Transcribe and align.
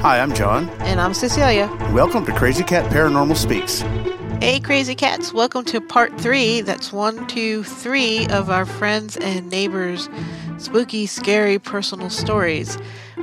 Hi, 0.00 0.20
I'm 0.20 0.32
John. 0.32 0.68
And 0.78 1.00
I'm 1.00 1.12
Cecilia. 1.12 1.66
Welcome 1.92 2.24
to 2.26 2.32
Crazy 2.32 2.62
Cat 2.62 2.88
Paranormal 2.92 3.36
Speaks. 3.36 3.80
Hey, 4.40 4.60
Crazy 4.60 4.94
Cats. 4.94 5.32
Welcome 5.32 5.64
to 5.64 5.80
part 5.80 6.16
three. 6.20 6.60
That's 6.60 6.92
one, 6.92 7.26
two, 7.26 7.64
three 7.64 8.28
of 8.28 8.48
our 8.48 8.64
friends 8.64 9.16
and 9.16 9.50
neighbors' 9.50 10.08
spooky, 10.58 11.06
scary 11.06 11.58
personal 11.58 12.10
stories. 12.10 12.78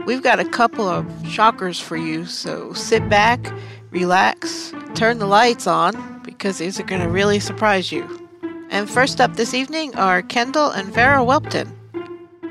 We've 0.05 0.21
got 0.21 0.41
a 0.41 0.45
couple 0.45 0.85
of 0.85 1.09
shockers 1.25 1.79
for 1.79 1.95
you, 1.95 2.25
so 2.25 2.73
sit 2.73 3.07
back, 3.07 3.53
relax, 3.91 4.73
turn 4.95 5.19
the 5.19 5.27
lights 5.27 5.67
on, 5.67 6.21
because 6.23 6.57
these 6.57 6.77
are 6.77 6.83
going 6.83 7.01
to 7.01 7.09
really 7.09 7.39
surprise 7.39 7.93
you. 7.93 8.27
And 8.69 8.89
first 8.89 9.21
up 9.21 9.37
this 9.37 9.53
evening 9.53 9.95
are 9.95 10.21
Kendall 10.21 10.71
and 10.71 10.93
Vera 10.93 11.19
Welpton. 11.19 11.71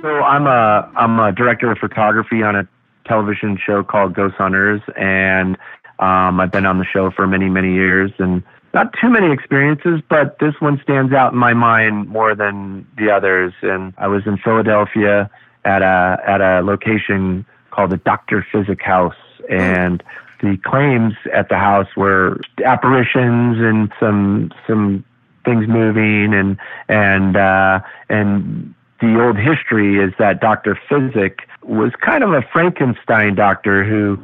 So 0.01 0.09
I'm 0.09 0.47
a 0.47 0.91
I'm 0.97 1.21
a 1.21 1.31
director 1.33 1.71
of 1.71 1.79
photography 1.79 2.43
on 2.43 2.57
a 2.57 2.69
television 3.07 3.59
show 3.65 3.83
called 3.83 4.15
Ghost 4.15 4.35
Hunters, 4.37 4.81
and 4.97 5.57
um, 5.99 6.41
I've 6.41 6.51
been 6.51 6.67
on 6.67 6.79
the 6.79 6.85
show 6.85 7.11
for 7.11 7.27
many 7.27 7.49
many 7.49 7.73
years, 7.75 8.13
and 8.19 8.43
not 8.73 8.93
too 9.01 9.09
many 9.09 9.33
experiences, 9.33 10.01
but 10.09 10.39
this 10.41 10.55
one 10.59 10.81
stands 10.83 11.13
out 11.13 11.33
in 11.33 11.39
my 11.39 11.55
mind 11.55 12.09
more 12.09 12.35
than 12.35 12.87
the 12.99 13.11
others. 13.11 13.53
And 13.63 13.95
I 13.99 14.09
was 14.09 14.27
in 14.27 14.37
Philadelphia 14.39 15.31
at 15.65 15.83
a 15.83 16.19
at 16.27 16.41
a 16.41 16.61
location 16.61 17.47
called 17.71 17.91
the 17.91 17.97
Doctor 17.99 18.47
Physick 18.53 18.83
House, 18.83 19.15
and 19.49 20.03
the 20.43 20.59
claims 20.65 21.15
at 21.33 21.49
the 21.49 21.57
house 21.57 21.89
were 21.97 22.41
apparitions 22.65 23.59
and 23.59 23.93
some 24.01 24.53
some 24.67 25.05
things 25.45 25.69
moving 25.69 26.35
and 26.35 26.59
and 26.89 27.37
uh, 27.37 27.81
and 28.09 28.75
the 29.05 29.23
old 29.23 29.37
history 29.37 29.99
is 30.03 30.13
that 30.19 30.41
Dr. 30.41 30.79
Physick 30.89 31.41
was 31.63 31.93
kind 32.01 32.25
of 32.25 32.33
a 32.33 32.43
Frankenstein 32.53 33.35
doctor 33.35 33.85
who 33.85 34.19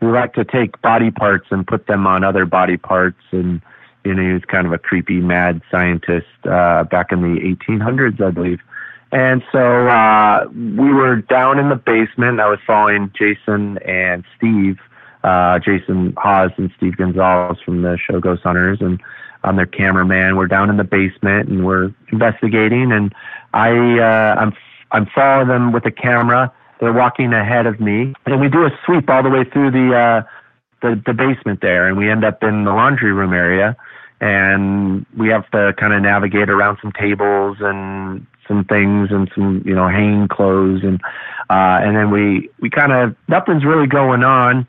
who 0.00 0.12
liked 0.12 0.34
to 0.34 0.44
take 0.44 0.80
body 0.82 1.10
parts 1.10 1.46
and 1.50 1.66
put 1.66 1.86
them 1.86 2.06
on 2.06 2.24
other 2.24 2.44
body 2.44 2.76
parts 2.76 3.20
and 3.30 3.60
you 4.04 4.14
know 4.14 4.22
he 4.22 4.32
was 4.32 4.42
kind 4.46 4.66
of 4.66 4.72
a 4.72 4.78
creepy 4.78 5.20
mad 5.20 5.62
scientist 5.70 6.26
uh, 6.44 6.84
back 6.84 7.12
in 7.12 7.22
the 7.22 7.40
1800s 7.40 8.20
I 8.20 8.30
believe 8.30 8.60
and 9.12 9.42
so 9.52 9.86
uh, 9.86 10.46
we 10.52 10.92
were 10.92 11.16
down 11.16 11.58
in 11.58 11.68
the 11.68 11.76
basement 11.76 12.40
I 12.40 12.48
was 12.48 12.58
following 12.66 13.10
Jason 13.16 13.78
and 13.78 14.24
Steve 14.36 14.78
uh, 15.22 15.58
Jason 15.58 16.12
Hawes 16.18 16.50
and 16.58 16.70
Steve 16.76 16.96
Gonzales 16.96 17.58
from 17.64 17.82
the 17.82 17.96
show 17.96 18.20
Ghost 18.20 18.42
Hunters 18.42 18.80
and 18.80 19.00
I'm 19.44 19.56
their 19.56 19.66
cameraman. 19.66 20.36
We're 20.36 20.46
down 20.46 20.70
in 20.70 20.78
the 20.78 20.84
basement 20.84 21.48
and 21.50 21.66
we're 21.66 21.92
investigating 22.10 22.92
and 22.92 23.14
I 23.54 23.70
uh, 24.00 24.34
I'm 24.40 24.52
I'm 24.90 25.06
following 25.14 25.48
them 25.48 25.72
with 25.72 25.86
a 25.86 25.90
the 25.90 25.92
camera. 25.92 26.52
They're 26.80 26.92
walking 26.92 27.32
ahead 27.32 27.66
of 27.66 27.80
me. 27.80 28.12
And 28.26 28.40
we 28.40 28.48
do 28.48 28.66
a 28.66 28.70
sweep 28.84 29.08
all 29.08 29.22
the 29.22 29.30
way 29.30 29.44
through 29.44 29.70
the 29.70 29.96
uh, 29.96 30.22
the, 30.82 31.00
the 31.06 31.14
basement 31.14 31.60
there 31.62 31.88
and 31.88 31.96
we 31.96 32.10
end 32.10 32.24
up 32.24 32.42
in 32.42 32.64
the 32.64 32.72
laundry 32.72 33.12
room 33.12 33.32
area. 33.32 33.76
And 34.20 35.06
we 35.16 35.28
have 35.28 35.48
to 35.50 35.74
kind 35.78 35.92
of 35.92 36.02
navigate 36.02 36.50
around 36.50 36.78
some 36.82 36.92
tables 36.92 37.58
and 37.60 38.26
some 38.46 38.64
things 38.64 39.08
and 39.10 39.30
some 39.34 39.62
you 39.64 39.74
know 39.74 39.88
hanging 39.88 40.28
clothes 40.28 40.82
and 40.82 41.00
uh 41.48 41.80
and 41.82 41.96
then 41.96 42.10
we 42.10 42.50
we 42.60 42.70
kind 42.70 42.92
of 42.92 43.16
nothing's 43.28 43.64
really 43.64 43.86
going 43.86 44.24
on. 44.24 44.66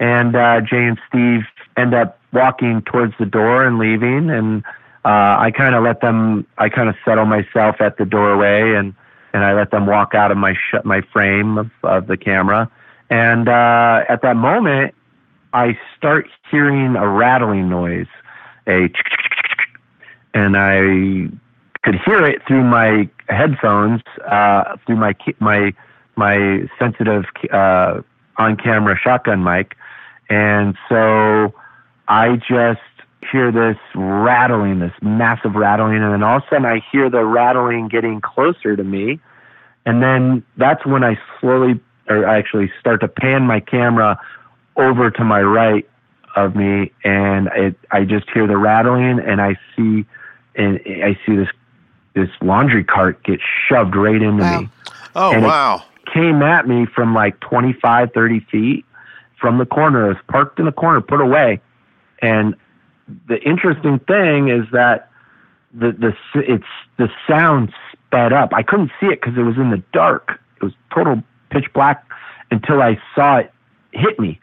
And 0.00 0.36
uh, 0.36 0.60
Jay 0.60 0.84
and 0.84 0.98
Steve 1.08 1.42
end 1.76 1.92
up 1.92 2.20
walking 2.32 2.82
towards 2.82 3.14
the 3.18 3.26
door 3.26 3.64
and 3.64 3.78
leaving, 3.78 4.30
and 4.30 4.62
uh, 5.08 5.38
I 5.40 5.50
kind 5.56 5.74
of 5.74 5.82
let 5.82 6.02
them. 6.02 6.46
I 6.58 6.68
kind 6.68 6.90
of 6.90 6.94
settle 7.02 7.24
myself 7.24 7.76
at 7.80 7.96
the 7.96 8.04
doorway, 8.04 8.74
and 8.74 8.92
and 9.32 9.42
I 9.42 9.54
let 9.54 9.70
them 9.70 9.86
walk 9.86 10.14
out 10.14 10.30
of 10.30 10.36
my 10.36 10.52
sh- 10.52 10.84
my 10.84 11.00
frame 11.00 11.56
of, 11.56 11.70
of 11.82 12.08
the 12.08 12.18
camera. 12.18 12.70
And 13.08 13.48
uh, 13.48 14.04
at 14.06 14.20
that 14.20 14.36
moment, 14.36 14.94
I 15.54 15.78
start 15.96 16.28
hearing 16.50 16.94
a 16.94 17.08
rattling 17.08 17.70
noise, 17.70 18.08
a 18.66 18.92
and 20.34 20.58
I 20.58 21.30
could 21.84 21.98
hear 22.04 22.26
it 22.26 22.42
through 22.46 22.64
my 22.64 23.08
headphones, 23.30 24.02
uh, 24.30 24.76
through 24.84 24.96
my 24.96 25.16
my 25.40 25.72
my 26.16 26.68
sensitive 26.78 27.24
uh, 27.50 28.02
on 28.36 28.58
camera 28.58 28.98
shotgun 29.02 29.42
mic, 29.42 29.74
and 30.28 30.76
so 30.86 31.54
I 32.08 32.36
just 32.36 32.82
hear 33.30 33.52
this 33.52 33.76
rattling, 33.94 34.80
this 34.80 34.92
massive 35.02 35.54
rattling, 35.54 35.96
and 36.02 36.12
then 36.12 36.22
all 36.22 36.38
of 36.38 36.42
a 36.44 36.46
sudden 36.48 36.66
I 36.66 36.82
hear 36.92 37.10
the 37.10 37.24
rattling 37.24 37.88
getting 37.88 38.20
closer 38.20 38.76
to 38.76 38.84
me. 38.84 39.20
And 39.86 40.02
then 40.02 40.44
that's 40.56 40.84
when 40.84 41.04
I 41.04 41.18
slowly, 41.40 41.80
or 42.08 42.26
I 42.26 42.38
actually 42.38 42.70
start 42.78 43.00
to 43.00 43.08
pan 43.08 43.44
my 43.44 43.60
camera 43.60 44.20
over 44.76 45.10
to 45.10 45.24
my 45.24 45.42
right 45.42 45.88
of 46.36 46.54
me, 46.54 46.92
and 47.04 47.48
it, 47.56 47.76
I 47.90 48.04
just 48.04 48.30
hear 48.30 48.46
the 48.46 48.56
rattling, 48.56 49.18
and 49.18 49.40
I 49.40 49.58
see, 49.74 50.04
and 50.54 50.80
I 50.86 51.18
see 51.26 51.36
this 51.36 51.48
this 52.14 52.30
laundry 52.40 52.82
cart 52.82 53.22
get 53.22 53.38
shoved 53.68 53.94
right 53.94 54.20
into 54.20 54.42
wow. 54.42 54.60
me. 54.60 54.68
Oh 55.14 55.32
and 55.32 55.44
wow! 55.44 55.84
came 56.12 56.42
at 56.42 56.66
me 56.66 56.86
from 56.86 57.14
like 57.14 57.38
25, 57.40 58.12
30 58.12 58.40
feet, 58.50 58.84
from 59.40 59.58
the 59.58 59.66
corner. 59.66 60.06
It 60.06 60.08
was 60.14 60.22
parked 60.28 60.58
in 60.58 60.66
the 60.66 60.72
corner, 60.72 61.00
put 61.00 61.20
away. 61.20 61.60
And 62.20 62.54
the 63.26 63.40
interesting 63.42 63.98
thing 64.00 64.48
is 64.48 64.66
that 64.72 65.10
the 65.72 65.92
the 65.92 66.14
it's 66.34 66.64
the 66.96 67.08
sound 67.26 67.72
sped 67.92 68.32
up. 68.32 68.52
I 68.54 68.62
couldn't 68.62 68.90
see 69.00 69.06
it 69.06 69.20
because 69.20 69.36
it 69.36 69.42
was 69.42 69.56
in 69.56 69.70
the 69.70 69.82
dark. 69.92 70.40
It 70.56 70.64
was 70.64 70.72
total 70.94 71.22
pitch 71.50 71.66
black 71.72 72.04
until 72.50 72.82
I 72.82 73.00
saw 73.14 73.38
it 73.38 73.52
hit 73.92 74.18
me. 74.18 74.40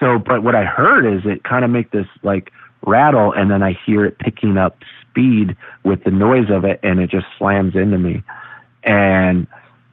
So, 0.00 0.18
but 0.18 0.42
what 0.42 0.54
I 0.54 0.64
heard 0.64 1.04
is 1.04 1.22
it 1.24 1.44
kind 1.44 1.64
of 1.64 1.70
make 1.70 1.90
this 1.90 2.06
like 2.22 2.52
rattle, 2.86 3.32
and 3.32 3.50
then 3.50 3.62
I 3.62 3.72
hear 3.84 4.04
it 4.04 4.18
picking 4.18 4.56
up 4.56 4.78
speed 5.02 5.56
with 5.84 6.04
the 6.04 6.10
noise 6.10 6.50
of 6.50 6.64
it, 6.64 6.80
and 6.82 7.00
it 7.00 7.10
just 7.10 7.26
slams 7.36 7.74
into 7.74 7.98
me. 7.98 8.22
And 8.84 9.46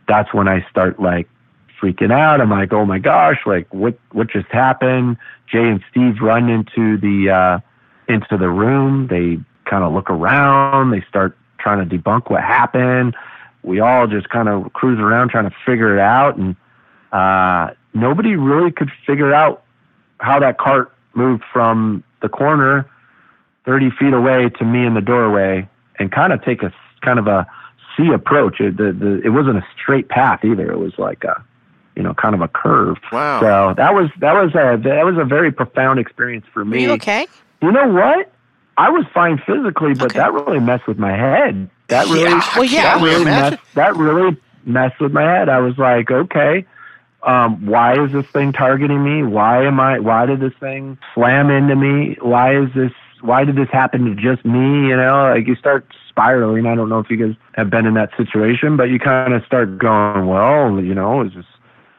that's 0.08 0.34
when 0.34 0.48
I 0.48 0.66
start 0.70 1.00
like 1.00 1.28
freaking 1.82 2.12
out. 2.12 2.42
I'm 2.42 2.52
like, 2.52 2.72
oh 2.74 2.86
my 2.86 3.00
gosh, 3.00 3.40
like 3.46 3.72
what 3.74 3.98
what 4.12 4.30
just 4.30 4.48
happened? 4.48 5.18
Jay 5.48 5.68
and 5.68 5.84
Steve 5.90 6.22
run 6.22 6.50
into 6.50 6.98
the 6.98 7.30
uh, 7.30 7.60
into 8.08 8.38
the 8.38 8.50
room. 8.50 9.08
They 9.08 9.40
kind 9.70 9.84
of 9.84 9.94
look 9.94 10.10
around. 10.10 10.92
They 10.92 11.04
start 11.10 11.38
trying 11.60 11.88
to 11.88 11.98
debunk 11.98 12.30
what 12.30 12.42
happened. 12.42 13.16
We 13.64 13.80
all 13.80 14.08
just 14.08 14.30
kind 14.30 14.48
of 14.48 14.72
cruise 14.74 15.00
around 15.00 15.30
trying 15.30 15.50
to 15.50 15.56
figure 15.66 15.96
it 15.96 16.00
out, 16.00 16.38
and 16.38 16.56
uh, 17.12 17.74
nobody 17.94 18.36
really 18.36 18.72
could 18.72 18.92
figure 19.06 19.34
out 19.34 19.64
how 20.20 20.40
that 20.40 20.60
cart 20.60 20.94
moved 21.16 21.44
from 21.52 22.04
the 22.22 22.30
corner 22.30 22.90
30 23.66 23.90
feet 23.92 24.14
away 24.14 24.50
to 24.50 24.66
me 24.66 24.86
in 24.86 24.94
the 24.94 25.02
doorway 25.02 25.68
and 25.98 26.12
kind 26.12 26.32
of 26.32 26.44
take 26.44 26.62
a 26.62 26.72
kind 27.02 27.18
of 27.18 27.28
a 27.28 27.48
C 27.98 28.12
approach. 28.14 28.60
It, 28.60 28.78
the, 28.78 28.92
the, 28.94 29.22
it 29.24 29.30
wasn't 29.30 29.58
a 29.58 29.66
straight 29.76 30.10
path 30.10 30.46
either. 30.46 30.72
It 30.72 30.78
was 30.78 30.94
like 30.98 31.24
a 31.24 31.44
you 31.96 32.04
know, 32.04 32.14
kind 32.14 32.36
of 32.36 32.42
a 32.42 32.48
curve. 32.48 32.98
Wow. 33.12 33.40
So 33.40 33.74
that 33.78 33.94
was 33.94 34.10
that 34.20 34.34
was 34.34 34.54
a 34.54 34.78
that 34.84 35.06
was 35.06 35.18
a 35.18 35.24
very 35.24 35.52
profound 35.52 36.00
experience 36.00 36.46
for 36.54 36.66
me. 36.66 36.78
Are 36.78 36.82
you 36.82 36.92
okay? 36.94 37.28
You 37.62 37.72
know 37.72 37.88
what? 37.88 38.32
I 38.78 38.90
was 38.90 39.06
fine 39.14 39.42
physically, 39.46 39.94
but 39.94 40.12
okay. 40.12 40.20
that 40.20 40.34
really 40.34 40.60
messed 40.60 40.88
with 40.88 41.00
my 41.00 41.16
head. 41.16 41.70
That 41.88 42.08
really, 42.08 42.24
yeah. 42.24 42.56
Well, 42.56 42.64
yeah. 42.66 42.98
that 42.98 43.04
really 43.04 43.26
messed. 43.26 43.64
That 43.76 43.96
really 43.96 44.38
messed 44.66 45.00
with 45.00 45.14
my 45.14 45.24
head. 45.24 45.50
I 45.50 45.60
was 45.60 45.78
like, 45.78 46.12
okay, 46.12 46.66
um, 47.24 47.66
why 47.66 48.04
is 48.04 48.12
this 48.12 48.26
thing 48.28 48.52
targeting 48.52 49.04
me? 49.04 49.24
Why 49.24 49.66
am 49.66 49.80
I? 49.80 50.00
Why 50.00 50.26
did 50.26 50.40
this 50.42 50.54
thing 50.60 50.98
slam 51.14 51.50
into 51.50 51.76
me? 51.76 52.18
Why 52.22 52.58
is 52.58 52.70
this? 52.76 52.92
Why 53.22 53.46
did 53.46 53.56
this 53.56 53.70
happen 53.72 54.06
to 54.06 54.16
just 54.16 54.46
me? 54.46 54.90
You 54.90 54.98
know, 54.98 55.34
like 55.34 55.48
you 55.48 55.56
start 55.56 55.88
spiraling. 56.10 56.66
I 56.66 56.76
don't 56.76 56.90
know 56.90 57.00
if 57.00 57.10
you 57.10 57.18
guys 57.18 57.36
have 57.54 57.70
been 57.70 57.86
in 57.86 57.94
that 57.94 58.10
situation, 58.18 58.78
but 58.78 58.86
you 58.86 59.00
kind 59.00 59.34
of 59.34 59.44
start 59.46 59.78
going, 59.78 60.28
well, 60.28 60.80
you 60.82 60.94
know, 60.94 61.22
is 61.22 61.34
this 61.34 61.46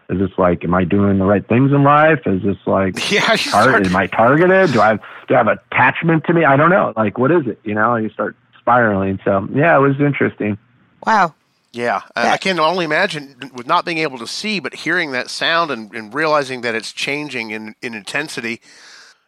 is 0.08 0.18
this 0.18 0.38
like, 0.38 0.64
am 0.64 0.74
I 0.74 0.84
doing 0.84 1.18
the 1.18 1.24
right 1.24 1.46
things 1.46 1.72
in 1.72 1.82
life? 1.82 2.20
Is 2.26 2.42
this 2.42 2.56
like, 2.66 3.10
yeah, 3.10 3.36
tar- 3.36 3.82
am 3.82 3.96
I 3.96 4.06
targeted? 4.06 4.72
Do 4.72 4.80
I 4.80 4.88
have, 4.88 5.00
do 5.28 5.34
I 5.34 5.38
have 5.38 5.48
attachment 5.48 6.24
to 6.24 6.32
me? 6.32 6.44
I 6.44 6.56
don't 6.56 6.70
know. 6.70 6.92
Like, 6.96 7.18
what 7.18 7.32
is 7.32 7.46
it? 7.46 7.60
You 7.64 7.74
know, 7.74 7.96
you 7.96 8.10
start 8.10 8.36
spiraling. 8.58 9.18
So 9.24 9.48
yeah, 9.54 9.76
it 9.76 9.80
was 9.80 10.00
interesting. 10.00 10.58
Wow. 11.04 11.34
Yeah, 11.72 12.00
yeah. 12.16 12.32
I 12.32 12.38
can 12.38 12.58
only 12.58 12.86
imagine 12.86 13.50
with 13.54 13.66
not 13.66 13.84
being 13.84 13.98
able 13.98 14.16
to 14.18 14.26
see, 14.26 14.60
but 14.60 14.72
hearing 14.72 15.12
that 15.12 15.28
sound 15.28 15.70
and, 15.70 15.92
and 15.92 16.14
realizing 16.14 16.62
that 16.62 16.74
it's 16.74 16.90
changing 16.90 17.50
in, 17.50 17.74
in 17.82 17.92
intensity 17.92 18.62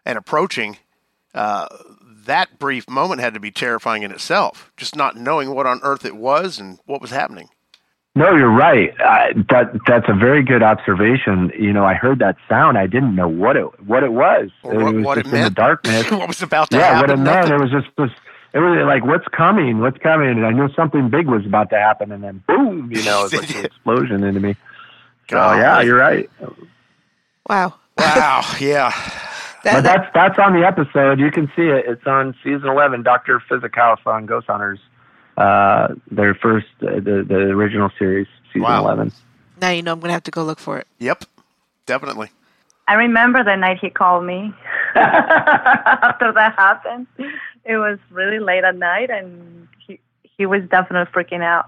and 0.06 0.16
approaching. 0.16 0.78
Uh, 1.34 1.66
that 2.24 2.58
brief 2.58 2.88
moment 2.88 3.20
had 3.20 3.34
to 3.34 3.40
be 3.40 3.50
terrifying 3.50 4.02
in 4.02 4.10
itself. 4.12 4.72
Just 4.78 4.96
not 4.96 5.16
knowing 5.16 5.54
what 5.54 5.66
on 5.66 5.80
earth 5.82 6.06
it 6.06 6.16
was 6.16 6.58
and 6.58 6.78
what 6.86 7.02
was 7.02 7.10
happening. 7.10 7.50
No, 8.18 8.34
you're 8.34 8.50
right. 8.50 8.92
Uh, 9.00 9.32
that 9.48 9.78
that's 9.86 10.06
a 10.08 10.12
very 10.12 10.42
good 10.42 10.60
observation. 10.60 11.52
You 11.56 11.72
know, 11.72 11.84
I 11.84 11.94
heard 11.94 12.18
that 12.18 12.36
sound. 12.48 12.76
I 12.76 12.88
didn't 12.88 13.14
know 13.14 13.28
what 13.28 13.56
it 13.56 13.62
what 13.86 14.02
it 14.02 14.12
was. 14.12 14.50
Or 14.64 14.74
what, 14.74 14.80
it 14.80 14.96
was 14.96 15.04
what 15.04 15.22
just 15.22 15.32
it 15.32 15.36
in 15.38 15.44
the 15.44 15.50
darkness. 15.50 16.10
what 16.10 16.26
was 16.26 16.42
about 16.42 16.68
to 16.70 16.78
yeah, 16.78 16.94
happen? 16.94 17.10
what 17.10 17.10
it 17.10 17.22
meant. 17.22 17.50
It 17.52 17.60
was 17.60 17.70
just 17.70 17.96
was. 17.96 18.10
It 18.54 18.58
was 18.58 18.84
like, 18.86 19.04
what's 19.04 19.28
coming? 19.28 19.78
What's 19.78 19.98
coming? 19.98 20.30
And 20.30 20.44
I 20.44 20.50
knew 20.50 20.68
something 20.74 21.10
big 21.10 21.28
was 21.28 21.46
about 21.46 21.70
to 21.70 21.78
happen, 21.78 22.10
and 22.10 22.24
then 22.24 22.42
boom! 22.48 22.90
You 22.90 23.04
know, 23.04 23.24
it's 23.24 23.34
like 23.34 23.54
an 23.54 23.64
explosion 23.64 24.24
into 24.24 24.40
me. 24.40 24.56
So 25.30 25.36
yeah, 25.36 25.80
you're 25.82 25.98
right. 25.98 26.28
Wow. 27.48 27.74
Wow. 27.96 28.42
Yeah. 28.60 28.90
That- 29.64 29.74
but 29.74 29.80
that's 29.82 30.14
that's 30.14 30.38
on 30.38 30.54
the 30.54 30.66
episode. 30.66 31.20
You 31.20 31.30
can 31.30 31.46
see 31.54 31.68
it. 31.68 31.84
It's 31.86 32.06
on 32.06 32.34
season 32.42 32.66
eleven. 32.68 33.04
Doctor 33.04 33.40
Physicals 33.48 33.98
on 34.06 34.26
Ghost 34.26 34.46
Hunters. 34.48 34.80
Uh, 35.38 35.94
their 36.10 36.34
first, 36.34 36.66
uh, 36.82 36.96
the 36.98 37.24
the 37.26 37.36
original 37.54 37.90
series, 37.98 38.26
season 38.48 38.62
Wow. 38.62 38.82
eleven. 38.82 39.12
now 39.60 39.70
you 39.70 39.82
know 39.82 39.92
I'm 39.92 40.00
going 40.00 40.08
to 40.08 40.12
have 40.14 40.24
to 40.24 40.30
go 40.32 40.42
look 40.42 40.58
for 40.58 40.78
it. 40.78 40.86
Yep. 40.98 41.24
Definitely. 41.86 42.30
I 42.88 42.94
remember 42.94 43.44
the 43.44 43.54
night 43.54 43.78
he 43.80 43.88
called 43.90 44.24
me 44.24 44.52
after 44.94 46.32
that 46.32 46.54
happened. 46.56 47.06
It 47.64 47.76
was 47.76 47.98
really 48.10 48.38
late 48.40 48.64
at 48.64 48.76
night, 48.76 49.10
and 49.10 49.68
he 49.86 50.00
he 50.22 50.44
was 50.46 50.62
definitely 50.70 51.12
freaking 51.12 51.42
out. 51.42 51.66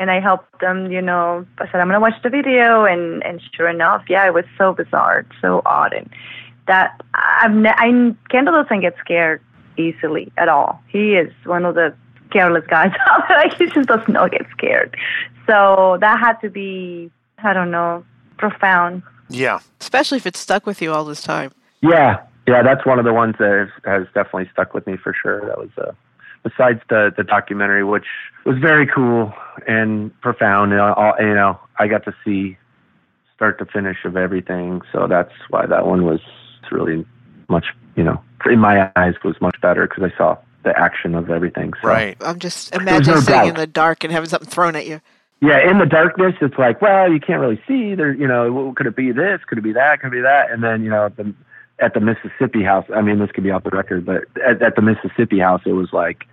And 0.00 0.10
I 0.10 0.20
helped 0.20 0.62
him, 0.62 0.90
you 0.92 1.02
know. 1.02 1.44
I 1.58 1.66
said, 1.66 1.80
"I'm 1.80 1.88
gonna 1.88 2.00
watch 2.00 2.20
the 2.22 2.30
video," 2.30 2.84
and 2.84 3.22
and 3.24 3.42
sure 3.54 3.68
enough, 3.68 4.04
yeah, 4.08 4.24
it 4.26 4.32
was 4.32 4.44
so 4.56 4.72
bizarre, 4.72 5.26
so 5.42 5.60
odd, 5.66 5.92
and 5.92 6.08
that 6.66 7.00
I've 7.14 7.52
ne- 7.54 7.74
I 7.76 8.14
Kendall 8.30 8.62
doesn't 8.62 8.80
get 8.80 8.94
scared 9.00 9.42
easily 9.76 10.32
at 10.36 10.48
all. 10.48 10.80
He 10.88 11.14
is 11.14 11.30
one 11.44 11.64
of 11.64 11.74
the 11.74 11.94
careless 12.30 12.64
guys 12.68 12.92
out. 13.08 13.24
Like, 13.30 13.54
he 13.54 13.66
just 13.66 13.88
does 13.88 14.06
not 14.08 14.32
get 14.32 14.46
scared. 14.50 14.96
So 15.46 15.98
that 16.00 16.18
had 16.18 16.34
to 16.40 16.50
be, 16.50 17.10
I 17.38 17.52
don't 17.52 17.70
know, 17.70 18.04
profound. 18.36 19.02
Yeah. 19.28 19.60
Especially 19.80 20.16
if 20.16 20.26
it's 20.26 20.38
stuck 20.38 20.66
with 20.66 20.82
you 20.82 20.92
all 20.92 21.04
this 21.04 21.22
time. 21.22 21.52
Yeah, 21.80 22.20
yeah, 22.48 22.62
that's 22.62 22.86
one 22.86 22.98
of 22.98 23.04
the 23.04 23.12
ones 23.12 23.34
that 23.38 23.68
has, 23.84 23.84
has 23.84 24.06
definitely 24.14 24.48
stuck 24.52 24.72
with 24.72 24.86
me 24.86 24.96
for 24.96 25.14
sure. 25.14 25.46
That 25.46 25.58
was 25.58 25.68
uh, 25.76 25.92
besides 26.42 26.80
the 26.88 27.12
the 27.14 27.22
documentary, 27.22 27.84
which 27.84 28.06
was 28.46 28.56
very 28.58 28.86
cool 28.86 29.34
and 29.66 30.18
profound. 30.22 30.72
And 30.72 30.80
all, 30.80 31.14
you 31.20 31.34
know, 31.34 31.60
I 31.78 31.88
got 31.88 32.04
to 32.06 32.14
see 32.24 32.56
start 33.36 33.58
to 33.58 33.66
finish 33.66 33.98
of 34.04 34.16
everything, 34.16 34.80
so 34.92 35.06
that's 35.06 35.32
why 35.50 35.66
that 35.66 35.86
one 35.86 36.06
was 36.06 36.20
really 36.72 37.04
much. 37.48 37.66
You 37.96 38.04
know, 38.04 38.22
in 38.46 38.60
my 38.60 38.90
eyes, 38.96 39.14
was 39.22 39.36
much 39.42 39.60
better 39.60 39.86
because 39.86 40.10
I 40.10 40.16
saw 40.16 40.38
the 40.68 40.78
action 40.78 41.14
of 41.14 41.30
everything. 41.30 41.72
So. 41.80 41.88
Right. 41.88 42.16
I'm 42.20 42.38
just 42.38 42.70
There's 42.70 42.82
imagining 42.82 43.14
no 43.14 43.20
sitting 43.20 43.34
doubt. 43.34 43.48
in 43.48 43.54
the 43.54 43.66
dark 43.66 44.04
and 44.04 44.12
having 44.12 44.28
something 44.28 44.48
thrown 44.48 44.76
at 44.76 44.86
you. 44.86 45.00
Yeah, 45.40 45.70
in 45.70 45.78
the 45.78 45.86
darkness, 45.86 46.34
it's 46.40 46.58
like, 46.58 46.82
well, 46.82 47.12
you 47.12 47.20
can't 47.20 47.40
really 47.40 47.60
see. 47.66 47.94
There, 47.94 48.12
you 48.12 48.26
know, 48.26 48.72
could 48.76 48.86
it 48.86 48.96
be 48.96 49.12
this? 49.12 49.40
Could 49.46 49.58
it 49.58 49.62
be 49.62 49.72
that? 49.72 50.00
Could 50.00 50.08
it 50.08 50.16
be 50.16 50.20
that? 50.20 50.50
And 50.50 50.64
then, 50.64 50.82
you 50.82 50.90
know, 50.90 51.06
at 51.06 51.16
the 51.16 51.32
at 51.78 51.94
the 51.94 52.00
Mississippi 52.00 52.62
house. 52.64 52.84
I 52.94 53.02
mean, 53.02 53.20
this 53.20 53.30
could 53.30 53.44
be 53.44 53.52
off 53.52 53.62
the 53.62 53.70
record, 53.70 54.04
but 54.04 54.24
at, 54.44 54.60
at 54.60 54.74
the 54.74 54.82
Mississippi 54.82 55.38
house, 55.38 55.62
it 55.64 55.72
was 55.72 55.92
like 55.92 56.24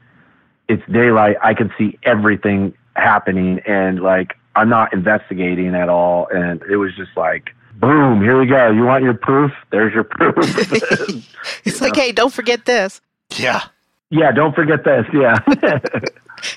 it's 0.67 0.81
daylight. 0.91 1.37
I 1.43 1.53
can 1.53 1.71
see 1.77 1.99
everything 2.03 2.73
happening, 2.95 3.59
and 3.67 3.99
like 4.01 4.35
I'm 4.55 4.69
not 4.69 4.91
investigating 4.91 5.75
at 5.75 5.87
all. 5.87 6.27
And 6.33 6.63
it 6.63 6.77
was 6.77 6.95
just 6.95 7.15
like, 7.15 7.51
boom, 7.75 8.21
here 8.21 8.39
we 8.39 8.47
go. 8.47 8.71
You 8.71 8.85
want 8.85 9.03
your 9.03 9.13
proof? 9.13 9.51
There's 9.71 9.93
your 9.93 10.03
proof. 10.03 10.35
It's 11.63 11.79
like, 11.79 11.95
hey, 11.95 12.11
don't 12.11 12.33
forget 12.33 12.65
this. 12.65 13.01
Yeah. 13.37 13.61
Yeah, 14.09 14.31
don't 14.31 14.55
forget 14.55 14.83
this. 14.83 15.05
Yeah. 15.13 15.39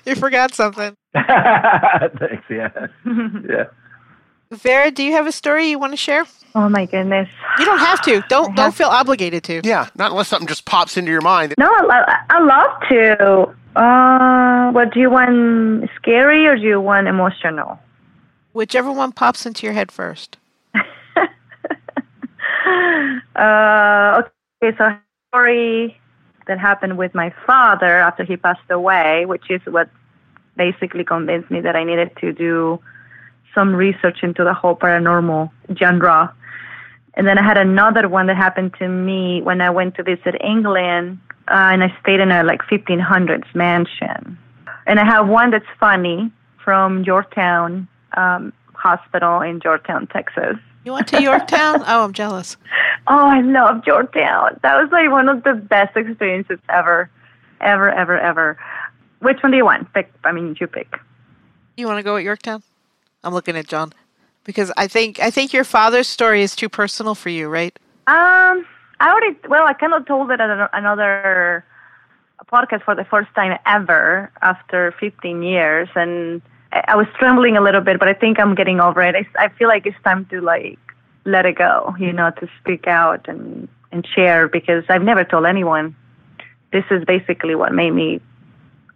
You 0.04 0.16
forgot 0.16 0.54
something. 0.54 0.94
Thanks. 1.14 2.44
Yeah. 2.50 2.68
Yeah. 3.48 3.64
Vera, 4.50 4.90
do 4.90 5.02
you 5.02 5.12
have 5.12 5.26
a 5.26 5.32
story 5.32 5.68
you 5.68 5.78
want 5.78 5.92
to 5.92 5.96
share? 5.96 6.24
Oh 6.54 6.68
my 6.68 6.84
goodness. 6.84 7.28
You 7.58 7.64
don't 7.64 7.78
have 7.78 8.02
to. 8.02 8.22
Don't 8.28 8.50
I 8.52 8.54
don't 8.54 8.64
have- 8.66 8.74
feel 8.74 8.88
obligated 8.88 9.44
to. 9.44 9.60
Yeah. 9.64 9.88
Not 9.94 10.10
unless 10.10 10.28
something 10.28 10.48
just 10.48 10.64
pops 10.64 10.96
into 10.96 11.10
your 11.10 11.20
mind. 11.20 11.54
No, 11.58 11.66
I, 11.70 12.18
I 12.28 12.40
love 12.40 12.82
to. 12.88 13.80
Uh, 13.80 14.72
what 14.72 14.92
do 14.92 15.00
you 15.00 15.10
want? 15.10 15.88
Scary 15.96 16.46
or 16.46 16.56
do 16.56 16.62
you 16.62 16.80
want 16.80 17.06
emotional? 17.06 17.78
Whichever 18.52 18.90
one 18.92 19.12
pops 19.12 19.46
into 19.46 19.64
your 19.64 19.74
head 19.74 19.92
first. 19.92 20.36
Uh, 23.36 24.22
okay, 24.62 24.76
so 24.76 24.84
a 24.84 25.00
story 25.30 25.98
that 26.48 26.58
happened 26.58 26.98
with 26.98 27.14
my 27.14 27.32
father 27.46 27.98
after 27.98 28.24
he 28.24 28.36
passed 28.36 28.70
away, 28.70 29.24
which 29.26 29.50
is 29.50 29.60
what 29.66 29.88
basically 30.56 31.04
convinced 31.04 31.50
me 31.50 31.60
that 31.60 31.76
I 31.76 31.84
needed 31.84 32.10
to 32.20 32.32
do 32.32 32.80
some 33.54 33.74
research 33.74 34.18
into 34.22 34.44
the 34.44 34.52
whole 34.52 34.74
paranormal 34.74 35.50
genre. 35.78 36.34
And 37.14 37.26
then 37.26 37.38
I 37.38 37.42
had 37.42 37.58
another 37.58 38.08
one 38.08 38.26
that 38.26 38.36
happened 38.36 38.74
to 38.78 38.88
me 38.88 39.42
when 39.42 39.60
I 39.60 39.70
went 39.70 39.94
to 39.96 40.02
visit 40.02 40.36
England, 40.40 41.18
uh, 41.48 41.70
and 41.72 41.82
I 41.82 41.96
stayed 42.02 42.20
in 42.20 42.30
a 42.30 42.42
like 42.42 42.62
1500s 42.62 43.54
mansion. 43.54 44.38
And 44.86 44.98
I 44.98 45.04
have 45.04 45.28
one 45.28 45.50
that's 45.50 45.66
funny 45.78 46.30
from 46.64 47.04
Yorktown 47.04 47.88
um, 48.16 48.52
Hospital 48.74 49.40
in 49.40 49.60
Yorktown, 49.62 50.06
Texas. 50.06 50.56
You 50.88 50.94
went 50.94 51.08
to 51.08 51.23
Yorktown? 51.23 51.82
oh, 51.87 52.05
I'm 52.05 52.14
jealous. 52.14 52.56
Oh, 53.08 53.29
I 53.29 53.43
love 53.43 53.82
Yorktown. 53.87 54.58
That 54.62 54.81
was 54.81 54.90
like 54.90 55.11
one 55.11 55.29
of 55.29 55.44
the 55.44 55.52
best 55.52 55.94
experiences 55.94 56.58
ever, 56.70 57.11
ever, 57.61 57.90
ever, 57.90 58.19
ever. 58.19 58.58
Which 59.19 59.37
one 59.43 59.52
do 59.52 59.58
you 59.58 59.67
want? 59.67 59.93
Pick. 59.93 60.11
I 60.25 60.32
mean, 60.32 60.56
you 60.58 60.67
pick. 60.67 60.99
You 61.76 61.87
want 61.87 61.99
to 61.99 62.02
go 62.02 62.17
at 62.17 62.23
Yorktown? 62.23 62.62
I'm 63.23 63.35
looking 63.35 63.55
at 63.55 63.67
John 63.67 63.93
because 64.44 64.73
I 64.79 64.87
think 64.88 65.20
I 65.20 65.31
think 65.31 65.52
your 65.52 65.64
father's 65.64 66.08
story 66.08 66.40
is 66.40 66.56
too 66.56 66.70
personal 66.70 67.14
for 67.14 67.29
you, 67.29 67.50
right? 67.50 67.79
Um, 68.06 68.64
I 68.99 69.11
already. 69.11 69.37
Well, 69.46 69.67
I 69.67 69.75
kind 69.75 69.93
of 69.93 70.06
told 70.06 70.31
it 70.31 70.40
at 70.40 70.70
another 70.73 71.67
podcast 72.50 72.82
for 72.85 72.94
the 72.94 73.05
first 73.05 73.29
time 73.35 73.58
ever 73.67 74.32
after 74.40 74.94
15 74.99 75.43
years, 75.43 75.90
and 75.94 76.40
I 76.72 76.84
I 76.88 76.96
was 76.96 77.06
trembling 77.18 77.56
a 77.56 77.60
little 77.60 77.80
bit, 77.80 77.98
but 77.98 78.08
I 78.08 78.14
think 78.14 78.38
I'm 78.38 78.54
getting 78.54 78.80
over 78.80 79.00
it. 79.02 79.14
I, 79.14 79.44
I 79.44 79.48
feel 79.50 79.68
like 79.68 79.86
it's 79.86 79.96
time 80.04 80.26
to 80.26 80.40
like 80.40 80.78
let 81.24 81.46
it 81.46 81.56
go, 81.56 81.94
you 81.98 82.12
know, 82.12 82.30
to 82.40 82.48
speak 82.60 82.86
out 82.86 83.28
and 83.28 83.68
and 83.92 84.06
share 84.14 84.48
because 84.48 84.84
I've 84.88 85.02
never 85.02 85.24
told 85.24 85.46
anyone. 85.46 85.94
This 86.72 86.84
is 86.90 87.04
basically 87.04 87.54
what 87.54 87.72
made 87.72 87.92
me. 87.92 88.20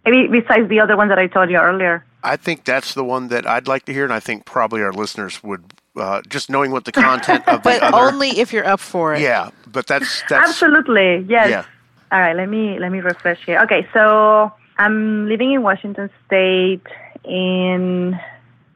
Maybe 0.05 0.27
besides 0.27 0.69
the 0.69 0.79
other 0.79 0.95
one 0.97 1.07
that 1.09 1.17
I 1.17 1.27
told 1.27 1.49
you 1.49 1.57
earlier. 1.57 2.05
I 2.23 2.35
think 2.37 2.63
that's 2.63 2.93
the 2.93 3.03
one 3.03 3.27
that 3.29 3.45
I'd 3.47 3.67
like 3.67 3.85
to 3.85 3.93
hear, 3.93 4.03
and 4.05 4.13
I 4.13 4.19
think 4.19 4.45
probably 4.45 4.81
our 4.81 4.93
listeners 4.93 5.41
would 5.43 5.63
uh, 5.97 6.21
just 6.27 6.49
knowing 6.49 6.71
what 6.71 6.85
the 6.85 6.91
content 6.91 7.47
of 7.47 7.63
the 7.63 7.69
But 7.69 7.81
other. 7.83 7.97
only 7.97 8.29
if 8.39 8.53
you're 8.53 8.65
up 8.65 8.79
for 8.79 9.13
it. 9.13 9.21
yeah, 9.21 9.49
but 9.67 9.87
that's 9.87 10.21
that's 10.29 10.49
Absolutely, 10.49 11.25
yes. 11.27 11.49
yeah. 11.49 11.65
All 12.11 12.19
right, 12.19 12.35
let 12.35 12.47
me 12.49 12.77
let 12.79 12.91
me 12.91 12.99
refresh 12.99 13.43
here. 13.45 13.59
Okay, 13.63 13.87
so 13.93 14.51
I'm 14.77 15.27
living 15.27 15.51
in 15.53 15.63
Washington 15.63 16.09
State. 16.27 16.85
In 17.25 18.19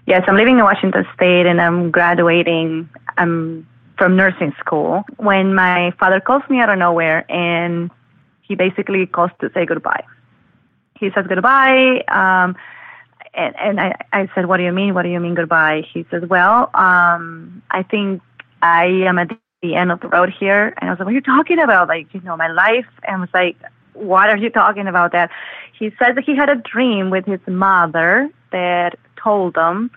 yes, 0.05 0.23
I'm 0.27 0.35
living 0.35 0.57
in 0.57 0.63
Washington 0.63 1.05
State, 1.13 1.45
and 1.45 1.61
I'm 1.61 1.91
graduating. 1.91 2.89
I'm 3.17 3.67
from 3.97 4.15
nursing 4.15 4.53
school. 4.59 5.03
When 5.17 5.55
my 5.55 5.91
father 5.99 6.19
calls 6.19 6.43
me 6.49 6.59
out 6.59 6.69
of 6.69 6.77
nowhere, 6.77 7.29
and 7.31 7.89
he 8.41 8.55
basically 8.55 9.05
calls 9.05 9.31
to 9.41 9.51
say 9.53 9.65
goodbye. 9.65 10.03
He 10.99 11.09
says 11.11 11.25
goodbye. 11.27 12.03
Um, 12.07 12.55
and, 13.33 13.55
and 13.59 13.79
I, 13.79 13.95
I 14.11 14.29
said, 14.33 14.47
what 14.47 14.57
do 14.57 14.63
you 14.63 14.71
mean? 14.71 14.93
What 14.93 15.03
do 15.03 15.09
you 15.09 15.19
mean 15.19 15.35
goodbye? 15.35 15.83
He 15.93 16.05
says, 16.09 16.23
well, 16.27 16.71
um, 16.73 17.61
I 17.69 17.83
think 17.83 18.21
I 18.61 18.85
am 18.85 19.19
at 19.19 19.29
the 19.61 19.75
end 19.75 19.91
of 19.91 19.99
the 19.99 20.07
road 20.07 20.33
here. 20.39 20.73
And 20.77 20.89
I 20.89 20.93
was 20.93 20.99
like, 20.99 21.05
what 21.05 21.11
are 21.11 21.15
you 21.15 21.21
talking 21.21 21.59
about? 21.59 21.87
Like, 21.87 22.13
you 22.13 22.21
know, 22.21 22.35
my 22.35 22.47
life. 22.47 22.87
And 23.03 23.17
I 23.17 23.19
was 23.19 23.29
like, 23.33 23.57
what 23.93 24.29
are 24.29 24.37
you 24.37 24.49
talking 24.49 24.87
about 24.87 25.11
that? 25.11 25.29
He 25.77 25.89
says 25.99 26.15
that 26.15 26.23
he 26.25 26.35
had 26.35 26.49
a 26.49 26.55
dream 26.55 27.09
with 27.09 27.25
his 27.25 27.39
mother 27.47 28.29
that 28.51 28.97
told 29.21 29.55
him 29.55 29.91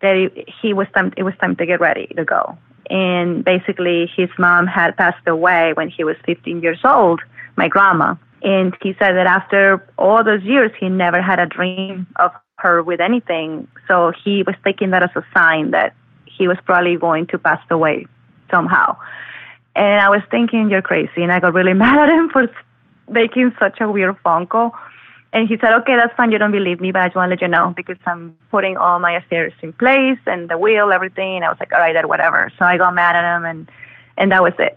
that 0.00 0.30
he 0.62 0.72
was 0.72 0.86
time, 0.94 1.12
it 1.16 1.22
was 1.22 1.34
time 1.40 1.56
to 1.56 1.66
get 1.66 1.80
ready 1.80 2.06
to 2.16 2.24
go. 2.24 2.56
And 2.88 3.44
basically 3.44 4.10
his 4.16 4.30
mom 4.38 4.66
had 4.66 4.96
passed 4.96 5.26
away 5.26 5.72
when 5.74 5.88
he 5.88 6.04
was 6.04 6.16
15 6.26 6.62
years 6.62 6.80
old, 6.84 7.20
my 7.56 7.68
grandma. 7.68 8.16
And 8.42 8.74
he 8.82 8.94
said 8.98 9.12
that 9.12 9.26
after 9.26 9.86
all 9.98 10.24
those 10.24 10.42
years, 10.42 10.72
he 10.80 10.88
never 10.88 11.20
had 11.20 11.38
a 11.38 11.46
dream 11.46 12.06
of 12.16 12.32
her 12.58 12.82
with 12.82 13.00
anything. 13.00 13.68
So 13.86 14.12
he 14.24 14.42
was 14.42 14.54
taking 14.64 14.90
that 14.90 15.02
as 15.02 15.10
a 15.14 15.24
sign 15.34 15.72
that 15.72 15.94
he 16.24 16.48
was 16.48 16.56
probably 16.64 16.96
going 16.96 17.26
to 17.28 17.38
pass 17.38 17.60
away 17.70 18.06
somehow. 18.50 18.96
And 19.76 20.00
I 20.00 20.08
was 20.08 20.22
thinking, 20.30 20.70
you're 20.70 20.82
crazy. 20.82 21.22
And 21.22 21.30
I 21.30 21.40
got 21.40 21.54
really 21.54 21.74
mad 21.84 21.98
at 21.98 22.08
him 22.08 22.30
for 22.30 22.48
making 23.08 23.52
such 23.58 23.80
a 23.80 23.90
weird 23.90 24.16
phone 24.24 24.46
call. 24.46 24.74
And 25.32 25.48
he 25.48 25.56
said, 25.58 25.72
okay, 25.82 25.94
that's 25.94 26.14
fine. 26.16 26.32
You 26.32 26.38
don't 26.38 26.50
believe 26.50 26.80
me, 26.80 26.90
but 26.90 27.02
I 27.02 27.06
just 27.06 27.16
want 27.16 27.28
to 27.28 27.34
let 27.34 27.40
you 27.40 27.48
know 27.48 27.72
because 27.76 27.96
I'm 28.04 28.36
putting 28.50 28.76
all 28.76 28.98
my 28.98 29.12
affairs 29.12 29.52
in 29.62 29.72
place 29.72 30.18
and 30.26 30.50
the 30.50 30.58
will, 30.58 30.92
everything. 30.92 31.36
And 31.36 31.44
I 31.44 31.48
was 31.48 31.58
like, 31.60 31.72
all 31.72 31.78
right, 31.78 31.92
then 31.92 32.08
whatever. 32.08 32.50
So 32.58 32.64
I 32.64 32.76
got 32.76 32.94
mad 32.94 33.14
at 33.14 33.36
him 33.36 33.44
and, 33.44 33.70
and 34.16 34.32
that 34.32 34.42
was 34.42 34.54
it. 34.58 34.76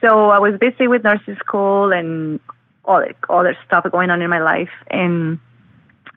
So 0.00 0.30
I 0.30 0.38
was 0.38 0.56
busy 0.60 0.86
with 0.86 1.02
nursing 1.02 1.36
school 1.36 1.92
and 1.92 2.38
all 2.84 3.00
the 3.00 3.14
other 3.28 3.56
stuff 3.66 3.90
going 3.90 4.10
on 4.10 4.22
in 4.22 4.30
my 4.30 4.40
life. 4.40 4.70
And 4.88 5.40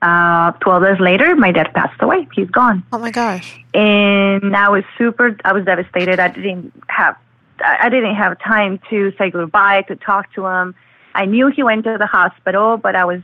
uh, 0.00 0.52
12 0.52 0.82
years 0.82 1.00
later, 1.00 1.34
my 1.34 1.50
dad 1.50 1.72
passed 1.74 2.00
away. 2.00 2.28
He's 2.34 2.50
gone. 2.50 2.84
Oh 2.92 2.98
my 2.98 3.10
gosh. 3.10 3.64
And 3.74 4.56
I 4.56 4.68
was 4.68 4.84
super, 4.96 5.36
I 5.44 5.52
was 5.52 5.64
devastated. 5.64 6.20
I 6.20 6.28
didn't 6.28 6.72
have, 6.88 7.16
I 7.64 7.88
didn't 7.88 8.14
have 8.14 8.38
time 8.40 8.80
to 8.90 9.12
say 9.18 9.30
goodbye, 9.30 9.82
to 9.82 9.96
talk 9.96 10.32
to 10.34 10.46
him. 10.46 10.74
I 11.14 11.26
knew 11.26 11.48
he 11.48 11.62
went 11.62 11.84
to 11.84 11.96
the 11.98 12.06
hospital, 12.06 12.76
but 12.76 12.96
I 12.96 13.04
was, 13.04 13.20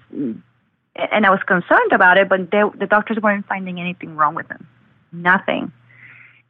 and 0.99 1.25
I 1.25 1.31
was 1.31 1.40
concerned 1.47 1.93
about 1.93 2.19
it, 2.19 2.28
but 2.28 2.50
they, 2.50 2.62
the 2.78 2.87
doctors 2.87 3.19
weren't 3.23 3.47
finding 3.47 3.81
anything 3.81 4.17
wrong 4.17 4.35
with 4.35 4.49
him. 4.49 4.67
Nothing. 5.12 5.73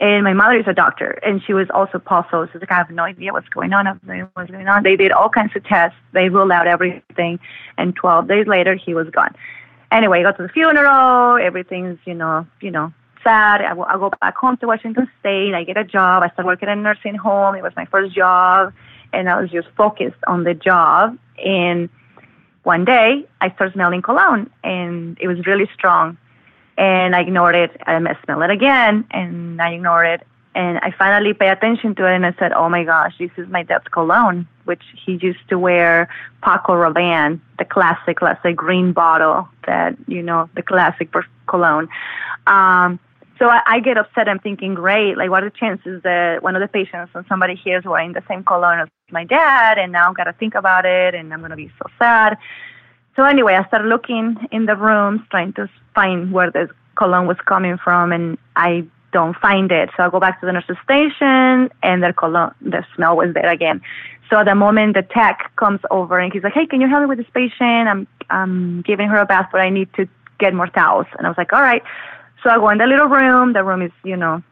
And 0.00 0.22
my 0.22 0.32
mother 0.32 0.58
is 0.58 0.66
a 0.68 0.72
doctor, 0.72 1.18
and 1.24 1.42
she 1.44 1.52
was 1.52 1.66
also 1.74 1.98
puzzled. 1.98 2.50
She's 2.52 2.60
like, 2.60 2.70
I 2.70 2.76
have 2.76 2.90
no 2.90 3.02
idea 3.02 3.32
what's 3.32 3.48
going 3.48 3.72
on. 3.72 3.86
I 3.86 3.92
what's 4.34 4.50
going 4.50 4.68
on. 4.68 4.84
They 4.84 4.96
did 4.96 5.10
all 5.10 5.28
kinds 5.28 5.56
of 5.56 5.64
tests. 5.64 5.98
They 6.12 6.28
ruled 6.28 6.52
out 6.52 6.68
everything. 6.68 7.40
And 7.76 7.96
12 7.96 8.28
days 8.28 8.46
later, 8.46 8.76
he 8.76 8.94
was 8.94 9.10
gone. 9.10 9.34
Anyway, 9.90 10.20
I 10.20 10.22
go 10.22 10.36
to 10.36 10.42
the 10.44 10.48
funeral. 10.50 11.38
Everything's, 11.38 11.98
you 12.04 12.14
know, 12.14 12.46
you 12.60 12.70
know, 12.70 12.92
sad. 13.24 13.60
I, 13.60 13.72
I 13.72 13.96
go 13.96 14.10
back 14.20 14.36
home 14.36 14.56
to 14.58 14.68
Washington 14.68 15.10
State. 15.18 15.52
I 15.54 15.64
get 15.64 15.76
a 15.76 15.84
job. 15.84 16.22
I 16.22 16.28
start 16.30 16.46
working 16.46 16.68
in 16.68 16.78
a 16.78 16.82
nursing 16.82 17.16
home. 17.16 17.56
It 17.56 17.62
was 17.62 17.72
my 17.74 17.86
first 17.86 18.14
job, 18.14 18.72
and 19.12 19.28
I 19.28 19.40
was 19.40 19.50
just 19.50 19.66
focused 19.76 20.22
on 20.28 20.44
the 20.44 20.54
job. 20.54 21.18
And 21.44 21.88
one 22.74 22.84
day, 22.84 23.26
I 23.40 23.50
start 23.54 23.72
smelling 23.72 24.02
cologne, 24.02 24.50
and 24.62 25.16
it 25.22 25.26
was 25.26 25.38
really 25.46 25.68
strong 25.74 26.18
and 26.78 27.16
I 27.16 27.22
ignored 27.22 27.56
it. 27.56 27.72
I 27.86 27.98
smelled 28.24 28.44
it 28.44 28.50
again, 28.50 29.04
and 29.10 29.60
I 29.60 29.72
ignored 29.72 30.06
it. 30.06 30.26
And 30.54 30.78
I 30.78 30.92
finally 30.92 31.34
paid 31.34 31.50
attention 31.50 31.94
to 31.96 32.06
it, 32.06 32.14
and 32.14 32.24
I 32.24 32.32
said, 32.38 32.52
"Oh 32.52 32.68
my 32.68 32.84
gosh, 32.84 33.14
this 33.18 33.30
is 33.36 33.48
my 33.48 33.62
dad's 33.64 33.88
cologne, 33.88 34.46
which 34.64 34.82
he 35.04 35.12
used 35.28 35.44
to 35.48 35.58
wear 35.58 36.08
Paco 36.42 36.72
Rabanne, 36.74 37.40
the 37.58 37.64
classic, 37.64 38.22
let's 38.22 38.42
say, 38.42 38.52
green 38.52 38.92
bottle 38.92 39.48
that 39.66 39.96
you 40.06 40.22
know, 40.22 40.48
the 40.54 40.62
classic 40.62 41.08
cologne." 41.46 41.88
Um, 42.46 42.98
so 43.38 43.48
I, 43.48 43.60
I 43.66 43.80
get 43.80 43.96
upset. 43.96 44.28
I'm 44.28 44.38
thinking, 44.38 44.74
great, 44.74 45.16
like 45.16 45.30
what 45.30 45.42
are 45.42 45.50
the 45.50 45.56
chances 45.56 46.02
that 46.02 46.42
one 46.42 46.56
of 46.56 46.62
the 46.62 46.68
patients 46.68 47.12
and 47.14 47.24
somebody 47.28 47.54
here 47.54 47.78
is 47.78 47.84
wearing 47.84 48.12
the 48.12 48.22
same 48.28 48.44
cologne 48.44 48.80
as 48.80 48.88
my 49.10 49.24
dad, 49.24 49.78
and 49.78 49.92
now 49.92 50.08
I've 50.08 50.16
got 50.16 50.24
to 50.24 50.32
think 50.32 50.54
about 50.54 50.84
it, 50.84 51.14
and 51.14 51.32
I'm 51.32 51.40
going 51.40 51.50
to 51.50 51.56
be 51.56 51.70
so 51.78 51.86
sad. 51.98 52.36
So 53.16 53.24
anyway, 53.24 53.54
I 53.54 53.66
started 53.66 53.88
looking 53.88 54.36
in 54.52 54.66
the 54.66 54.76
rooms, 54.76 55.20
trying 55.30 55.52
to 55.54 55.68
find 55.94 56.32
where 56.32 56.50
the 56.50 56.68
cologne 56.96 57.26
was 57.26 57.36
coming 57.46 57.78
from, 57.78 58.12
and 58.12 58.38
I 58.56 58.86
don't 59.12 59.36
find 59.36 59.72
it. 59.72 59.90
So 59.96 60.02
I 60.02 60.10
go 60.10 60.20
back 60.20 60.40
to 60.40 60.46
the 60.46 60.52
nurse's 60.52 60.76
station, 60.84 61.70
and 61.82 62.02
the 62.02 62.12
cologne, 62.16 62.54
the 62.60 62.84
smell 62.94 63.16
was 63.16 63.34
there 63.34 63.48
again. 63.48 63.80
So 64.30 64.36
at 64.36 64.44
the 64.44 64.54
moment 64.54 64.94
the 64.94 65.02
tech 65.02 65.52
comes 65.56 65.80
over 65.90 66.18
and 66.18 66.32
he's 66.32 66.42
like, 66.42 66.52
"Hey, 66.52 66.66
can 66.66 66.80
you 66.80 66.88
help 66.88 67.00
me 67.02 67.06
with 67.06 67.18
this 67.18 67.32
patient? 67.32 67.88
I'm 67.88 68.06
I'm 68.28 68.82
giving 68.82 69.08
her 69.08 69.16
a 69.16 69.24
bath, 69.24 69.48
but 69.50 69.60
I 69.60 69.70
need 69.70 69.92
to 69.94 70.06
get 70.38 70.52
more 70.52 70.66
towels." 70.66 71.06
And 71.16 71.26
I 71.26 71.30
was 71.30 71.38
like, 71.38 71.52
"All 71.52 71.62
right." 71.62 71.82
So 72.42 72.50
I 72.50 72.56
go 72.56 72.68
in 72.70 72.78
the 72.78 72.86
little 72.86 73.08
room. 73.08 73.52
The 73.52 73.64
room 73.64 73.82
is, 73.82 73.92
you 74.04 74.16
know, 74.16 74.42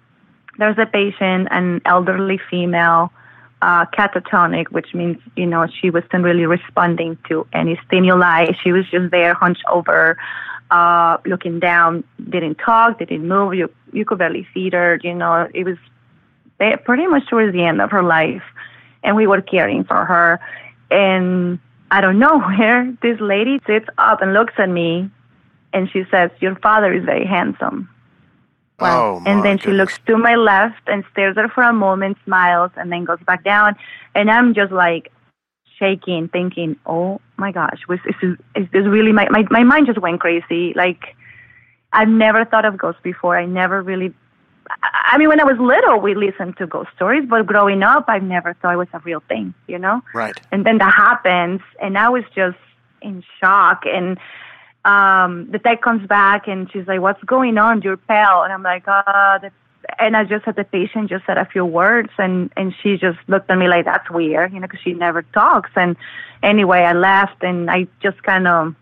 there's 0.59 0.79
a 0.79 0.87
patient, 0.87 1.49
an 1.51 1.81
elderly 1.85 2.41
female 2.51 3.13
uh, 3.63 3.87
catatonic, 3.87 4.69
which 4.71 4.95
means, 4.95 5.19
you 5.37 5.47
know, 5.47 5.67
she 5.81 5.91
wasn't 5.91 6.25
really 6.25 6.47
responding 6.47 7.19
to 7.29 7.47
any 7.53 7.79
stimuli. 7.87 8.53
She 8.63 8.73
was 8.73 8.85
just 8.91 9.11
there, 9.11 9.35
hunched 9.35 9.65
over, 9.71 10.19
uh, 10.71 11.19
looking 11.25 11.61
down, 11.61 12.05
didn't 12.29 12.57
talk, 12.57 12.99
didn't 12.99 13.27
move. 13.27 13.55
You, 13.55 13.71
you 13.93 14.05
could 14.05 14.19
barely 14.19 14.47
feed 14.53 14.73
her, 14.73 14.99
you 15.03 15.15
know, 15.15 15.49
it 15.55 15.65
was 15.65 15.79
pretty 16.59 17.07
much 17.07 17.27
towards 17.29 17.53
the 17.53 17.65
end 17.65 17.81
of 17.81 17.91
her 17.91 18.03
life. 18.03 18.43
And 19.03 19.15
we 19.15 19.27
were 19.27 19.41
caring 19.41 19.85
for 19.85 20.05
her. 20.05 20.41
And 20.91 21.59
I 21.91 22.01
don't 22.01 22.19
know 22.19 22.39
where 22.59 22.93
this 23.03 23.21
lady 23.21 23.61
sits 23.67 23.87
up 23.99 24.23
and 24.23 24.33
looks 24.33 24.55
at 24.59 24.69
me 24.69 25.11
and 25.77 25.91
she 25.93 26.05
says, 26.11 26.31
Your 26.41 26.57
father 26.57 26.93
is 26.93 27.05
very 27.05 27.27
handsome. 27.27 27.91
Wow. 28.81 28.89
Oh, 28.89 29.17
and 29.27 29.45
then 29.45 29.57
goodness. 29.57 29.63
she 29.63 29.71
looks 29.71 29.99
to 30.07 30.17
my 30.17 30.35
left 30.35 30.83
and 30.87 31.05
stares 31.13 31.37
at 31.37 31.43
her 31.43 31.49
for 31.49 31.63
a 31.63 31.73
moment, 31.73 32.17
smiles, 32.25 32.71
and 32.77 32.91
then 32.91 33.05
goes 33.05 33.21
back 33.27 33.45
down. 33.45 33.77
And 34.15 34.31
I'm 34.31 34.55
just 34.55 34.73
like 34.73 35.13
shaking, 35.79 36.29
thinking, 36.29 36.77
oh 36.87 37.21
my 37.37 37.53
gosh, 37.53 37.81
was, 37.89 37.99
is, 38.07 38.15
this, 38.23 38.39
is 38.55 38.67
this 38.73 38.87
really 38.87 39.13
my, 39.13 39.29
my, 39.31 39.45
my 39.51 39.65
mind 39.65 39.87
just 39.87 40.01
went 40.01 40.21
crazy. 40.21 40.73
Like, 40.75 41.15
I've 41.93 42.09
never 42.09 42.45
thought 42.47 42.65
of 42.65 42.79
ghosts 42.79 43.01
before. 43.03 43.39
I 43.39 43.45
never 43.45 43.83
really, 43.83 44.15
I 44.93 45.19
mean, 45.19 45.29
when 45.29 45.41
I 45.41 45.45
was 45.45 45.59
little, 45.59 46.01
we 46.01 46.15
listened 46.15 46.57
to 46.57 46.67
ghost 46.67 46.89
stories, 46.97 47.25
but 47.29 47.47
growing 47.47 47.83
up, 47.83 48.07
I 48.09 48.19
never 48.19 48.55
thought 48.55 48.75
it 48.75 48.79
was 48.79 48.89
a 48.95 49.01
real 49.01 49.23
thing, 49.29 49.55
you 49.69 49.79
know? 49.79 50.03
Right. 50.15 50.39
And 50.53 50.65
then 50.65 50.79
that 50.79 50.95
happens, 50.95 51.61
and 51.81 51.99
I 51.99 52.09
was 52.09 52.25
just 52.35 52.59
in 53.03 53.23
shock. 53.41 53.85
And, 53.87 54.19
um, 54.87 55.51
the 55.51 55.59
tech 55.59 55.83
comes 55.83 56.07
back 56.07 56.47
and 56.47 56.71
she's 56.73 56.87
like, 56.87 57.01
"What's 57.01 57.23
going 57.25 57.59
on? 57.59 57.83
You're 57.83 57.97
pale." 57.97 58.43
And 58.43 58.53
I'm 58.53 58.63
like, 58.63 58.85
"Ah." 58.87 59.41
Uh, 59.43 59.51
and 59.99 60.17
I 60.17 60.25
just 60.25 60.45
had 60.45 60.57
the 60.57 60.65
patient 60.65 61.11
just 61.11 61.27
said 61.27 61.39
a 61.39 61.47
few 61.47 61.65
words, 61.65 62.11
and 62.19 62.51
and 62.57 62.75
she 62.83 62.97
just 62.97 63.19
looked 63.29 63.51
at 63.51 63.59
me 63.59 63.69
like 63.69 63.85
that's 63.85 64.09
weird, 64.11 64.53
you 64.53 64.61
know, 64.61 64.67
because 64.67 64.81
she 64.83 64.93
never 64.95 65.23
talks. 65.23 65.71
And 65.77 65.97
anyway, 66.43 66.81
I 66.81 66.93
left, 66.93 67.43
and 67.43 67.71
I 67.71 67.87
just 68.03 68.23
kind 68.23 68.47
of 68.49 68.75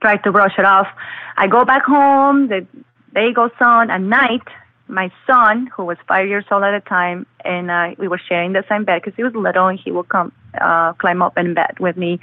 tried 0.00 0.22
to 0.24 0.32
brush 0.32 0.54
it 0.58 0.64
off. 0.64 0.88
I 1.36 1.46
go 1.46 1.64
back 1.64 1.84
home. 1.84 2.48
The 2.48 2.66
day 3.14 3.32
goes 3.32 3.50
on. 3.60 3.90
At 3.90 4.00
night, 4.00 4.46
my 4.88 5.10
son, 5.26 5.70
who 5.74 5.84
was 5.84 5.98
five 6.08 6.28
years 6.28 6.44
old 6.50 6.64
at 6.64 6.72
the 6.82 6.88
time, 6.88 7.26
and 7.44 7.70
uh, 7.70 7.94
we 7.98 8.08
were 8.08 8.20
sharing 8.28 8.52
the 8.52 8.64
same 8.68 8.84
bed 8.84 9.02
because 9.02 9.16
he 9.16 9.22
was 9.22 9.34
little, 9.34 9.66
and 9.68 9.78
he 9.78 9.90
would 9.90 10.08
come 10.08 10.32
uh, 10.60 10.92
climb 10.94 11.22
up 11.22 11.36
in 11.38 11.54
bed 11.54 11.78
with 11.80 11.96
me. 11.96 12.18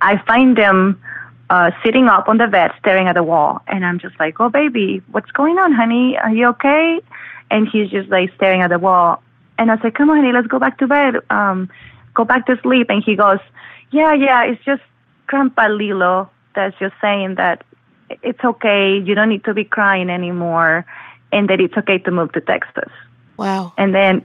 I 0.00 0.18
find 0.26 0.56
him 0.56 1.00
uh, 1.50 1.70
sitting 1.84 2.06
up 2.08 2.28
on 2.28 2.38
the 2.38 2.46
bed, 2.46 2.72
staring 2.78 3.06
at 3.06 3.14
the 3.14 3.22
wall. 3.22 3.62
And 3.66 3.84
I'm 3.84 3.98
just 3.98 4.18
like, 4.18 4.40
oh, 4.40 4.48
baby, 4.48 5.02
what's 5.10 5.30
going 5.30 5.58
on, 5.58 5.72
honey? 5.72 6.16
Are 6.18 6.34
you 6.34 6.48
okay? 6.48 7.00
And 7.50 7.68
he's 7.68 7.90
just 7.90 8.08
like 8.08 8.34
staring 8.34 8.62
at 8.62 8.70
the 8.70 8.78
wall. 8.78 9.22
And 9.58 9.70
I 9.70 9.80
said, 9.80 9.94
come 9.94 10.10
on, 10.10 10.16
honey, 10.16 10.32
let's 10.32 10.48
go 10.48 10.58
back 10.58 10.78
to 10.78 10.86
bed. 10.86 11.16
Um, 11.30 11.70
go 12.14 12.24
back 12.24 12.46
to 12.46 12.58
sleep. 12.62 12.88
And 12.90 13.02
he 13.02 13.16
goes, 13.16 13.38
yeah, 13.90 14.12
yeah, 14.14 14.44
it's 14.44 14.62
just 14.64 14.82
Grandpa 15.26 15.68
Lilo 15.68 16.30
that's 16.54 16.76
just 16.78 16.94
saying 17.00 17.36
that 17.36 17.64
it's 18.22 18.42
okay. 18.42 18.98
You 18.98 19.14
don't 19.14 19.28
need 19.28 19.44
to 19.44 19.54
be 19.54 19.64
crying 19.64 20.10
anymore. 20.10 20.84
And 21.32 21.48
that 21.48 21.60
it's 21.60 21.76
okay 21.76 21.98
to 21.98 22.10
move 22.10 22.32
to 22.32 22.40
Texas. 22.40 22.90
Wow. 23.36 23.72
And 23.76 23.94
then 23.94 24.24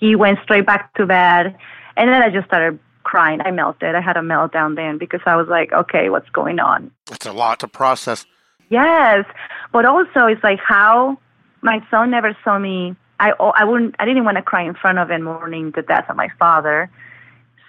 he 0.00 0.16
went 0.16 0.38
straight 0.42 0.66
back 0.66 0.94
to 0.94 1.06
bed. 1.06 1.56
And 1.96 2.08
then 2.08 2.22
I 2.22 2.30
just 2.30 2.46
started 2.46 2.78
crying. 3.02 3.40
I 3.40 3.50
melted. 3.50 3.94
I 3.94 4.00
had 4.00 4.16
a 4.16 4.20
meltdown 4.20 4.76
then 4.76 4.98
because 4.98 5.20
I 5.26 5.36
was 5.36 5.48
like, 5.48 5.72
okay, 5.72 6.08
what's 6.10 6.28
going 6.30 6.58
on? 6.58 6.90
It's 7.10 7.26
a 7.26 7.32
lot 7.32 7.60
to 7.60 7.68
process. 7.68 8.26
Yes, 8.68 9.24
but 9.72 9.84
also 9.84 10.26
it's 10.26 10.42
like 10.42 10.58
how 10.58 11.18
my 11.60 11.84
son 11.90 12.10
never 12.10 12.36
saw 12.42 12.58
me. 12.58 12.96
I 13.20 13.32
oh, 13.38 13.52
I 13.54 13.64
wouldn't. 13.64 13.94
I 13.98 14.04
didn't 14.04 14.24
want 14.24 14.38
to 14.38 14.42
cry 14.42 14.62
in 14.64 14.74
front 14.74 14.98
of 14.98 15.10
him 15.10 15.22
mourning 15.22 15.72
the 15.72 15.82
death 15.82 16.06
of 16.08 16.16
my 16.16 16.28
father. 16.38 16.90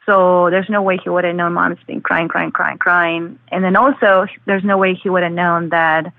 So 0.05 0.49
there's 0.49 0.69
no 0.69 0.81
way 0.81 0.97
he 1.01 1.09
would 1.09 1.23
have 1.23 1.35
known 1.35 1.53
mom's 1.53 1.79
been 1.87 2.01
crying, 2.01 2.27
crying, 2.27 2.51
crying, 2.51 2.77
crying. 2.77 3.39
And 3.49 3.63
then 3.63 3.75
also 3.75 4.25
there's 4.45 4.63
no 4.63 4.77
way 4.77 4.95
he 4.95 5.09
would 5.09 5.23
have 5.23 5.31
known 5.31 5.69
that 5.69 6.11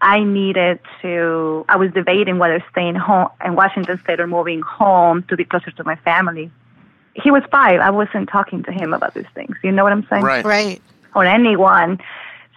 I 0.00 0.22
needed 0.22 0.80
to. 1.02 1.64
I 1.68 1.76
was 1.76 1.90
debating 1.92 2.38
whether 2.38 2.64
staying 2.70 2.94
home 2.94 3.28
in 3.44 3.54
Washington 3.54 3.98
State 4.02 4.20
or 4.20 4.26
moving 4.26 4.62
home 4.62 5.22
to 5.28 5.36
be 5.36 5.44
closer 5.44 5.70
to 5.70 5.84
my 5.84 5.96
family 5.96 6.50
he 7.22 7.30
was 7.30 7.42
five. 7.50 7.80
I 7.80 7.90
wasn't 7.90 8.28
talking 8.28 8.62
to 8.64 8.72
him 8.72 8.92
about 8.92 9.14
these 9.14 9.26
things. 9.34 9.56
You 9.62 9.72
know 9.72 9.82
what 9.82 9.92
I'm 9.92 10.06
saying? 10.08 10.22
Right. 10.22 10.44
Right. 10.44 10.82
Or 11.14 11.24
anyone. 11.24 11.98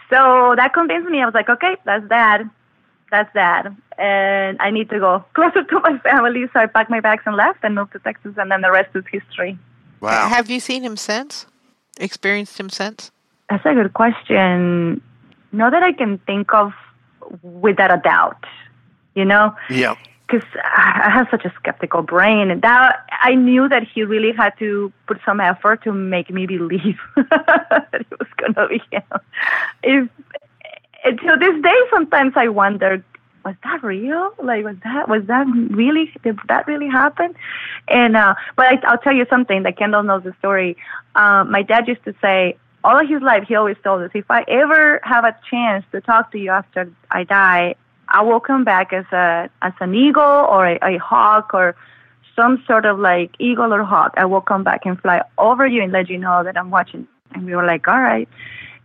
So 0.10 0.54
that 0.56 0.74
convinced 0.74 1.10
me. 1.10 1.22
I 1.22 1.26
was 1.26 1.34
like, 1.34 1.50
okay, 1.50 1.76
that's 1.86 2.08
dad. 2.10 2.50
That's 3.12 3.34
dad. 3.34 3.76
And 3.98 4.58
I 4.60 4.70
need 4.72 4.90
to 4.90 5.00
go 5.00 5.24
closer 5.34 5.64
to 5.64 5.80
my 5.82 5.98
family. 6.00 6.46
So 6.54 6.60
I 6.60 6.66
packed 6.66 6.90
my 6.90 7.00
bags 7.00 7.24
and 7.26 7.36
left 7.36 7.60
and 7.64 7.76
moved 7.76 7.94
to 7.94 8.00
Texas. 8.00 8.34
And 8.38 8.52
then 8.52 8.62
the 8.62 8.72
rest 8.72 8.96
is 8.96 9.04
history. 9.12 9.58
Wow. 10.02 10.28
Have 10.30 10.50
you 10.50 10.60
seen 10.60 10.84
him 10.84 10.98
since? 10.98 11.46
Experienced 12.00 12.60
him 12.60 12.70
since? 12.70 13.12
That's 13.50 13.66
a 13.66 13.74
good 13.74 13.94
question. 13.94 15.02
Not 15.52 15.72
that 15.72 15.84
I 15.84 15.92
can 15.94 16.18
think 16.20 16.54
of 16.54 16.74
without 17.42 17.94
a 17.94 18.02
doubt. 18.02 18.44
You 19.16 19.26
know? 19.26 19.56
Yeah 19.70 19.96
because 20.30 20.48
I 20.64 21.10
have 21.12 21.28
such 21.32 21.46
a 21.46 21.54
skeptical 21.56 22.02
brain, 22.02 22.52
and 22.52 22.62
that 22.62 23.06
I 23.22 23.36
knew 23.36 23.68
that 23.70 23.84
he 23.84 24.04
really 24.04 24.32
had 24.32 24.52
to 24.60 24.92
put 25.08 25.20
some 25.26 25.40
effort 25.40 25.84
to 25.84 25.92
make 25.92 26.30
me 26.30 26.46
believe 26.46 27.00
that 27.16 27.90
it 27.94 28.20
was 28.20 28.28
gonna 28.38 28.68
be 28.68 28.82
him. 28.92 29.04
If 29.84 30.10
until 31.04 31.40
this 31.40 31.62
day, 31.64 31.76
sometimes 31.90 32.34
I 32.36 32.50
wonder, 32.50 33.04
was 33.46 33.56
that 33.64 33.84
real? 33.84 34.34
Like, 34.44 34.66
was 34.66 34.76
that 34.84 35.10
was 35.10 35.26
that 35.28 35.48
really 35.72 36.12
did 36.24 36.38
that 36.48 36.68
really 36.68 36.90
happen? 36.90 37.36
And 37.88 38.16
uh, 38.16 38.36
but 38.56 38.66
I, 38.68 38.88
I'll 38.88 38.98
tell 38.98 39.16
you 39.16 39.26
something. 39.30 39.64
That 39.64 39.78
Kendall 39.78 40.04
knows 40.04 40.24
the 40.24 40.34
story. 40.40 40.78
Uh, 41.16 41.44
my 41.46 41.64
dad 41.64 41.88
used 41.88 42.04
to 42.06 42.14
say 42.22 42.58
all 42.84 43.00
of 43.00 43.10
his 43.10 43.22
life 43.22 43.46
he 43.48 43.56
always 43.56 43.78
told 43.84 44.02
us 44.04 44.12
if 44.14 44.30
I 44.30 44.44
ever 44.48 45.02
have 45.04 45.26
a 45.26 45.36
chance 45.50 45.86
to 45.92 46.02
talk 46.02 46.32
to 46.32 46.38
you 46.38 46.52
after 46.52 46.92
I 47.12 47.24
die, 47.24 47.76
I 48.10 48.22
will 48.24 48.40
come 48.40 48.64
back 48.64 48.92
as 48.92 49.06
a 49.12 49.50
as 49.62 49.74
an 49.80 49.94
eagle 49.94 50.24
or 50.24 50.66
a, 50.66 50.80
a 50.82 50.98
hawk 50.98 51.54
or 51.54 51.76
some 52.36 52.64
sort 52.66 52.86
of 52.86 53.00
like 53.00 53.36
eagle 53.40 53.74
or 53.74 53.84
hawk. 53.84 54.14
I 54.18 54.26
will 54.26 54.42
come 54.42 54.64
back 54.64 54.86
and 54.86 55.00
fly 55.00 55.22
over 55.38 55.68
you 55.68 55.84
and 55.84 55.92
let 55.92 56.10
you 56.10 56.18
know 56.18 56.44
that 56.44 56.58
I'm 56.58 56.72
watching. 56.72 57.08
And 57.34 57.46
we 57.46 57.56
were 57.56 57.66
like, 57.66 57.88
all 57.88 58.00
right. 58.00 58.28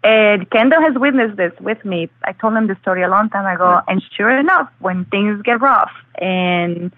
And 0.03 0.51
Kendall 0.51 0.83
has 0.83 0.95
witnessed 0.97 1.37
this 1.37 1.53
with 1.61 1.83
me. 1.85 2.11
I 2.25 2.33
told 2.33 2.55
him 2.55 2.67
the 2.67 2.77
story 2.83 3.03
a 3.03 3.09
long 3.09 3.31
time 3.31 3.47
ago. 3.47 3.81
And 3.89 4.03
sure 4.15 4.39
enough, 4.39 4.69
when 4.81 5.07
things 5.07 5.41
get 5.43 5.63
rough 5.63 5.93
and 6.21 6.93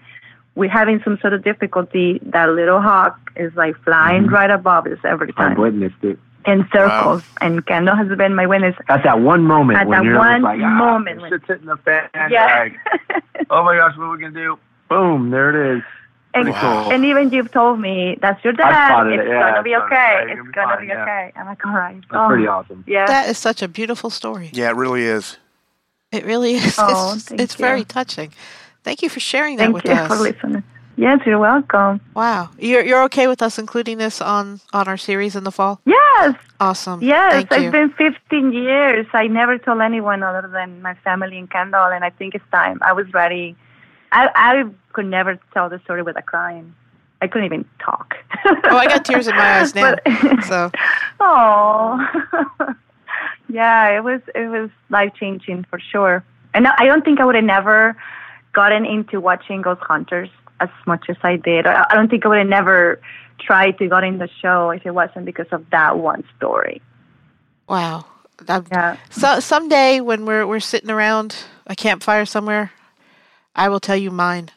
we're 0.55 0.69
having 0.69 0.99
some 1.05 1.17
sort 1.21 1.33
of 1.33 1.43
difficulty, 1.43 2.19
that 2.23 2.49
little 2.49 2.81
hawk 2.81 3.17
is 3.37 3.53
like 3.55 3.81
flying 3.83 4.23
mm-hmm. 4.23 4.33
right 4.33 4.51
above 4.51 4.87
us 4.87 4.99
every 5.05 5.31
time. 5.31 5.53
I've 5.53 5.57
witnessed 5.57 6.03
it 6.03 6.19
in 6.47 6.67
circles. 6.73 7.21
Wow. 7.21 7.27
And 7.41 7.65
Kendall 7.65 7.95
has 7.95 8.07
been 8.17 8.33
my 8.33 8.47
witness. 8.47 8.75
At 8.87 9.03
that 9.03 9.19
one 9.19 9.43
moment. 9.43 9.79
At 9.79 9.87
when 9.87 9.99
that 9.99 10.05
you're 10.05 10.17
one 10.17 10.41
like, 10.41 10.59
ah, 10.61 10.69
moment. 10.69 11.21
Shit's 11.29 11.45
hitting 11.47 11.65
the 11.67 11.77
fan. 11.77 12.09
Yeah. 12.31 12.69
Like, 13.09 13.23
oh 13.51 13.63
my 13.63 13.75
gosh, 13.75 13.95
what 13.97 14.05
are 14.05 14.11
we 14.11 14.19
going 14.19 14.33
to 14.33 14.39
do? 14.39 14.59
boom, 14.89 15.29
there 15.31 15.49
it 15.73 15.77
is. 15.77 15.83
And, 16.33 16.45
Pretty 16.45 16.59
cool. 16.59 16.91
and 16.93 17.03
even 17.03 17.29
you've 17.31 17.51
told 17.51 17.79
me 17.79 18.17
that's 18.21 18.41
your 18.43 18.53
I 18.53 18.55
dad. 18.55 18.87
spotted 18.89 19.13
It's 19.19 19.27
it, 19.27 19.29
yeah, 19.29 19.49
gonna 19.51 19.63
be 19.63 19.75
okay. 19.75 20.23
Yeah, 20.27 20.33
It's 20.33 20.51
gonna 20.51 20.51
gonna 20.67 20.81
be 20.81 20.87
be 20.87 20.93
fine, 20.93 21.01
okay. 21.01 21.31
I'm 21.35 21.45
like, 21.47 21.65
all 21.65 21.73
right. 21.73 22.01
That's 22.11 22.27
pretty 22.27 22.47
Oh, 22.47 22.51
awesome. 22.51 22.83
Yeah. 22.87 23.05
That 23.07 23.27
is 23.29 23.37
such 23.37 23.61
a 23.61 23.67
beautiful 23.67 24.09
story. 24.09 24.49
Yeah, 24.53 24.69
it 24.69 24.75
really 24.75 25.03
is. 25.03 25.37
It 26.11 26.23
really 26.25 26.53
is. 26.53 26.75
Oh, 26.77 27.15
it's 27.15 27.25
thank 27.25 27.41
it's 27.41 27.55
very 27.55 27.83
touching. 27.83 28.31
Thank 28.83 29.01
you 29.01 29.09
for 29.09 29.19
sharing 29.19 29.57
that 29.57 29.63
Thank 29.63 29.75
with 29.75 29.85
you 29.85 29.91
us. 29.91 30.07
for 30.07 30.15
listening. 30.15 30.63
Yes, 30.99 31.19
you're 31.27 31.37
welcome. 31.39 32.01
Wow. 32.15 32.49
You're 32.57 32.83
you're 32.83 33.03
okay 33.03 33.27
with 33.27 33.41
us 33.43 33.59
including 33.59 33.99
this 33.99 34.19
on 34.19 34.59
on 34.73 34.87
our 34.87 34.97
series 34.97 35.35
in 35.35 35.43
the 35.43 35.51
fall? 35.51 35.79
Yes, 35.85 36.35
Awesome. 36.59 37.03
yes. 37.03 37.33
Thank 37.47 37.51
you. 37.51 37.67
It's 37.67 37.71
been 37.71 38.11
15 38.11 38.51
years. 38.53 39.05
I 39.13 39.27
never 39.27 39.59
told 39.59 39.79
anyone 39.81 40.23
other 40.23 40.47
than 40.47 40.81
my 40.81 40.95
family 41.03 41.37
and 41.37 41.49
Kendall, 41.51 41.85
and 41.85 42.03
I 42.03 42.09
think 42.09 42.33
it's 42.33 42.43
time. 42.51 42.79
I 42.81 42.93
was 42.93 43.05
ready. 43.13 43.55
I 44.11 44.29
I 44.33 44.63
could 44.93 45.05
never 45.05 45.39
tell 45.53 45.69
the 45.69 45.79
story 45.85 46.01
without 46.01 46.25
crying. 46.25 46.73
I 47.21 47.27
couldn't 47.27 47.45
even 47.45 47.65
talk. 47.79 48.15
Oh, 48.45 48.77
I 48.77 48.87
got 48.87 49.05
tears 49.05 49.27
in 49.27 49.35
my 49.35 49.59
eyes 49.59 49.75
now. 49.79 49.95
But- 50.03 50.43
So 50.45 50.71
Oh, 51.19 51.99
yeah, 53.49 53.95
it 53.97 54.03
was 54.03 54.21
it 54.33 54.49
was 54.49 54.69
life 54.89 55.13
changing 55.19 55.65
for 55.69 55.79
sure. 55.79 56.23
And 56.55 56.67
I 56.67 56.73
I 56.79 56.85
don't 56.85 57.05
think 57.05 57.19
I 57.19 57.25
would 57.25 57.35
have 57.35 57.43
never 57.43 57.95
gotten 58.53 58.83
into 58.85 59.19
watching 59.21 59.61
Ghost 59.61 59.81
Hunters 59.83 60.29
as 60.59 60.69
much 60.85 61.05
as 61.09 61.17
I 61.23 61.35
did. 61.37 61.65
I 61.67 61.85
I 61.89 61.95
don't 61.95 62.09
think 62.09 62.25
I 62.25 62.29
would 62.29 62.37
have 62.39 62.47
never 62.47 62.99
tried 63.39 63.77
to 63.79 63.87
get 63.87 64.03
in 64.03 64.17
the 64.17 64.29
show 64.41 64.71
if 64.71 64.85
it 64.85 64.91
wasn't 64.91 65.25
because 65.25 65.47
of 65.51 65.69
that 65.71 65.97
one 65.99 66.23
story. 66.37 66.81
wow. 67.67 68.05
I'm- 68.49 68.65
Yeah. 68.71 68.97
So 69.09 69.39
someday 69.39 69.99
when 69.99 70.25
we're 70.25 70.45
we're 70.45 70.59
sitting 70.59 70.89
around 70.91 71.35
a 71.65 71.75
campfire 71.75 72.25
somewhere, 72.25 72.71
I 73.55 73.67
will 73.69 73.79
tell 73.79 73.97
you 73.97 74.11
mine. 74.11 74.49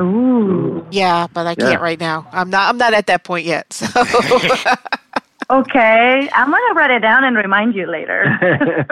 Ooh. 0.00 0.86
Yeah, 0.90 1.26
but 1.32 1.46
I 1.46 1.50
Yeah. 1.58 1.70
can't 1.70 1.82
right 1.82 1.98
now. 2.00 2.26
I'm 2.32 2.48
not 2.50 2.68
I'm 2.70 2.78
not 2.78 2.94
at 2.94 3.06
that 3.08 3.24
point 3.24 3.46
yet. 3.46 3.72
So 3.72 3.86
Okay, 5.50 6.30
I'm 6.32 6.50
gonna 6.50 6.74
write 6.74 6.92
it 6.92 7.00
down 7.00 7.24
and 7.24 7.36
remind 7.36 7.74
you 7.74 7.86
later. 7.90 8.38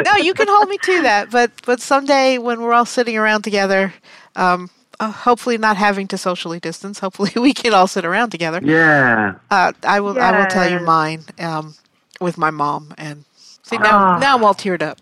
no, 0.04 0.16
you 0.16 0.35
can 0.35 0.49
hold 0.49 0.68
me 0.68 0.76
to 0.78 1.02
that. 1.09 1.30
But 1.30 1.52
but 1.64 1.80
someday 1.80 2.38
when 2.38 2.61
we're 2.62 2.73
all 2.73 2.85
sitting 2.87 3.16
around 3.16 3.42
together, 3.42 3.95
um, 4.35 4.68
uh, 5.00 5.11
hopefully 5.11 5.59
not 5.59 5.76
having 5.76 6.09
to 6.09 6.19
socially 6.19 6.59
distance. 6.61 6.99
Hopefully 7.00 7.31
we 7.37 7.52
can 7.55 7.73
all 7.75 7.87
sit 7.87 8.05
around 8.05 8.31
together. 8.31 8.61
yeah. 8.62 9.35
Uh, 9.50 9.73
I 9.83 10.00
will 10.00 10.19
I 10.21 10.38
will 10.38 10.47
tell 10.47 10.64
you 10.69 10.76
Yes. 10.78 10.87
mine 10.87 11.25
um, 11.38 11.75
with 12.21 12.37
my 12.38 12.50
mom 12.50 12.95
and 12.99 13.25
see 13.62 13.78
now 13.78 13.90
Ah. 13.99 14.19
now 14.19 14.37
I'm 14.37 14.45
all 14.45 14.55
teared 14.55 14.83
up. 14.83 14.99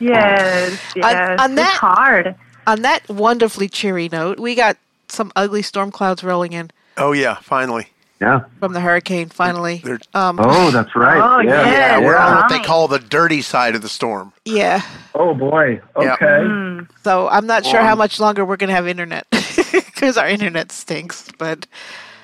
yes, 0.00 0.80
yes. 0.96 1.40
on 1.40 1.54
that- 1.54 1.68
it's 1.70 1.78
hard. 1.78 2.34
On 2.66 2.80
that 2.82 3.06
wonderfully 3.10 3.68
cheery 3.68 4.08
note, 4.08 4.38
we 4.40 4.54
got 4.54 4.78
some 5.08 5.30
ugly 5.36 5.60
storm 5.60 5.90
clouds 5.90 6.24
rolling 6.24 6.54
in 6.54 6.70
Oh 6.96 7.12
yeah, 7.12 7.34
finally. 7.42 7.88
Yeah. 8.20 8.44
from 8.60 8.72
the 8.72 8.80
hurricane. 8.80 9.28
Finally, 9.28 9.82
um, 10.14 10.38
Oh, 10.40 10.70
that's 10.70 10.94
right. 10.96 11.20
Oh, 11.20 11.40
yeah. 11.40 11.64
yeah. 11.64 11.72
Yeah, 11.72 11.98
we're 12.00 12.16
on 12.16 12.36
what 12.36 12.48
they 12.48 12.60
call 12.60 12.88
the 12.88 12.98
dirty 13.00 13.42
side 13.42 13.74
of 13.74 13.82
the 13.82 13.88
storm. 13.88 14.32
yeah. 14.44 14.80
Oh 15.14 15.34
boy. 15.34 15.80
Yeah. 16.00 16.14
Okay. 16.14 16.24
Mm. 16.26 16.88
So 17.02 17.28
I'm 17.28 17.46
not 17.46 17.64
sure 17.66 17.80
how 17.80 17.94
much 17.94 18.18
longer 18.20 18.44
we're 18.44 18.56
gonna 18.56 18.72
have 18.74 18.86
internet 18.88 19.26
because 19.30 20.16
our 20.16 20.28
internet 20.28 20.72
stinks. 20.72 21.28
But 21.38 21.66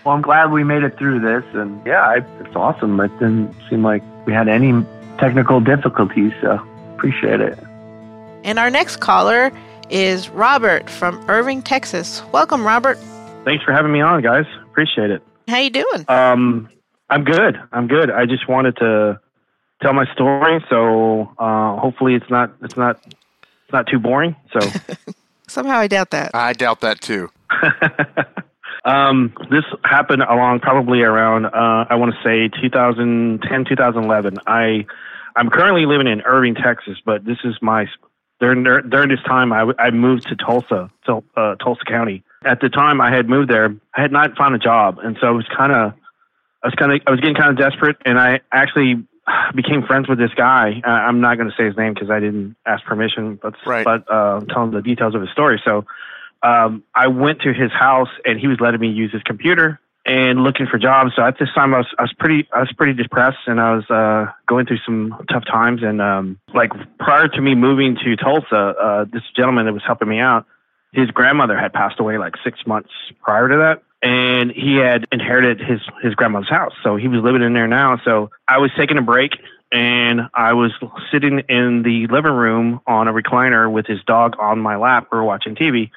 Well, 0.05 0.15
I'm 0.15 0.23
glad 0.23 0.51
we 0.53 0.65
made 0.65 0.83
it 0.83 0.97
through 0.97 1.21
this, 1.21 1.45
and 1.55 1.85
yeah, 1.87 2.01
I, 2.03 2.17
it's 2.45 2.57
awesome. 2.57 2.99
It 3.01 3.11
didn't 3.19 3.55
seem 3.69 3.83
like 3.83 4.03
we 4.27 4.33
had 4.33 4.49
any 4.49 4.73
technical 5.19 5.61
difficulties, 5.61 6.33
so 6.41 6.59
appreciate 6.95 7.41
it. 7.41 7.59
and 8.45 8.59
our 8.59 8.71
next 8.71 8.97
caller 8.99 9.53
is 9.91 10.29
Robert 10.31 10.89
from 10.89 11.23
Irving, 11.29 11.63
Texas. 11.63 12.23
Welcome, 12.33 12.65
Robert. 12.65 12.97
Thanks 13.45 13.63
for 13.65 13.73
having 13.73 13.93
me 13.93 14.01
on, 14.01 14.23
guys. 14.23 14.47
Appreciate 14.71 15.11
it. 15.11 15.23
How 15.51 15.59
you 15.59 15.71
doing? 15.71 16.05
Um, 16.07 16.69
I'm 17.11 17.25
good. 17.25 17.61
I'm 17.73 17.89
good. 17.89 18.09
I 18.09 18.25
just 18.25 18.49
wanted 18.49 18.77
to 18.77 19.21
tell 19.83 19.93
my 19.93 20.05
story, 20.15 20.65
so 20.71 21.35
uh, 21.39 21.77
hopefully 21.77 22.15
it's 22.15 22.31
not 22.31 22.53
it's 22.63 22.77
not 22.77 23.01
it's 23.05 23.73
not 23.73 23.89
too 23.89 23.99
boring. 23.99 24.37
So, 24.53 24.61
Somehow 25.49 25.79
I 25.79 25.89
doubt 25.89 26.11
that. 26.11 26.31
I 26.35 26.53
doubt 26.53 26.83
that 26.83 27.01
too. 27.01 27.31
um, 28.85 29.33
this 29.51 29.65
happened 29.83 30.23
along 30.23 30.61
probably 30.61 31.03
around 31.03 31.47
uh, 31.47 31.87
I 31.91 31.97
want 31.97 32.15
to 32.15 32.19
say 32.23 32.49
2010, 32.63 33.65
2011. 33.69 34.39
I 34.47 34.87
I'm 35.35 35.51
currently 35.51 35.85
living 35.85 36.07
in 36.07 36.21
Irving, 36.23 36.55
Texas, 36.55 36.99
but 37.05 37.25
this 37.25 37.39
is 37.43 37.57
my 37.61 37.87
during 38.39 38.63
during 38.63 39.09
this 39.09 39.23
time 39.27 39.53
I, 39.53 39.73
I 39.81 39.91
moved 39.91 40.29
to 40.29 40.37
Tulsa, 40.37 40.91
to, 41.07 41.25
uh, 41.37 41.57
Tulsa 41.57 41.85
County. 41.89 42.23
At 42.45 42.61
the 42.61 42.71
time 42.71 43.01
I 43.01 43.15
had 43.15 43.29
moved 43.29 43.51
there, 43.51 43.75
I 43.95 44.01
had 44.01 44.13
not 44.13 44.37
found 44.37 44.55
a 44.55 44.59
job, 44.59 44.99
and 45.03 45.17
so 45.21 45.27
I 45.27 45.31
was 45.31 45.45
kind 45.55 45.73
of 45.73 45.93
I 46.63 46.67
was 46.69 46.75
kind 46.75 46.93
of 46.93 47.01
I 47.07 47.11
was 47.11 47.21
getting 47.21 47.35
kind 47.37 47.51
of 47.51 47.59
desperate, 47.59 47.97
and 48.05 48.19
I 48.19 48.41
actually 48.51 49.07
became 49.55 49.83
friends 49.87 50.09
with 50.09 50.19
this 50.19 50.31
guy. 50.35 50.81
Uh, 50.85 50.89
I'm 50.91 51.21
not 51.21 51.37
going 51.37 51.51
to 51.51 51.57
say 51.57 51.67
his 51.67 51.77
name 51.77 51.93
because 51.93 52.11
I 52.11 52.19
didn't 52.19 52.57
ask 52.67 52.83
permission, 52.85 53.39
but 53.43 53.55
Right. 53.67 53.85
but 53.85 54.11
uh, 54.11 54.41
tell 54.49 54.65
him 54.65 54.73
the 54.73 54.81
details 54.81 55.15
of 55.15 55.21
his 55.21 55.31
story. 55.31 55.61
So 55.67 55.85
um, 56.43 56.83
I 56.95 57.09
went 57.09 57.43
to 57.43 57.53
his 57.53 57.71
house, 57.73 58.09
and 58.25 58.41
he 58.41 58.47
was 58.47 58.59
letting 58.59 58.81
me 58.81 58.89
use 58.89 59.13
his 59.13 59.23
computer 59.23 59.79
and 60.07 60.43
looking 60.43 60.67
for 60.67 60.79
jobs. 60.79 61.13
So 61.17 61.23
at 61.23 61.39
this 61.39 61.51
time, 61.55 61.75
I 61.75 61.79
was 61.79 61.95
I 61.99 62.03
was 62.03 62.15
pretty 62.19 62.49
I 62.55 62.61
was 62.61 62.73
pretty 62.73 62.95
depressed, 62.95 63.39
and 63.47 63.61
I 63.61 63.75
was 63.75 63.85
uh, 63.91 64.33
going 64.49 64.65
through 64.65 64.79
some 64.87 65.15
tough 65.31 65.45
times. 65.45 65.83
And 65.83 66.01
um, 66.01 66.39
like 66.55 66.73
prior 66.99 67.29
to 67.29 67.41
me 67.43 67.55
moving 67.55 67.97
to 68.03 68.17
Tulsa, 68.17 68.57
uh, 68.57 69.05
this 69.13 69.23
gentleman 69.37 69.67
that 69.67 69.75
was 69.75 69.83
helping 69.87 70.09
me 70.09 70.21
out, 70.21 70.47
his 70.93 71.11
grandmother 71.11 71.57
had 71.57 71.73
passed 71.73 72.01
away 72.01 72.19
like 72.19 72.35
six 72.43 72.67
months 72.67 72.91
prior 73.23 73.49
to 73.49 73.57
that 73.57 73.83
and 74.03 74.51
he 74.51 74.77
had 74.77 75.07
inherited 75.13 75.61
his 75.61 75.81
his 76.03 76.15
grandmother's 76.15 76.49
house. 76.49 76.73
So 76.83 76.97
he 76.97 77.09
was 77.09 77.23
living 77.23 77.43
in 77.43 77.53
there 77.53 77.69
now. 77.69 78.01
So 78.05 78.31
i 78.49 78.59
was 78.59 78.71
taking 78.77 78.99
a 78.99 79.03
break 79.03 79.33
and 79.73 80.23
i 80.35 80.53
was 80.53 80.73
sitting 81.13 81.41
in 81.49 81.83
the 81.83 82.07
living 82.09 82.33
room 82.33 82.81
on 82.87 83.09
a 83.09 83.13
recliner 83.13 83.71
with 83.71 83.87
his 83.87 84.03
dog 84.05 84.37
on 84.41 84.59
my 84.61 84.77
lap. 84.77 85.09
We 85.13 85.21
watching 85.21 85.55
tv 85.55 85.91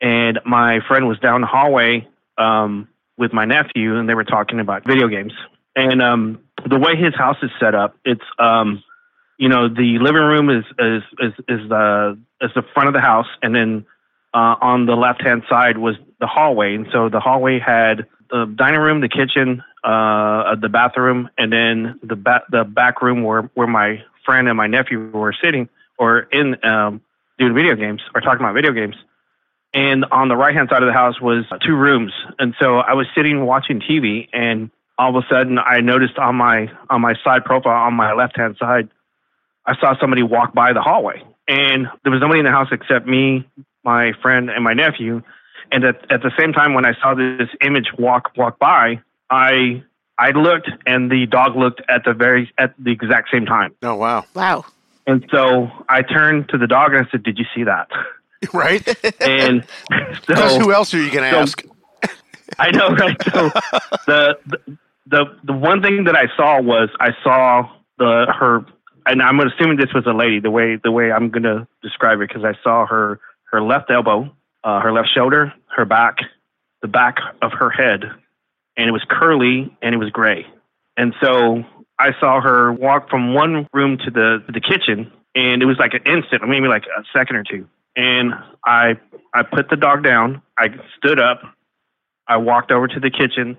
and 0.00 0.40
my 0.44 0.80
friend 0.86 1.08
was 1.08 1.18
down 1.18 1.40
the 1.42 1.46
hallway 1.46 2.08
um, 2.38 2.88
with 3.18 3.32
my 3.32 3.44
nephew 3.44 3.96
and 3.96 4.08
they 4.08 4.14
were 4.14 4.24
talking 4.24 4.60
about 4.60 4.86
video 4.86 5.08
games. 5.08 5.34
And 5.76 6.00
um, 6.00 6.40
the 6.68 6.78
way 6.78 6.96
his 6.96 7.14
house 7.14 7.36
is 7.42 7.50
set 7.60 7.74
up 7.74 7.96
it's 8.04 8.24
um, 8.38 8.82
you 9.38 9.48
know 9.48 9.68
the 9.68 9.98
living 9.98 10.22
room 10.22 10.50
is 10.50 10.64
is 10.78 11.02
is, 11.18 11.32
is 11.48 11.68
the 11.68 12.18
is 12.40 12.50
the 12.54 12.62
front 12.74 12.88
of 12.88 12.94
the 12.94 13.00
house 13.00 13.28
and 13.42 13.54
then 13.54 13.84
uh, 14.32 14.56
on 14.60 14.86
the 14.86 14.94
left 14.94 15.22
hand 15.22 15.42
side 15.48 15.78
was 15.78 15.96
the 16.20 16.26
hallway, 16.26 16.74
and 16.74 16.86
so 16.92 17.08
the 17.08 17.20
hallway 17.20 17.58
had 17.58 18.06
the 18.30 18.46
dining 18.56 18.80
room, 18.80 19.00
the 19.00 19.08
kitchen, 19.08 19.62
uh, 19.82 20.54
the 20.56 20.68
bathroom, 20.68 21.28
and 21.36 21.52
then 21.52 21.98
the 22.02 22.16
ba- 22.16 22.44
the 22.50 22.64
back 22.64 23.02
room 23.02 23.22
where 23.22 23.42
where 23.54 23.66
my 23.66 24.02
friend 24.24 24.48
and 24.48 24.56
my 24.56 24.66
nephew 24.66 25.10
were 25.10 25.34
sitting 25.42 25.68
or 25.98 26.20
in 26.32 26.62
um, 26.64 27.00
doing 27.38 27.54
video 27.54 27.74
games 27.74 28.02
or 28.14 28.20
talking 28.20 28.40
about 28.40 28.54
video 28.54 28.72
games. 28.72 28.96
And 29.72 30.04
on 30.10 30.28
the 30.28 30.36
right 30.36 30.54
hand 30.54 30.68
side 30.70 30.82
of 30.82 30.88
the 30.88 30.92
house 30.92 31.20
was 31.20 31.44
two 31.64 31.76
rooms, 31.76 32.12
and 32.38 32.54
so 32.60 32.78
I 32.78 32.94
was 32.94 33.06
sitting 33.14 33.44
watching 33.46 33.80
TV, 33.80 34.28
and 34.32 34.70
all 34.98 35.16
of 35.16 35.24
a 35.24 35.26
sudden 35.28 35.58
I 35.58 35.80
noticed 35.80 36.18
on 36.18 36.36
my 36.36 36.70
on 36.88 37.00
my 37.00 37.14
side 37.24 37.44
profile 37.44 37.86
on 37.86 37.94
my 37.94 38.12
left 38.12 38.36
hand 38.36 38.56
side, 38.58 38.88
I 39.66 39.76
saw 39.80 39.98
somebody 39.98 40.22
walk 40.22 40.54
by 40.54 40.72
the 40.72 40.82
hallway, 40.82 41.22
and 41.48 41.86
there 42.02 42.12
was 42.12 42.20
nobody 42.20 42.40
in 42.40 42.44
the 42.44 42.50
house 42.50 42.68
except 42.72 43.06
me, 43.06 43.48
my 43.84 44.12
friend, 44.22 44.50
and 44.50 44.62
my 44.64 44.74
nephew. 44.74 45.22
And 45.72 45.84
at, 45.84 46.10
at 46.10 46.22
the 46.22 46.32
same 46.38 46.52
time, 46.52 46.74
when 46.74 46.84
I 46.84 46.94
saw 47.00 47.14
this 47.14 47.48
image 47.60 47.88
walk 47.98 48.32
walk 48.36 48.58
by, 48.58 49.00
I 49.30 49.82
I 50.18 50.30
looked, 50.30 50.68
and 50.86 51.10
the 51.10 51.26
dog 51.26 51.56
looked 51.56 51.80
at 51.88 52.04
the 52.04 52.12
very 52.12 52.52
at 52.58 52.74
the 52.78 52.92
exact 52.92 53.30
same 53.32 53.46
time. 53.46 53.74
Oh 53.82 53.94
wow. 53.94 54.24
Wow. 54.34 54.64
And 55.06 55.26
so 55.30 55.68
I 55.88 56.02
turned 56.02 56.48
to 56.50 56.58
the 56.58 56.66
dog 56.66 56.92
and 56.94 57.06
I 57.06 57.10
said, 57.10 57.22
"Did 57.22 57.38
you 57.38 57.46
see 57.54 57.64
that?" 57.64 57.88
Right? 58.54 58.82
And 59.20 59.66
so 60.26 60.58
who 60.58 60.72
else 60.72 60.94
are 60.94 61.02
you 61.02 61.10
going 61.10 61.24
to 61.24 61.30
so- 61.30 61.40
ask? 61.40 61.62
I 62.58 62.70
know, 62.70 62.88
right? 62.88 63.22
So 63.24 63.50
the, 64.06 64.38
the 64.46 64.78
the 65.06 65.24
the 65.44 65.52
one 65.52 65.82
thing 65.82 66.04
that 66.04 66.16
I 66.16 66.24
saw 66.36 66.60
was 66.60 66.88
I 67.00 67.10
saw 67.22 67.68
the 67.98 68.32
her, 68.38 68.64
and 69.06 69.22
I'm 69.22 69.40
assuming 69.40 69.76
this 69.76 69.92
was 69.94 70.06
a 70.06 70.12
lady. 70.12 70.40
The 70.40 70.50
way 70.50 70.76
the 70.82 70.90
way 70.90 71.12
I'm 71.12 71.28
going 71.28 71.42
to 71.42 71.66
describe 71.82 72.20
it 72.20 72.28
because 72.28 72.44
I 72.44 72.54
saw 72.62 72.86
her 72.86 73.20
her 73.50 73.62
left 73.62 73.90
elbow, 73.90 74.30
uh, 74.64 74.80
her 74.80 74.92
left 74.92 75.08
shoulder, 75.14 75.52
her 75.76 75.84
back, 75.84 76.16
the 76.82 76.88
back 76.88 77.16
of 77.42 77.52
her 77.52 77.70
head, 77.70 78.04
and 78.76 78.88
it 78.88 78.92
was 78.92 79.04
curly 79.08 79.76
and 79.82 79.94
it 79.94 79.98
was 79.98 80.10
gray. 80.10 80.46
And 80.96 81.14
so 81.22 81.64
I 81.98 82.12
saw 82.18 82.40
her 82.40 82.72
walk 82.72 83.10
from 83.10 83.34
one 83.34 83.66
room 83.72 83.98
to 84.04 84.10
the 84.10 84.42
to 84.46 84.52
the 84.52 84.60
kitchen, 84.60 85.12
and 85.34 85.62
it 85.62 85.66
was 85.66 85.78
like 85.78 85.94
an 85.94 86.02
instant, 86.06 86.46
maybe 86.48 86.68
like 86.68 86.84
a 86.84 87.02
second 87.16 87.36
or 87.36 87.44
two. 87.44 87.68
And 87.96 88.32
I 88.64 88.98
I 89.34 89.42
put 89.42 89.68
the 89.68 89.76
dog 89.76 90.02
down. 90.02 90.42
I 90.58 90.68
stood 90.98 91.20
up. 91.20 91.42
I 92.26 92.36
walked 92.36 92.70
over 92.70 92.86
to 92.86 93.00
the 93.00 93.10
kitchen. 93.10 93.58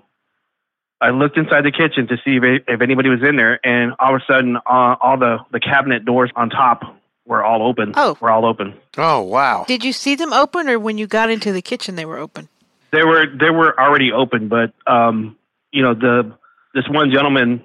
I 1.00 1.10
looked 1.10 1.36
inside 1.36 1.64
the 1.64 1.72
kitchen 1.72 2.06
to 2.06 2.16
see 2.24 2.36
if, 2.36 2.62
if 2.68 2.80
anybody 2.80 3.08
was 3.08 3.22
in 3.22 3.36
there, 3.36 3.58
and 3.66 3.92
all 3.98 4.14
of 4.14 4.22
a 4.22 4.32
sudden, 4.32 4.56
uh, 4.56 4.94
all 5.00 5.18
the, 5.18 5.38
the 5.50 5.58
cabinet 5.58 6.04
doors 6.04 6.30
on 6.36 6.48
top 6.48 6.96
were 7.26 7.44
all 7.44 7.62
open. 7.66 7.92
Oh. 7.96 8.16
were 8.20 8.30
all 8.30 8.44
open. 8.44 8.74
Oh 8.96 9.20
wow. 9.22 9.64
Did 9.66 9.84
you 9.84 9.92
see 9.92 10.14
them 10.14 10.32
open, 10.32 10.68
or 10.68 10.78
when 10.78 10.98
you 10.98 11.06
got 11.06 11.30
into 11.30 11.52
the 11.52 11.62
kitchen 11.62 11.96
they 11.96 12.04
were 12.04 12.18
open? 12.18 12.48
They 12.90 13.04
were 13.04 13.26
they 13.26 13.50
were 13.50 13.78
already 13.80 14.12
open, 14.12 14.48
but 14.48 14.72
um, 14.86 15.36
you 15.70 15.82
know 15.82 15.94
the 15.94 16.32
this 16.74 16.88
one 16.88 17.10
gentleman 17.10 17.62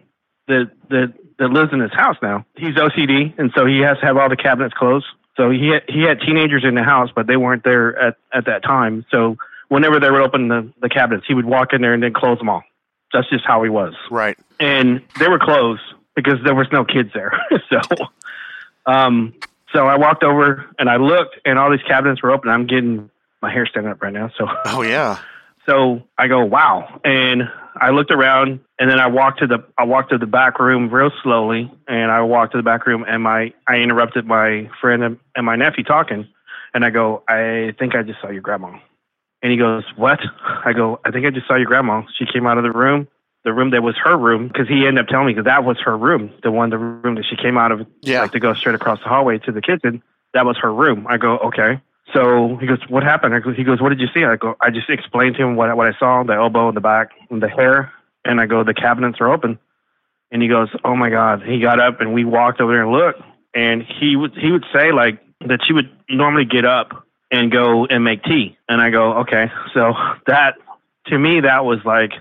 that 0.47 0.71
that 0.89 1.13
that 1.39 1.49
lives 1.49 1.71
in 1.73 1.79
his 1.79 1.93
house 1.93 2.17
now. 2.21 2.45
He's 2.55 2.75
OCD, 2.75 3.37
and 3.37 3.51
so 3.55 3.65
he 3.65 3.79
has 3.79 3.97
to 3.99 4.05
have 4.05 4.17
all 4.17 4.29
the 4.29 4.37
cabinets 4.37 4.73
closed. 4.73 5.05
So 5.35 5.51
he 5.51 5.67
had, 5.69 5.83
he 5.87 6.01
had 6.01 6.19
teenagers 6.21 6.63
in 6.63 6.73
the 6.73 6.81
house, 6.83 7.09
but 7.15 7.27
they 7.27 7.37
weren't 7.37 7.63
there 7.63 7.97
at 7.97 8.17
at 8.33 8.45
that 8.45 8.63
time. 8.63 9.05
So 9.11 9.37
whenever 9.67 9.99
they 9.99 10.09
would 10.09 10.21
open 10.21 10.47
the 10.47 10.71
the 10.81 10.89
cabinets, 10.89 11.25
he 11.27 11.33
would 11.33 11.45
walk 11.45 11.73
in 11.73 11.81
there 11.81 11.93
and 11.93 12.01
then 12.01 12.13
close 12.13 12.37
them 12.37 12.49
all. 12.49 12.63
That's 13.13 13.29
just 13.29 13.45
how 13.45 13.63
he 13.63 13.69
was. 13.69 13.93
Right. 14.11 14.37
and 14.59 15.01
they 15.19 15.27
were 15.29 15.39
closed 15.39 15.81
because 16.15 16.35
there 16.43 16.55
was 16.55 16.67
no 16.71 16.83
kids 16.83 17.11
there. 17.13 17.31
so, 17.69 17.79
um, 18.85 19.33
so 19.73 19.85
I 19.87 19.95
walked 19.97 20.23
over 20.23 20.65
and 20.79 20.89
I 20.89 20.97
looked, 20.97 21.37
and 21.45 21.59
all 21.59 21.69
these 21.71 21.83
cabinets 21.87 22.21
were 22.21 22.31
open. 22.31 22.49
I'm 22.49 22.67
getting 22.67 23.09
my 23.41 23.51
hair 23.51 23.65
standing 23.65 23.91
up 23.91 24.01
right 24.01 24.13
now. 24.13 24.31
So, 24.37 24.47
Oh 24.65 24.81
yeah. 24.81 25.19
so 25.67 26.01
I 26.17 26.27
go, 26.27 26.43
wow, 26.45 26.99
and 27.03 27.43
I 27.79 27.91
looked 27.91 28.11
around, 28.11 28.59
and 28.79 28.89
then 28.89 28.99
I 28.99 29.07
walked 29.07 29.39
to 29.39 29.47
the 29.47 29.59
I 29.77 29.83
walked 29.83 30.09
to 30.11 30.17
the 30.17 30.25
back 30.25 30.59
room 30.59 30.89
real 30.89 31.11
slowly, 31.21 31.71
and 31.87 32.11
I 32.11 32.21
walked 32.21 32.53
to 32.53 32.57
the 32.57 32.63
back 32.63 32.87
room, 32.87 33.05
and 33.07 33.21
my 33.21 33.53
I 33.67 33.75
interrupted 33.77 34.25
my 34.25 34.69
friend 34.81 35.03
and, 35.03 35.17
and 35.35 35.45
my 35.45 35.55
nephew 35.55 35.83
talking, 35.83 36.27
and 36.73 36.83
I 36.85 36.89
go, 36.89 37.23
I 37.27 37.73
think 37.77 37.95
I 37.95 38.01
just 38.03 38.19
saw 38.21 38.29
your 38.29 38.41
grandma. 38.41 38.77
And 39.43 39.51
he 39.51 39.57
goes, 39.57 39.83
What? 39.95 40.19
I 40.65 40.73
go, 40.73 40.99
I 41.05 41.11
think 41.11 41.25
I 41.27 41.29
just 41.29 41.47
saw 41.47 41.55
your 41.55 41.67
grandma. 41.67 42.01
She 42.17 42.25
came 42.25 42.47
out 42.47 42.57
of 42.57 42.63
the 42.63 42.71
room, 42.71 43.07
the 43.43 43.53
room 43.53 43.69
that 43.71 43.81
was 43.83 43.95
her 44.03 44.17
room, 44.17 44.47
because 44.47 44.67
he 44.67 44.85
ended 44.87 44.99
up 45.03 45.07
telling 45.07 45.27
me 45.27 45.33
that 45.33 45.45
that 45.45 45.63
was 45.63 45.77
her 45.85 45.97
room, 45.97 46.31
the 46.43 46.51
one, 46.51 46.69
the 46.69 46.77
room 46.77 47.15
that 47.15 47.25
she 47.29 47.35
came 47.35 47.57
out 47.57 47.71
of, 47.71 47.85
Yeah. 48.01 48.21
like 48.21 48.31
to 48.33 48.39
go 48.39 48.53
straight 48.53 48.75
across 48.75 48.99
the 48.99 49.07
hallway 49.09 49.37
to 49.39 49.51
the 49.51 49.61
kitchen. 49.61 50.03
That 50.33 50.45
was 50.45 50.57
her 50.57 50.73
room. 50.73 51.05
I 51.09 51.17
go, 51.17 51.37
Okay. 51.39 51.81
So 52.13 52.57
he 52.57 52.67
goes, 52.67 52.79
What 52.89 53.03
happened? 53.03 53.33
I 53.35 53.39
go, 53.39 53.51
he 53.53 53.63
goes, 53.63 53.81
What 53.81 53.89
did 53.89 53.99
you 53.99 54.07
see? 54.13 54.23
I 54.23 54.35
go, 54.35 54.55
I 54.61 54.69
just 54.69 54.89
explained 54.89 55.35
to 55.37 55.43
him 55.43 55.55
what, 55.55 55.75
what 55.77 55.87
I 55.87 55.97
saw 55.97 56.23
the 56.23 56.33
elbow 56.33 56.69
in 56.69 56.75
the 56.75 56.81
back, 56.81 57.11
and 57.29 57.41
the 57.41 57.47
hair. 57.49 57.91
And 58.25 58.41
I 58.41 58.45
go, 58.45 58.63
The 58.63 58.73
cabinets 58.73 59.19
are 59.21 59.31
open. 59.31 59.59
And 60.31 60.41
he 60.41 60.47
goes, 60.49 60.69
Oh 60.83 60.95
my 60.95 61.09
God. 61.09 61.43
He 61.43 61.59
got 61.59 61.79
up 61.79 62.01
and 62.01 62.13
we 62.13 62.25
walked 62.25 62.59
over 62.59 62.73
there 62.73 62.83
and 62.83 62.91
looked. 62.91 63.21
And 63.53 63.83
he 63.83 64.15
would, 64.17 64.33
he 64.37 64.51
would 64.51 64.65
say, 64.73 64.91
like, 64.91 65.19
that 65.47 65.59
she 65.65 65.73
would 65.73 65.89
normally 66.09 66.45
get 66.45 66.65
up 66.65 67.05
and 67.31 67.51
go 67.51 67.85
and 67.85 68.03
make 68.03 68.23
tea. 68.23 68.57
And 68.67 68.81
I 68.81 68.89
go, 68.89 69.19
Okay. 69.19 69.49
So 69.73 69.93
that, 70.27 70.55
to 71.07 71.17
me, 71.17 71.41
that 71.41 71.63
was 71.65 71.79
like, 71.85 72.11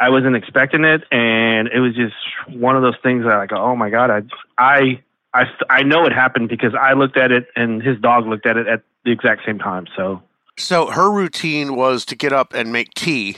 I 0.00 0.10
wasn't 0.10 0.36
expecting 0.36 0.84
it. 0.84 1.02
And 1.10 1.68
it 1.68 1.80
was 1.80 1.94
just 1.94 2.14
one 2.48 2.76
of 2.76 2.82
those 2.82 2.96
things 3.02 3.24
that 3.24 3.32
I 3.34 3.46
go, 3.46 3.56
Oh 3.56 3.76
my 3.76 3.90
God. 3.90 4.10
I, 4.10 4.22
I, 4.58 5.02
I, 5.32 5.44
I 5.70 5.82
know 5.82 6.04
it 6.06 6.12
happened 6.12 6.48
because 6.48 6.74
I 6.74 6.92
looked 6.94 7.16
at 7.16 7.32
it 7.32 7.48
and 7.56 7.82
his 7.82 7.98
dog 8.00 8.26
looked 8.26 8.46
at 8.46 8.56
it 8.56 8.66
at 8.66 8.82
the 9.04 9.12
exact 9.12 9.42
same 9.46 9.58
time. 9.58 9.86
So, 9.96 10.22
So 10.56 10.86
her 10.86 11.10
routine 11.10 11.74
was 11.76 12.04
to 12.06 12.16
get 12.16 12.32
up 12.32 12.54
and 12.54 12.72
make 12.72 12.94
tea 12.94 13.36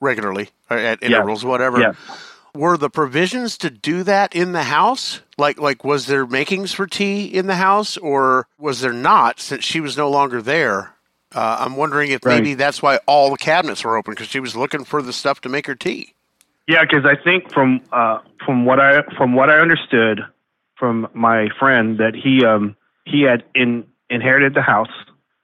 regularly 0.00 0.50
uh, 0.70 0.74
at 0.74 1.02
intervals, 1.02 1.44
whatever. 1.44 1.80
yeah. 1.80 1.92
Were 2.54 2.76
the 2.76 2.90
provisions 2.90 3.56
to 3.58 3.70
do 3.70 4.02
that 4.02 4.34
in 4.36 4.52
the 4.52 4.64
house? 4.64 5.20
Like, 5.38 5.58
like 5.58 5.84
was 5.84 6.06
there 6.06 6.26
makings 6.26 6.70
for 6.72 6.86
tea 6.86 7.24
in 7.24 7.46
the 7.46 7.54
house, 7.54 7.96
or 7.96 8.46
was 8.58 8.80
there 8.82 8.92
not? 8.92 9.40
Since 9.40 9.64
she 9.64 9.80
was 9.80 9.96
no 9.96 10.10
longer 10.10 10.42
there, 10.42 10.94
uh, 11.34 11.56
I'm 11.60 11.76
wondering 11.76 12.10
if 12.10 12.24
Right. 12.24 12.36
maybe 12.36 12.54
that's 12.54 12.82
why 12.82 12.98
all 13.06 13.30
the 13.30 13.36
cabinets 13.38 13.84
were 13.84 13.96
open 13.96 14.12
because 14.12 14.28
she 14.28 14.40
was 14.40 14.54
looking 14.56 14.84
for 14.84 15.02
the 15.02 15.12
stuff 15.12 15.40
to 15.42 15.48
make 15.48 15.66
her 15.66 15.74
tea. 15.74 16.14
Yeah, 16.68 16.82
because 16.82 17.04
I 17.04 17.16
think 17.22 17.52
from 17.52 17.80
uh, 17.92 18.18
from 18.44 18.64
what 18.64 18.78
I 18.80 19.02
from 19.16 19.34
what 19.34 19.50
I 19.50 19.58
understood 19.58 20.20
from 20.76 21.08
my 21.14 21.48
friend 21.58 21.98
that 21.98 22.14
he 22.14 22.44
um, 22.44 22.76
he 23.04 23.22
had 23.22 23.44
in, 23.54 23.84
inherited 24.10 24.54
the 24.54 24.62
house 24.62 24.90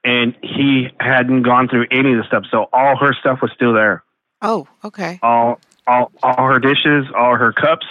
and 0.05 0.37
he 0.42 0.88
hadn't 1.01 1.42
gone 1.42 1.68
through 1.68 1.87
any 1.90 2.12
of 2.12 2.18
the 2.18 2.24
stuff, 2.24 2.44
so 2.51 2.68
all 2.72 2.96
her 2.96 3.12
stuff 3.12 3.40
was 3.42 3.51
still 3.55 3.72
there. 3.74 4.05
Oh, 4.42 4.68
okay. 4.85 5.18
All 5.22 5.59
all 5.87 6.12
all 6.22 6.46
her 6.46 6.61
dishes, 6.61 7.07
all 7.16 7.35
her 7.35 7.53
cups, 7.53 7.87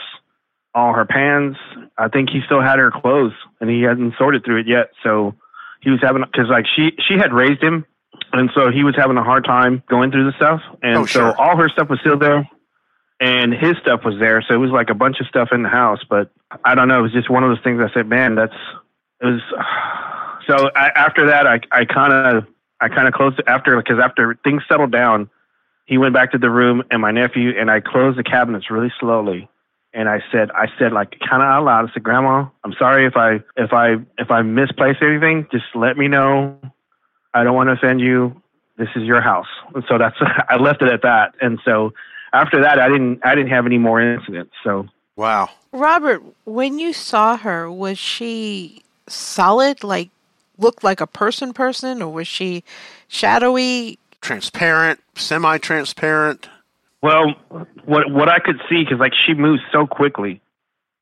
all 0.74 0.94
her 0.94 1.06
pans. 1.06 1.58
I 1.98 2.08
think 2.08 2.30
he 2.30 2.42
still 2.46 2.62
had 2.62 2.80
her 2.80 2.92
clothes, 2.92 3.34
and 3.60 3.70
he 3.70 3.82
hadn't 3.82 4.14
sorted 4.18 4.46
through 4.46 4.62
it 4.62 4.68
yet. 4.68 4.92
So 5.04 5.36
he 5.82 5.90
was 5.90 6.00
having 6.02 6.24
because 6.24 6.50
like 6.50 6.66
she 6.76 6.92
she 7.08 7.16
had 7.18 7.34
raised 7.34 7.62
him, 7.62 7.86
and 8.34 8.50
so 8.56 8.72
he 8.72 8.84
was 8.84 8.96
having 8.96 9.18
a 9.18 9.24
hard 9.24 9.46
time 9.46 9.84
going 9.90 10.12
through 10.12 10.26
the 10.26 10.36
stuff, 10.38 10.62
and 10.82 10.98
Oh, 10.98 11.06
sure. 11.06 11.34
so 11.34 11.42
all 11.42 11.58
her 11.58 11.70
stuff 11.70 11.90
was 11.90 12.00
still 12.00 12.18
there, 12.18 12.48
and 13.20 13.54
his 13.54 13.76
stuff 13.82 14.02
was 14.06 14.16
there. 14.20 14.42
So 14.48 14.54
it 14.54 14.58
was 14.58 14.72
like 14.72 14.90
a 14.90 14.96
bunch 14.96 15.20
of 15.20 15.28
stuff 15.28 15.50
in 15.52 15.64
the 15.64 15.70
house, 15.70 16.00
but 16.10 16.32
I 16.64 16.76
don't 16.76 16.88
know. 16.88 17.00
It 17.00 17.04
was 17.04 17.12
just 17.14 17.30
one 17.30 17.44
of 17.44 17.50
those 17.50 17.64
things. 17.64 17.82
I 17.82 17.94
said, 17.94 18.08
man, 18.08 18.36
that's 18.36 18.56
it 19.22 19.26
was. 19.26 19.42
So 20.48 20.70
I, 20.74 20.88
after 20.96 21.28
that, 21.28 21.46
I 21.46 21.60
I 21.74 21.84
kind 21.84 22.14
of 22.14 22.46
I 22.80 22.88
kind 22.88 23.06
of 23.06 23.14
closed 23.14 23.38
it 23.38 23.46
after 23.50 23.76
because 23.76 24.00
after 24.02 24.40
things 24.46 24.64
settled 24.70 24.94
down, 24.94 25.30
he 25.88 25.98
went 25.98 26.14
back 26.14 26.32
to 26.32 26.38
the 26.38 26.50
room 26.50 26.84
and 26.90 27.02
my 27.02 27.12
nephew 27.12 27.52
and 27.60 27.70
I 27.70 27.82
closed 27.82 28.18
the 28.18 28.24
cabinets 28.24 28.72
really 28.72 28.94
slowly. 28.98 29.50
And 29.98 30.08
I 30.08 30.20
said, 30.32 30.52
I 30.52 30.68
said 30.78 30.94
like 30.94 31.18
kind 31.28 31.42
of 31.42 31.48
out 31.48 31.64
loud. 31.64 31.90
I 31.90 31.94
said, 31.94 32.04
Grandma, 32.04 32.48
I'm 32.64 32.74
sorry 32.78 33.08
if 33.08 33.18
I 33.18 33.40
if 33.58 33.74
I 33.74 33.96
if 34.20 34.30
I 34.30 34.44
misplaced 34.44 35.02
anything. 35.02 35.48
Just 35.52 35.66
let 35.74 35.98
me 35.98 36.08
know. 36.08 36.60
I 37.34 37.44
don't 37.44 37.56
want 37.56 37.70
to 37.70 37.74
offend 37.74 38.00
you. 38.00 38.40
This 38.78 38.90
is 38.96 39.04
your 39.04 39.22
house. 39.22 39.48
And 39.74 39.84
so 39.90 39.98
that's 39.98 40.16
I 40.50 40.58
left 40.58 40.84
it 40.84 40.90
at 40.90 41.02
that. 41.02 41.34
And 41.42 41.58
so 41.66 41.94
after 42.32 42.62
that, 42.62 42.80
I 42.80 42.90
didn't 42.90 43.22
I 43.26 43.34
didn't 43.34 43.50
have 43.50 43.66
any 43.66 43.80
more 43.80 44.00
incidents. 44.00 44.54
So 44.64 44.88
Wow. 45.16 45.50
Robert, 45.72 46.22
when 46.46 46.78
you 46.78 46.94
saw 46.94 47.36
her, 47.36 47.72
was 47.72 47.98
she 47.98 48.84
solid, 49.08 49.84
like 49.84 50.12
looked 50.60 50.84
like 50.84 51.02
a 51.02 51.08
person 51.08 51.54
person, 51.54 52.04
or 52.04 52.14
was 52.14 52.28
she 52.28 52.64
shadowy? 53.08 53.98
Transparent, 54.22 55.00
semi-transparent. 55.16 56.50
Well, 57.02 57.36
what 57.86 58.12
what 58.12 58.30
I 58.30 58.40
could 58.40 58.60
see 58.70 58.84
because 58.84 59.00
like 59.00 59.14
she 59.26 59.34
moves 59.34 59.62
so 59.72 59.86
quickly. 59.86 60.42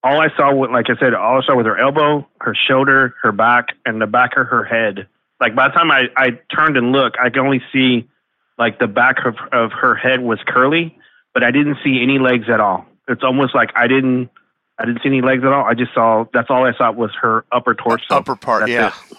All 0.04 0.22
I 0.22 0.28
saw, 0.38 0.54
was, 0.54 0.70
like 0.72 0.86
I 0.92 1.00
said, 1.00 1.16
all 1.16 1.42
I 1.42 1.46
saw 1.46 1.56
was 1.56 1.66
her 1.66 1.80
elbow, 1.80 2.28
her 2.40 2.54
shoulder, 2.54 3.16
her 3.24 3.32
back, 3.32 3.70
and 3.88 4.00
the 4.00 4.06
back 4.06 4.38
of 4.38 4.46
her 4.46 4.64
head. 4.64 5.08
Like 5.40 5.56
by 5.56 5.68
the 5.68 5.74
time 5.74 5.90
I 5.90 6.04
I 6.16 6.40
turned 6.54 6.78
and 6.78 6.92
looked, 6.92 7.18
I 7.20 7.30
could 7.30 7.40
only 7.40 7.62
see 7.74 8.08
like 8.58 8.80
the 8.80 8.88
back 8.88 9.26
of 9.26 9.36
of 9.52 9.72
her 9.72 9.96
head 9.96 10.22
was 10.22 10.40
curly, 10.46 10.98
but 11.34 11.44
I 11.44 11.52
didn't 11.52 11.78
see 11.84 12.02
any 12.04 12.20
legs 12.20 12.50
at 12.50 12.60
all. 12.60 12.86
It's 13.08 13.24
almost 13.24 13.56
like 13.56 13.72
I 13.76 13.88
didn't 13.88 14.30
I 14.78 14.86
didn't 14.86 15.02
see 15.02 15.10
any 15.10 15.22
legs 15.22 15.44
at 15.44 15.52
all. 15.52 15.66
I 15.66 15.74
just 15.74 15.94
saw 15.94 16.26
that's 16.34 16.50
all 16.50 16.66
I 16.66 16.74
saw 16.78 16.92
was 16.92 17.12
her 17.22 17.46
upper 17.52 17.74
torso, 17.74 18.04
upper 18.10 18.36
part, 18.36 18.62
That's 18.62 18.72
yeah. 18.72 18.88
it. 19.12 19.18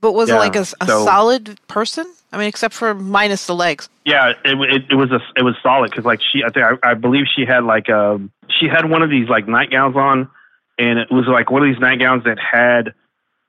But 0.00 0.12
was 0.12 0.28
it 0.30 0.34
like 0.34 0.56
a, 0.56 0.60
a 0.60 0.64
so- 0.86 1.04
solid 1.04 1.58
person? 1.68 2.06
I 2.32 2.38
mean, 2.38 2.48
except 2.48 2.74
for 2.74 2.92
minus 2.94 3.46
the 3.46 3.54
legs. 3.54 3.88
Yeah, 4.04 4.30
it 4.44 4.58
it, 4.60 4.82
it 4.90 4.94
was 4.94 5.10
a 5.10 5.20
it 5.36 5.42
was 5.42 5.54
solid 5.62 5.90
because 5.90 6.04
like 6.04 6.20
she 6.20 6.42
I 6.44 6.50
think 6.50 6.66
I, 6.82 6.90
I 6.90 6.94
believe 6.94 7.24
she 7.34 7.46
had 7.46 7.64
like 7.64 7.88
um 7.88 8.30
she 8.60 8.66
had 8.68 8.88
one 8.90 9.02
of 9.02 9.10
these 9.10 9.28
like 9.28 9.48
nightgowns 9.48 9.96
on, 9.96 10.28
and 10.78 10.98
it 10.98 11.10
was 11.10 11.26
like 11.28 11.50
one 11.50 11.62
of 11.62 11.68
these 11.72 11.80
nightgowns 11.80 12.24
that 12.24 12.38
had 12.38 12.92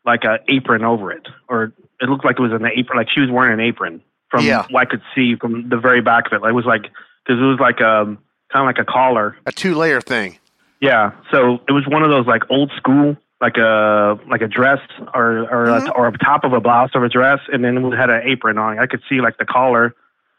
like 0.05 0.23
a 0.23 0.39
apron 0.47 0.83
over 0.85 1.11
it, 1.11 1.27
or 1.49 1.73
it 1.99 2.07
looked 2.07 2.23
like 2.23 2.39
it 2.39 2.41
was 2.41 2.53
an 2.53 2.65
apron, 2.65 2.97
like 2.97 3.09
she 3.09 3.19
was 3.19 3.29
wearing 3.29 3.53
an 3.53 3.59
apron 3.59 4.01
from 4.29 4.45
Yeah. 4.45 4.65
what 4.69 4.81
I 4.81 4.85
could 4.85 5.01
see 5.15 5.35
from 5.35 5.67
the 5.69 5.77
very 5.77 6.01
back 6.01 6.27
of 6.27 6.33
it. 6.33 6.41
Like 6.41 6.51
it 6.51 6.55
was 6.55 6.65
like 6.65 6.83
because 6.83 7.41
it 7.41 7.45
was 7.45 7.59
like 7.59 7.81
um 7.81 8.19
kind 8.53 8.63
of 8.63 8.65
like 8.67 8.79
a 8.79 8.89
collar. 8.89 9.35
A 9.45 9.51
two-layer 9.51 9.99
thing. 10.01 10.37
Yeah, 10.79 11.11
so 11.31 11.55
it 11.67 11.71
was 11.73 11.85
one 11.87 12.03
of 12.03 12.09
those 12.09 12.25
like 12.27 12.43
old 12.49 12.71
school 12.77 13.17
like 13.39 13.57
a 13.57 14.19
like 14.29 14.41
a 14.41 14.47
dress 14.47 14.79
or 15.13 15.47
or 15.49 15.65
a, 15.65 15.81
mm-hmm. 15.81 15.91
or 15.95 16.07
a 16.07 16.17
top 16.17 16.43
of 16.43 16.53
a 16.53 16.59
blouse 16.59 16.91
of 16.95 17.03
a 17.03 17.09
dress, 17.09 17.39
and 17.51 17.63
then 17.63 17.87
we 17.87 17.95
had 17.95 18.09
an 18.09 18.21
apron 18.25 18.57
on. 18.57 18.79
I 18.79 18.87
could 18.87 19.01
see 19.07 19.21
like 19.21 19.37
the 19.37 19.45
collar, 19.45 19.95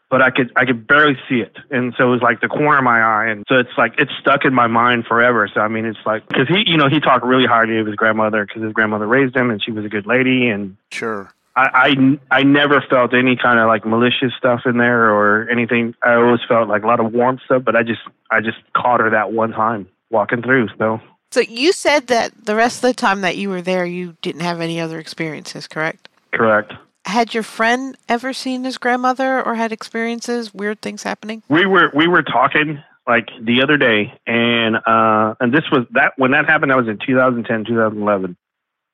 but 0.09 0.21
I 0.21 0.31
could 0.31 0.51
I 0.55 0.65
could 0.65 0.85
barely 0.85 1.17
see 1.29 1.39
it, 1.39 1.55
and 1.71 1.93
so 1.97 2.07
it 2.07 2.11
was 2.11 2.21
like 2.21 2.41
the 2.41 2.49
corner 2.49 2.79
of 2.79 2.83
my 2.83 2.99
eye, 2.99 3.27
and 3.27 3.45
so 3.47 3.57
it's 3.57 3.77
like 3.77 3.95
it's 3.97 4.11
stuck 4.19 4.43
in 4.43 4.53
my 4.53 4.67
mind 4.67 5.05
forever. 5.05 5.49
So 5.53 5.61
I 5.61 5.69
mean, 5.69 5.85
it's 5.85 5.99
like 6.05 6.27
because 6.27 6.47
he 6.49 6.63
you 6.67 6.77
know 6.77 6.89
he 6.89 6.99
talked 6.99 7.25
really 7.25 7.45
highly 7.45 7.79
of 7.79 7.87
his 7.87 7.95
grandmother 7.95 8.45
because 8.45 8.63
his 8.63 8.73
grandmother 8.73 9.07
raised 9.07 9.35
him, 9.35 9.49
and 9.49 9.63
she 9.63 9.71
was 9.71 9.85
a 9.85 9.89
good 9.89 10.05
lady, 10.05 10.49
and 10.49 10.75
Sure. 10.91 11.29
I, 11.55 12.17
I, 12.31 12.39
I 12.39 12.43
never 12.43 12.81
felt 12.89 13.13
any 13.13 13.35
kind 13.35 13.59
of 13.59 13.67
like 13.67 13.85
malicious 13.85 14.31
stuff 14.37 14.61
in 14.65 14.77
there 14.77 15.11
or 15.11 15.49
anything. 15.49 15.93
I 16.01 16.13
always 16.13 16.39
felt 16.47 16.69
like 16.69 16.83
a 16.83 16.87
lot 16.87 17.01
of 17.01 17.11
warmth 17.11 17.41
stuff, 17.43 17.63
but 17.65 17.75
I 17.75 17.83
just 17.83 17.99
I 18.31 18.39
just 18.39 18.57
caught 18.73 19.01
her 19.01 19.09
that 19.09 19.33
one 19.33 19.51
time 19.51 19.89
walking 20.09 20.41
through. 20.41 20.69
So 20.77 21.01
So 21.31 21.41
you 21.41 21.73
said 21.73 22.07
that 22.07 22.45
the 22.45 22.55
rest 22.55 22.77
of 22.77 22.89
the 22.89 22.93
time 22.93 23.21
that 23.21 23.37
you 23.37 23.49
were 23.49 23.61
there, 23.61 23.85
you 23.85 24.15
didn't 24.21 24.41
have 24.41 24.61
any 24.61 24.79
other 24.79 24.99
experiences, 24.99 25.67
correct? 25.67 26.09
correct. 26.31 26.73
Had 27.05 27.33
your 27.33 27.43
friend 27.43 27.97
ever 28.07 28.33
seen 28.33 28.63
his 28.63 28.77
grandmother 28.77 29.43
or 29.43 29.55
had 29.55 29.71
experiences, 29.71 30.53
weird 30.53 30.81
things 30.81 31.03
happening? 31.03 31.41
We 31.49 31.65
were 31.65 31.91
we 31.95 32.07
were 32.07 32.21
talking 32.21 32.83
like 33.07 33.29
the 33.41 33.63
other 33.63 33.77
day, 33.77 34.13
and 34.27 34.75
uh, 34.75 35.35
and 35.39 35.53
this 35.53 35.63
was 35.71 35.87
that 35.91 36.13
when 36.17 36.31
that 36.31 36.45
happened. 36.45 36.71
That 36.71 36.77
was 36.77 36.87
in 36.87 36.99
2010, 37.03 37.65
2011, 37.65 38.37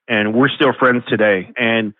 and 0.08 0.34
we're 0.34 0.48
still 0.48 0.72
friends 0.72 1.04
today. 1.08 1.52
And 1.56 1.92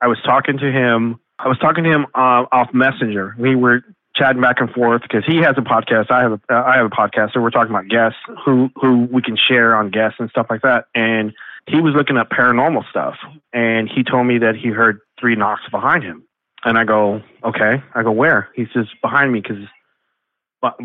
I 0.00 0.06
was 0.06 0.18
talking 0.24 0.58
to 0.58 0.70
him. 0.70 1.18
I 1.38 1.48
was 1.48 1.58
talking 1.58 1.82
to 1.84 1.90
him 1.90 2.06
uh, 2.14 2.46
off 2.52 2.72
Messenger. 2.72 3.34
We 3.38 3.56
were 3.56 3.82
chatting 4.16 4.40
back 4.40 4.60
and 4.60 4.70
forth 4.70 5.02
because 5.02 5.24
he 5.26 5.38
has 5.38 5.54
a 5.56 5.62
podcast. 5.62 6.10
I 6.10 6.22
have 6.22 6.32
a 6.32 6.40
uh, 6.50 6.62
I 6.62 6.76
have 6.76 6.86
a 6.86 6.90
podcast, 6.90 7.32
so 7.32 7.40
we're 7.40 7.50
talking 7.50 7.70
about 7.70 7.88
guests 7.88 8.18
who 8.44 8.70
who 8.80 9.08
we 9.12 9.22
can 9.22 9.36
share 9.36 9.76
on 9.76 9.90
guests 9.90 10.16
and 10.18 10.30
stuff 10.30 10.46
like 10.50 10.62
that. 10.62 10.86
And 10.94 11.32
he 11.68 11.80
was 11.80 11.94
looking 11.96 12.16
up 12.16 12.30
paranormal 12.30 12.88
stuff, 12.90 13.16
and 13.52 13.88
he 13.88 14.04
told 14.04 14.26
me 14.26 14.38
that 14.38 14.54
he 14.56 14.68
heard 14.68 15.00
three 15.20 15.36
knocks 15.36 15.62
behind 15.70 16.04
him. 16.04 16.24
And 16.64 16.78
I 16.78 16.84
go, 16.84 17.22
okay. 17.42 17.82
I 17.94 18.02
go, 18.02 18.10
where? 18.10 18.48
He 18.54 18.64
says, 18.72 18.86
behind 19.02 19.32
me, 19.32 19.40
because 19.40 19.62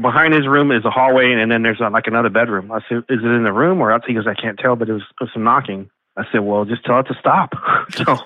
behind 0.01 0.33
his 0.33 0.45
room 0.45 0.71
is 0.71 0.83
a 0.83 0.89
hallway, 0.89 1.31
and 1.31 1.51
then 1.51 1.63
there's 1.63 1.79
uh, 1.81 1.89
like 1.89 2.07
another 2.07 2.29
bedroom. 2.29 2.71
I 2.71 2.79
said, 2.89 2.97
is 3.09 3.19
it 3.23 3.25
in 3.25 3.43
the 3.43 3.53
room 3.53 3.79
or 3.79 3.91
else? 3.91 4.03
He 4.05 4.13
goes, 4.13 4.27
I 4.27 4.33
can't 4.33 4.59
tell, 4.59 4.75
but 4.75 4.89
it 4.89 4.93
was, 4.93 5.03
it 5.03 5.23
was 5.23 5.29
some 5.33 5.43
knocking. 5.43 5.89
I 6.17 6.23
said, 6.31 6.39
well, 6.39 6.65
just 6.65 6.83
tell 6.83 6.99
it 6.99 7.03
to 7.03 7.15
stop. 7.17 7.53
so, 7.91 8.17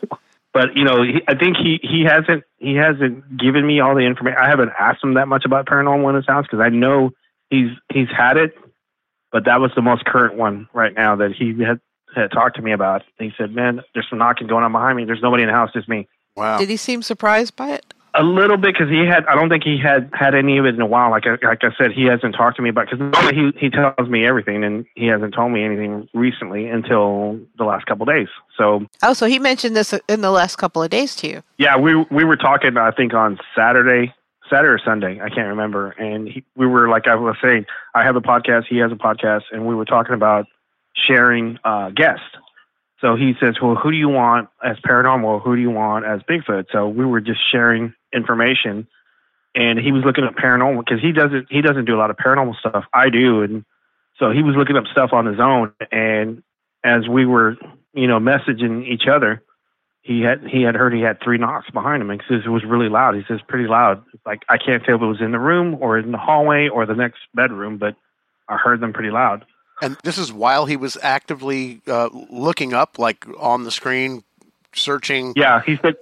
but 0.53 0.75
you 0.75 0.83
know, 0.83 1.01
he, 1.01 1.21
I 1.27 1.35
think 1.35 1.57
he 1.57 1.79
he 1.81 2.03
hasn't 2.07 2.43
he 2.57 2.75
hasn't 2.75 3.37
given 3.37 3.65
me 3.65 3.79
all 3.79 3.95
the 3.95 4.01
information. 4.01 4.37
I 4.39 4.49
haven't 4.49 4.71
asked 4.79 5.03
him 5.03 5.15
that 5.15 5.27
much 5.27 5.45
about 5.45 5.65
paranormal 5.65 6.09
in 6.09 6.15
his 6.15 6.27
house 6.27 6.45
because 6.49 6.63
I 6.63 6.69
know 6.69 7.11
he's 7.49 7.69
he's 7.91 8.07
had 8.15 8.37
it, 8.37 8.53
but 9.31 9.45
that 9.45 9.59
was 9.59 9.71
the 9.75 9.81
most 9.81 10.05
current 10.05 10.35
one 10.35 10.69
right 10.71 10.93
now 10.93 11.15
that 11.17 11.31
he 11.31 11.59
had 11.63 11.81
had 12.15 12.31
talked 12.31 12.57
to 12.57 12.61
me 12.61 12.71
about. 12.71 13.01
He 13.17 13.31
said, 13.37 13.51
"Man, 13.51 13.81
there's 13.93 14.07
some 14.09 14.19
knocking 14.19 14.47
going 14.47 14.63
on 14.63 14.71
behind 14.71 14.95
me. 14.95 15.05
There's 15.05 15.21
nobody 15.23 15.41
in 15.43 15.49
the 15.49 15.55
house, 15.55 15.71
just 15.73 15.89
me." 15.89 16.07
Wow. 16.35 16.59
Did 16.59 16.69
he 16.69 16.77
seem 16.77 17.01
surprised 17.01 17.55
by 17.55 17.71
it? 17.71 17.93
A 18.15 18.23
little 18.23 18.57
bit 18.57 18.75
because 18.75 18.89
he 18.89 19.07
had. 19.07 19.25
I 19.25 19.33
don't 19.33 19.49
think 19.49 19.63
he 19.63 19.79
had 19.79 20.11
had 20.13 20.35
any 20.35 20.59
of 20.59 20.65
it 20.65 20.75
in 20.75 20.81
a 20.81 20.85
while. 20.85 21.09
Like 21.09 21.23
I, 21.25 21.31
like 21.45 21.63
I 21.63 21.69
said, 21.77 21.91
he 21.91 22.05
hasn't 22.05 22.35
talked 22.35 22.57
to 22.57 22.61
me 22.61 22.69
about 22.69 22.85
because 22.89 22.99
normally 22.99 23.35
he 23.35 23.59
he 23.59 23.69
tells 23.71 24.07
me 24.07 24.23
everything, 24.25 24.63
and 24.63 24.85
he 24.93 25.07
hasn't 25.07 25.33
told 25.33 25.51
me 25.51 25.63
anything 25.63 26.07
recently 26.13 26.67
until 26.67 27.39
the 27.57 27.63
last 27.63 27.87
couple 27.87 28.07
of 28.07 28.15
days. 28.15 28.27
So 28.55 28.85
oh, 29.01 29.13
so 29.13 29.25
he 29.25 29.39
mentioned 29.39 29.75
this 29.75 29.93
in 30.07 30.21
the 30.21 30.29
last 30.29 30.57
couple 30.57 30.83
of 30.83 30.91
days 30.91 31.15
to 31.17 31.27
you. 31.27 31.43
Yeah, 31.57 31.75
we 31.77 31.95
we 32.11 32.23
were 32.23 32.37
talking. 32.37 32.77
I 32.77 32.91
think 32.91 33.15
on 33.15 33.39
Saturday, 33.57 34.13
Saturday 34.47 34.73
or 34.73 34.79
Sunday, 34.85 35.19
I 35.19 35.29
can't 35.29 35.47
remember. 35.47 35.91
And 35.91 36.27
he, 36.27 36.43
we 36.55 36.67
were 36.67 36.89
like 36.89 37.07
I 37.07 37.15
was 37.15 37.35
saying, 37.41 37.65
I 37.95 38.03
have 38.03 38.15
a 38.15 38.21
podcast, 38.21 38.65
he 38.69 38.77
has 38.77 38.91
a 38.91 38.95
podcast, 38.95 39.43
and 39.51 39.65
we 39.65 39.73
were 39.73 39.85
talking 39.85 40.13
about 40.13 40.45
sharing 41.07 41.57
uh, 41.63 41.89
guests. 41.89 42.25
So 43.01 43.15
he 43.15 43.33
says, 43.39 43.55
"Well, 43.61 43.75
who 43.75 43.91
do 43.91 43.97
you 43.97 44.07
want 44.07 44.49
as 44.63 44.77
paranormal? 44.87 45.41
Who 45.41 45.55
do 45.55 45.61
you 45.61 45.71
want 45.71 46.05
as 46.05 46.21
Bigfoot?" 46.21 46.67
So 46.71 46.87
we 46.87 47.05
were 47.05 47.19
just 47.19 47.39
sharing 47.51 47.93
information, 48.13 48.87
and 49.55 49.79
he 49.79 49.91
was 49.91 50.03
looking 50.03 50.23
up 50.23 50.35
paranormal 50.35 50.83
because 50.85 51.01
he 51.01 51.11
doesn't 51.11 51.47
he 51.49 51.61
doesn't 51.61 51.85
do 51.85 51.95
a 51.95 51.99
lot 51.99 52.09
of 52.09 52.17
paranormal 52.17 52.57
stuff. 52.57 52.85
I 52.93 53.09
do, 53.09 53.41
and 53.41 53.65
so 54.19 54.31
he 54.31 54.43
was 54.43 54.55
looking 54.55 54.75
up 54.75 54.85
stuff 54.91 55.13
on 55.13 55.25
his 55.25 55.39
own. 55.39 55.73
And 55.91 56.43
as 56.83 57.07
we 57.07 57.25
were, 57.25 57.57
you 57.93 58.07
know, 58.07 58.19
messaging 58.19 58.87
each 58.87 59.07
other, 59.07 59.41
he 60.01 60.21
had 60.21 60.45
he 60.45 60.61
had 60.61 60.75
heard 60.75 60.93
he 60.93 61.01
had 61.01 61.21
three 61.21 61.37
knocks 61.37 61.69
behind 61.69 62.01
him, 62.01 62.19
says 62.27 62.41
it 62.45 62.49
was 62.49 62.63
really 62.63 62.89
loud. 62.89 63.15
He 63.15 63.23
says 63.27 63.39
pretty 63.47 63.67
loud. 63.67 64.03
Like 64.25 64.43
I 64.49 64.57
can't 64.57 64.83
tell 64.83 64.95
if 64.95 65.01
it 65.01 65.05
was 65.05 65.21
in 65.21 65.31
the 65.31 65.39
room 65.39 65.77
or 65.79 65.97
in 65.97 66.11
the 66.11 66.17
hallway 66.17 66.67
or 66.67 66.85
the 66.85 66.95
next 66.95 67.19
bedroom, 67.33 67.77
but 67.77 67.95
I 68.49 68.57
heard 68.57 68.81
them 68.81 68.93
pretty 68.93 69.11
loud. 69.11 69.45
And 69.81 69.97
this 70.03 70.17
is 70.17 70.31
while 70.31 70.65
he 70.65 70.77
was 70.77 70.97
actively 71.01 71.81
uh, 71.87 72.09
looking 72.29 72.73
up, 72.73 72.99
like 72.99 73.25
on 73.39 73.63
the 73.63 73.71
screen, 73.71 74.23
searching. 74.73 75.33
Yeah, 75.35 75.61
he 75.61 75.77
said 75.77 75.95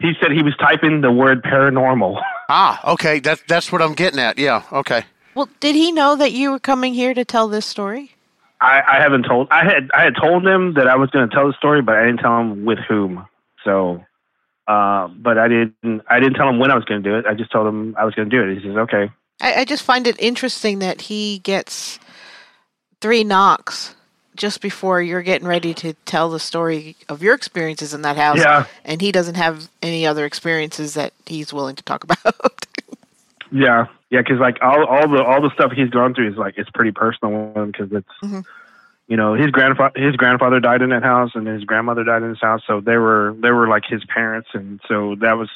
he 0.00 0.12
said 0.20 0.32
he 0.32 0.42
was 0.42 0.54
typing 0.56 1.00
the 1.00 1.12
word 1.12 1.42
paranormal. 1.42 2.20
Ah, 2.48 2.92
okay, 2.92 3.18
that's 3.18 3.42
that's 3.48 3.72
what 3.72 3.82
I'm 3.82 3.94
getting 3.94 4.20
at. 4.20 4.38
Yeah, 4.38 4.62
okay. 4.70 5.02
Well, 5.34 5.48
did 5.58 5.74
he 5.74 5.90
know 5.90 6.14
that 6.14 6.30
you 6.30 6.52
were 6.52 6.60
coming 6.60 6.94
here 6.94 7.12
to 7.12 7.24
tell 7.24 7.48
this 7.48 7.66
story? 7.66 8.12
I, 8.60 8.82
I 8.86 9.02
haven't 9.02 9.24
told. 9.24 9.48
I 9.50 9.64
had 9.64 9.90
I 9.92 10.04
had 10.04 10.14
told 10.14 10.46
him 10.46 10.74
that 10.74 10.86
I 10.86 10.94
was 10.94 11.10
going 11.10 11.28
to 11.28 11.34
tell 11.34 11.48
the 11.48 11.54
story, 11.54 11.82
but 11.82 11.96
I 11.96 12.04
didn't 12.04 12.18
tell 12.18 12.38
him 12.40 12.64
with 12.64 12.78
whom. 12.78 13.26
So, 13.64 14.04
uh, 14.68 15.08
but 15.08 15.38
I 15.38 15.48
didn't. 15.48 16.02
I 16.08 16.20
didn't 16.20 16.34
tell 16.34 16.48
him 16.48 16.60
when 16.60 16.70
I 16.70 16.76
was 16.76 16.84
going 16.84 17.02
to 17.02 17.10
do 17.10 17.16
it. 17.18 17.26
I 17.26 17.34
just 17.34 17.50
told 17.50 17.66
him 17.66 17.96
I 17.98 18.04
was 18.04 18.14
going 18.14 18.30
to 18.30 18.36
do 18.36 18.48
it. 18.48 18.56
He 18.56 18.64
says, 18.64 18.76
"Okay." 18.76 19.10
I, 19.40 19.54
I 19.54 19.64
just 19.64 19.82
find 19.82 20.06
it 20.06 20.14
interesting 20.20 20.78
that 20.78 21.00
he 21.00 21.40
gets 21.40 21.98
three 23.00 23.24
knocks 23.24 23.95
just 24.36 24.60
before 24.60 25.02
you're 25.02 25.22
getting 25.22 25.48
ready 25.48 25.74
to 25.74 25.94
tell 26.04 26.30
the 26.30 26.38
story 26.38 26.96
of 27.08 27.22
your 27.22 27.34
experiences 27.34 27.94
in 27.94 28.02
that 28.02 28.16
house. 28.16 28.38
Yeah. 28.38 28.66
And 28.84 29.00
he 29.00 29.12
doesn't 29.12 29.34
have 29.36 29.68
any 29.82 30.06
other 30.06 30.24
experiences 30.24 30.94
that 30.94 31.12
he's 31.26 31.52
willing 31.52 31.76
to 31.76 31.82
talk 31.82 32.04
about. 32.24 32.66
yeah. 33.50 33.86
Yeah. 34.10 34.22
Cause 34.22 34.38
like 34.38 34.58
all, 34.62 34.84
all 34.84 35.08
the, 35.08 35.22
all 35.22 35.42
the 35.42 35.50
stuff 35.54 35.72
he's 35.72 35.90
gone 35.90 36.14
through 36.14 36.30
is 36.30 36.36
like, 36.36 36.54
it's 36.56 36.70
pretty 36.70 36.92
personal 36.92 37.52
because 37.66 37.90
it's, 37.92 38.08
mm-hmm. 38.22 38.40
you 39.08 39.16
know, 39.16 39.34
his 39.34 39.50
grandfather, 39.50 40.00
his 40.00 40.14
grandfather 40.16 40.60
died 40.60 40.82
in 40.82 40.90
that 40.90 41.02
house 41.02 41.32
and 41.34 41.46
his 41.46 41.64
grandmother 41.64 42.04
died 42.04 42.22
in 42.22 42.30
this 42.30 42.40
house. 42.40 42.62
So 42.66 42.80
they 42.80 42.96
were, 42.96 43.34
they 43.40 43.50
were 43.50 43.66
like 43.66 43.84
his 43.88 44.04
parents. 44.04 44.48
And 44.52 44.80
so 44.86 45.16
that 45.16 45.32
was, 45.32 45.50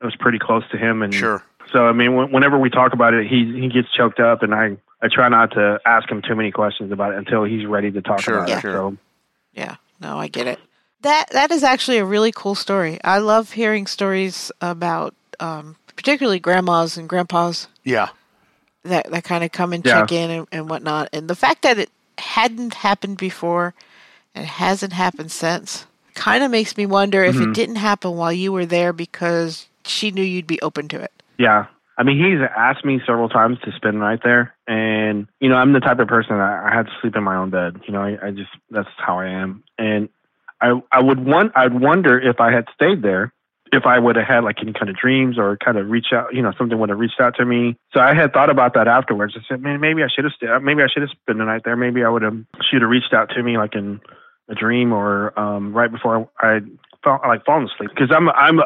it 0.00 0.04
was 0.04 0.16
pretty 0.16 0.38
close 0.38 0.64
to 0.70 0.76
him. 0.76 1.02
And 1.02 1.14
sure. 1.14 1.42
So, 1.72 1.86
I 1.86 1.92
mean, 1.92 2.30
whenever 2.32 2.58
we 2.58 2.70
talk 2.70 2.92
about 2.92 3.14
it, 3.14 3.26
he, 3.26 3.60
he 3.60 3.68
gets 3.68 3.90
choked 3.92 4.20
up 4.20 4.42
and 4.42 4.54
I, 4.54 4.76
I 5.02 5.08
try 5.08 5.28
not 5.28 5.52
to 5.52 5.80
ask 5.84 6.10
him 6.10 6.22
too 6.22 6.34
many 6.34 6.50
questions 6.50 6.92
about 6.92 7.12
it 7.12 7.18
until 7.18 7.44
he's 7.44 7.66
ready 7.66 7.90
to 7.90 8.02
talk 8.02 8.20
sure, 8.20 8.38
about 8.38 8.48
yeah. 8.48 8.58
it. 8.58 8.62
So. 8.62 8.96
Yeah, 9.52 9.76
no, 10.00 10.18
I 10.18 10.28
get 10.28 10.46
it. 10.46 10.58
That 11.02 11.26
that 11.30 11.52
is 11.52 11.62
actually 11.62 11.98
a 11.98 12.04
really 12.04 12.32
cool 12.32 12.54
story. 12.54 12.98
I 13.04 13.18
love 13.18 13.52
hearing 13.52 13.86
stories 13.86 14.50
about, 14.60 15.14
um, 15.38 15.76
particularly 15.94 16.40
grandmas 16.40 16.96
and 16.96 17.08
grandpas. 17.08 17.68
Yeah. 17.84 18.08
That 18.82 19.10
that 19.10 19.24
kind 19.24 19.44
of 19.44 19.52
come 19.52 19.72
and 19.72 19.84
yeah. 19.84 20.00
check 20.00 20.12
in 20.12 20.30
and, 20.30 20.48
and 20.50 20.68
whatnot, 20.68 21.10
and 21.12 21.28
the 21.28 21.36
fact 21.36 21.62
that 21.62 21.78
it 21.78 21.90
hadn't 22.18 22.74
happened 22.74 23.18
before 23.18 23.74
and 24.34 24.46
hasn't 24.46 24.92
happened 24.92 25.30
since 25.30 25.86
kind 26.14 26.42
of 26.42 26.50
makes 26.50 26.76
me 26.76 26.86
wonder 26.86 27.22
if 27.22 27.36
mm-hmm. 27.36 27.50
it 27.50 27.54
didn't 27.54 27.76
happen 27.76 28.16
while 28.16 28.32
you 28.32 28.52
were 28.52 28.66
there 28.66 28.92
because 28.92 29.68
she 29.84 30.10
knew 30.10 30.22
you'd 30.22 30.46
be 30.46 30.60
open 30.62 30.88
to 30.88 31.00
it. 31.00 31.12
Yeah, 31.38 31.66
I 31.96 32.04
mean, 32.04 32.16
he's 32.16 32.40
asked 32.56 32.84
me 32.84 33.00
several 33.06 33.28
times 33.28 33.58
to 33.64 33.72
spend 33.72 33.96
the 33.96 34.00
night 34.00 34.20
there, 34.22 34.54
and 34.66 35.26
you 35.40 35.48
know, 35.48 35.56
I'm 35.56 35.72
the 35.72 35.80
type 35.80 35.98
of 35.98 36.06
person 36.08 36.38
that 36.38 36.64
I 36.64 36.74
had 36.74 36.86
to 36.86 36.92
sleep 37.00 37.16
in 37.16 37.24
my 37.24 37.36
own 37.36 37.50
bed. 37.50 37.80
You 37.86 37.92
know, 37.92 38.02
I, 38.02 38.28
I 38.28 38.30
just 38.30 38.50
that's 38.70 38.88
how 38.98 39.18
I 39.18 39.28
am, 39.28 39.64
and 39.78 40.08
I 40.60 40.80
I 40.92 41.02
would 41.02 41.24
want 41.24 41.52
I'd 41.56 41.80
wonder 41.80 42.18
if 42.18 42.40
I 42.40 42.52
had 42.52 42.66
stayed 42.74 43.02
there, 43.02 43.32
if 43.72 43.84
I 43.84 43.98
would 43.98 44.16
have 44.16 44.26
had 44.26 44.44
like 44.44 44.56
any 44.62 44.72
kind 44.72 44.88
of 44.88 44.96
dreams 44.96 45.38
or 45.38 45.56
kind 45.56 45.76
of 45.76 45.90
reach 45.90 46.12
out, 46.12 46.34
you 46.34 46.42
know, 46.42 46.52
something 46.56 46.78
would 46.78 46.88
have 46.88 46.98
reached 46.98 47.20
out 47.20 47.34
to 47.36 47.44
me. 47.44 47.76
So 47.92 48.00
I 48.00 48.14
had 48.14 48.32
thought 48.32 48.50
about 48.50 48.74
that 48.74 48.88
afterwards. 48.88 49.34
I 49.36 49.42
said, 49.48 49.60
man, 49.60 49.80
maybe 49.80 50.02
I 50.02 50.08
should 50.14 50.24
have 50.24 50.32
stayed. 50.34 50.50
Maybe 50.62 50.82
I 50.82 50.86
should 50.92 51.02
have 51.02 51.10
spent 51.10 51.38
the 51.38 51.44
night 51.44 51.62
there. 51.64 51.76
Maybe 51.76 52.04
I 52.04 52.08
would 52.08 52.22
have 52.22 52.36
should 52.70 52.82
have 52.82 52.90
reached 52.90 53.12
out 53.12 53.30
to 53.30 53.42
me 53.42 53.58
like 53.58 53.74
in 53.74 54.00
a 54.48 54.54
dream 54.54 54.92
or 54.92 55.38
um, 55.38 55.72
right 55.74 55.90
before 55.90 56.30
I, 56.40 56.46
I 56.46 56.60
felt 57.02 57.22
like 57.26 57.44
falling 57.44 57.68
asleep 57.74 57.90
because 57.90 58.10
I'm 58.14 58.28
I'm 58.30 58.60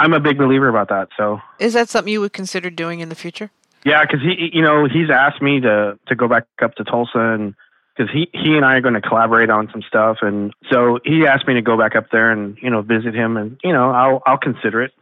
I'm 0.00 0.12
a 0.14 0.20
big 0.20 0.38
believer 0.38 0.68
about 0.68 0.88
that. 0.88 1.08
So 1.16 1.40
is 1.58 1.74
that 1.74 1.88
something 1.88 2.12
you 2.12 2.20
would 2.20 2.32
consider 2.32 2.70
doing 2.70 3.00
in 3.00 3.08
the 3.08 3.14
future? 3.14 3.50
Yeah, 3.84 4.02
because 4.02 4.20
he, 4.20 4.50
you 4.52 4.62
know, 4.62 4.86
he's 4.86 5.10
asked 5.10 5.42
me 5.42 5.60
to 5.60 5.98
to 6.06 6.14
go 6.14 6.28
back 6.28 6.44
up 6.62 6.74
to 6.76 6.84
Tulsa 6.84 7.18
and 7.18 7.54
because 7.96 8.12
he 8.12 8.30
he 8.32 8.56
and 8.56 8.64
I 8.64 8.76
are 8.76 8.80
going 8.80 8.94
to 8.94 9.00
collaborate 9.00 9.50
on 9.50 9.68
some 9.72 9.82
stuff, 9.82 10.18
and 10.22 10.54
so 10.70 10.98
he 11.04 11.26
asked 11.26 11.46
me 11.46 11.54
to 11.54 11.62
go 11.62 11.76
back 11.76 11.96
up 11.96 12.06
there 12.10 12.30
and 12.30 12.56
you 12.62 12.70
know 12.70 12.82
visit 12.82 13.14
him, 13.14 13.36
and 13.36 13.60
you 13.62 13.72
know 13.72 13.90
I'll 13.90 14.22
I'll 14.26 14.38
consider 14.38 14.82
it 14.82 14.92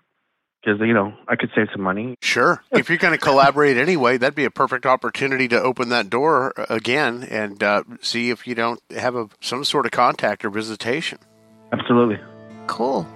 because 0.65 0.81
you 0.81 0.95
know 0.95 1.13
I 1.29 1.37
could 1.37 1.51
save 1.55 1.69
some 1.73 1.83
money. 1.83 2.17
Sure, 2.23 2.63
if 2.73 2.89
you're 2.89 2.99
going 2.99 3.13
to 3.13 3.19
collaborate 3.19 3.77
anyway, 3.77 4.17
that'd 4.17 4.35
be 4.35 4.45
a 4.45 4.51
perfect 4.51 4.87
opportunity 4.87 5.47
to 5.49 5.61
open 5.61 5.91
that 5.91 6.11
door 6.11 6.53
again 6.69 7.23
and 7.25 7.63
uh, 7.63 7.85
see 8.01 8.31
if 8.31 8.47
you 8.47 8.55
don't 8.55 8.81
have 8.91 9.15
a 9.15 9.29
some 9.41 9.65
sort 9.65 9.87
of 9.87 9.93
contact 9.93 10.45
or 10.45 10.51
visitation. 10.51 11.19
Absolutely. 11.73 12.19
Cool. 12.67 13.07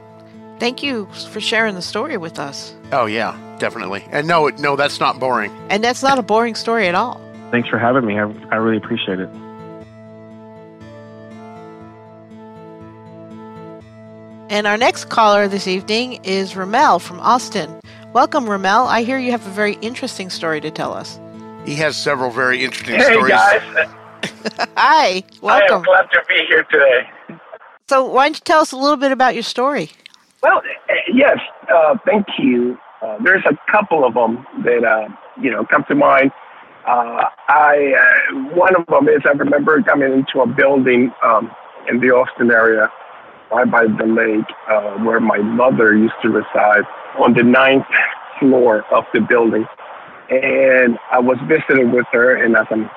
Thank 0.62 0.80
you 0.80 1.06
for 1.32 1.40
sharing 1.40 1.74
the 1.74 1.82
story 1.82 2.16
with 2.16 2.38
us. 2.38 2.72
Oh 2.92 3.06
yeah, 3.06 3.36
definitely. 3.58 4.04
And 4.12 4.28
no, 4.28 4.46
no, 4.60 4.76
that's 4.76 5.00
not 5.00 5.18
boring. 5.18 5.50
And 5.70 5.82
that's 5.82 6.04
not 6.04 6.20
a 6.20 6.22
boring 6.22 6.54
story 6.54 6.86
at 6.86 6.94
all. 6.94 7.20
Thanks 7.50 7.68
for 7.68 7.80
having 7.80 8.06
me. 8.06 8.16
I, 8.16 8.32
I 8.52 8.56
really 8.58 8.76
appreciate 8.76 9.18
it. 9.18 9.28
And 14.50 14.68
our 14.68 14.76
next 14.76 15.06
caller 15.06 15.48
this 15.48 15.66
evening 15.66 16.20
is 16.22 16.54
Ramel 16.54 17.00
from 17.00 17.18
Austin. 17.18 17.80
Welcome, 18.12 18.48
Ramel. 18.48 18.86
I 18.86 19.02
hear 19.02 19.18
you 19.18 19.32
have 19.32 19.44
a 19.44 19.50
very 19.50 19.74
interesting 19.82 20.30
story 20.30 20.60
to 20.60 20.70
tell 20.70 20.94
us. 20.94 21.18
He 21.64 21.74
has 21.74 21.96
several 21.96 22.30
very 22.30 22.62
interesting 22.62 23.00
hey 23.00 23.10
stories. 23.10 23.32
guys. 23.32 23.88
Hi, 24.76 25.24
welcome. 25.40 25.74
I 25.74 25.76
am 25.78 25.82
glad 25.82 26.08
to 26.12 26.22
be 26.28 26.44
here 26.46 26.62
today. 26.70 27.10
So, 27.88 28.04
why 28.04 28.26
don't 28.26 28.36
you 28.36 28.42
tell 28.44 28.60
us 28.60 28.70
a 28.70 28.76
little 28.76 28.96
bit 28.96 29.10
about 29.10 29.34
your 29.34 29.42
story? 29.42 29.90
Well, 30.42 30.60
yes, 31.12 31.38
uh, 31.72 31.96
thank 32.04 32.26
you. 32.38 32.76
Uh, 33.00 33.18
there's 33.22 33.44
a 33.46 33.56
couple 33.70 34.04
of 34.04 34.14
them 34.14 34.44
that 34.64 34.84
uh, 34.84 35.08
you 35.40 35.50
know 35.50 35.64
come 35.64 35.84
to 35.88 35.94
mind. 35.94 36.32
Uh, 36.86 37.26
I 37.48 37.94
uh, 37.94 38.54
one 38.56 38.74
of 38.74 38.86
them 38.86 39.08
is 39.08 39.22
I 39.24 39.30
remember 39.30 39.80
coming 39.82 40.12
into 40.12 40.40
a 40.40 40.46
building 40.46 41.12
um, 41.22 41.50
in 41.88 42.00
the 42.00 42.08
Austin 42.08 42.50
area, 42.50 42.90
right 43.52 43.70
by 43.70 43.84
the 43.84 44.04
lake, 44.04 44.50
uh, 44.68 44.98
where 45.04 45.20
my 45.20 45.38
mother 45.38 45.94
used 45.94 46.14
to 46.22 46.28
reside, 46.28 46.84
on 47.18 47.34
the 47.34 47.44
ninth 47.44 47.86
floor 48.40 48.84
of 48.92 49.04
the 49.14 49.20
building, 49.20 49.64
and 50.28 50.98
I 51.12 51.20
was 51.20 51.38
visiting 51.46 51.92
with 51.92 52.06
her. 52.10 52.34
And 52.44 52.56
as 52.56 52.66
I'm 52.70 52.90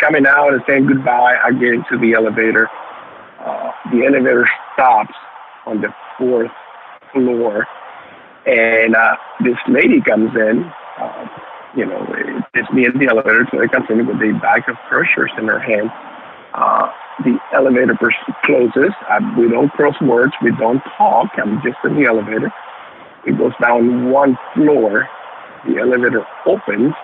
coming 0.00 0.26
out 0.26 0.54
and 0.54 0.62
saying 0.66 0.86
goodbye, 0.86 1.36
I 1.44 1.52
get 1.52 1.74
into 1.74 1.98
the 2.00 2.14
elevator. 2.14 2.70
Uh, 3.40 3.70
the 3.92 4.06
elevator 4.06 4.48
stops 4.72 5.14
on 5.66 5.82
the 5.82 5.94
fourth 6.16 6.50
floor, 7.16 7.66
and 8.46 8.94
uh, 8.94 9.16
this 9.40 9.56
lady 9.68 10.00
comes 10.04 10.30
in. 10.36 10.64
Uh, 11.00 11.28
you 11.76 11.84
know, 11.84 12.00
it's 12.54 12.70
me 12.72 12.86
in 12.86 12.98
the 12.98 13.08
elevator, 13.08 13.46
so 13.50 13.60
it 13.60 13.72
comes 13.72 13.86
in 13.90 14.06
with 14.06 14.16
a 14.16 14.38
bag 14.40 14.62
of 14.68 14.76
groceries 14.88 15.32
in 15.36 15.46
her 15.48 15.58
hand. 15.58 15.90
Uh, 16.54 16.90
the 17.24 17.38
elevator 17.52 17.96
closes. 18.44 18.92
I, 19.08 19.20
we 19.38 19.48
don't 19.48 19.70
cross 19.72 19.94
words. 20.00 20.32
We 20.42 20.52
don't 20.58 20.82
talk. 20.96 21.28
I'm 21.36 21.60
just 21.62 21.76
in 21.84 21.96
the 21.96 22.06
elevator. 22.08 22.52
It 23.26 23.36
goes 23.38 23.52
down 23.60 24.10
one 24.10 24.38
floor. 24.54 25.08
The 25.66 25.78
elevator 25.78 26.24
opens. 26.46 26.94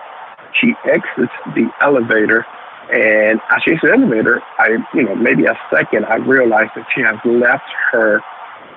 She 0.59 0.73
exits 0.85 1.33
the 1.53 1.69
elevator. 1.81 2.45
And 2.91 3.39
as 3.49 3.61
she 3.63 3.71
exits 3.73 3.81
the 3.83 3.93
elevator, 3.93 4.41
I, 4.57 4.77
you 4.93 5.03
know, 5.03 5.15
maybe 5.15 5.45
a 5.45 5.57
second, 5.71 6.05
I 6.05 6.15
realize 6.15 6.69
that 6.75 6.85
she 6.95 7.01
has 7.01 7.17
left 7.25 7.69
her 7.91 8.21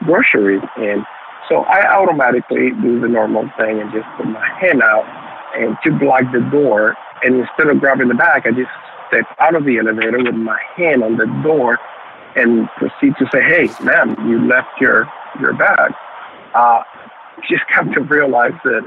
groceries 0.05 0.62
in. 0.77 1.05
So 1.49 1.63
I 1.63 1.87
automatically 1.89 2.71
do 2.83 3.01
the 3.01 3.09
normal 3.09 3.49
thing 3.57 3.81
and 3.81 3.93
just 3.93 4.07
put 4.17 4.27
my 4.27 4.47
hand 4.59 4.83
out 4.83 5.05
and 5.55 5.77
to 5.85 5.93
block 5.99 6.25
the 6.33 6.41
door. 6.51 6.97
And 7.23 7.37
instead 7.37 7.69
of 7.69 7.81
grabbing 7.81 8.09
the 8.09 8.15
bag, 8.15 8.43
I 8.47 8.51
just 8.51 8.71
step 9.09 9.25
out 9.39 9.55
of 9.55 9.65
the 9.65 9.79
elevator 9.79 10.19
with 10.19 10.35
my 10.35 10.61
hand 10.77 11.03
on 11.03 11.17
the 11.17 11.27
door 11.43 11.79
and 12.35 12.69
proceed 12.77 13.15
to 13.19 13.27
say, 13.33 13.41
"Hey, 13.43 13.69
ma'am, 13.83 14.17
you 14.29 14.47
left 14.47 14.81
your 14.81 15.09
your 15.41 15.55
bag." 15.55 15.93
Uh, 16.55 16.83
just 17.49 17.65
come 17.75 17.93
to 17.93 18.01
realize 18.01 18.53
that 18.65 18.83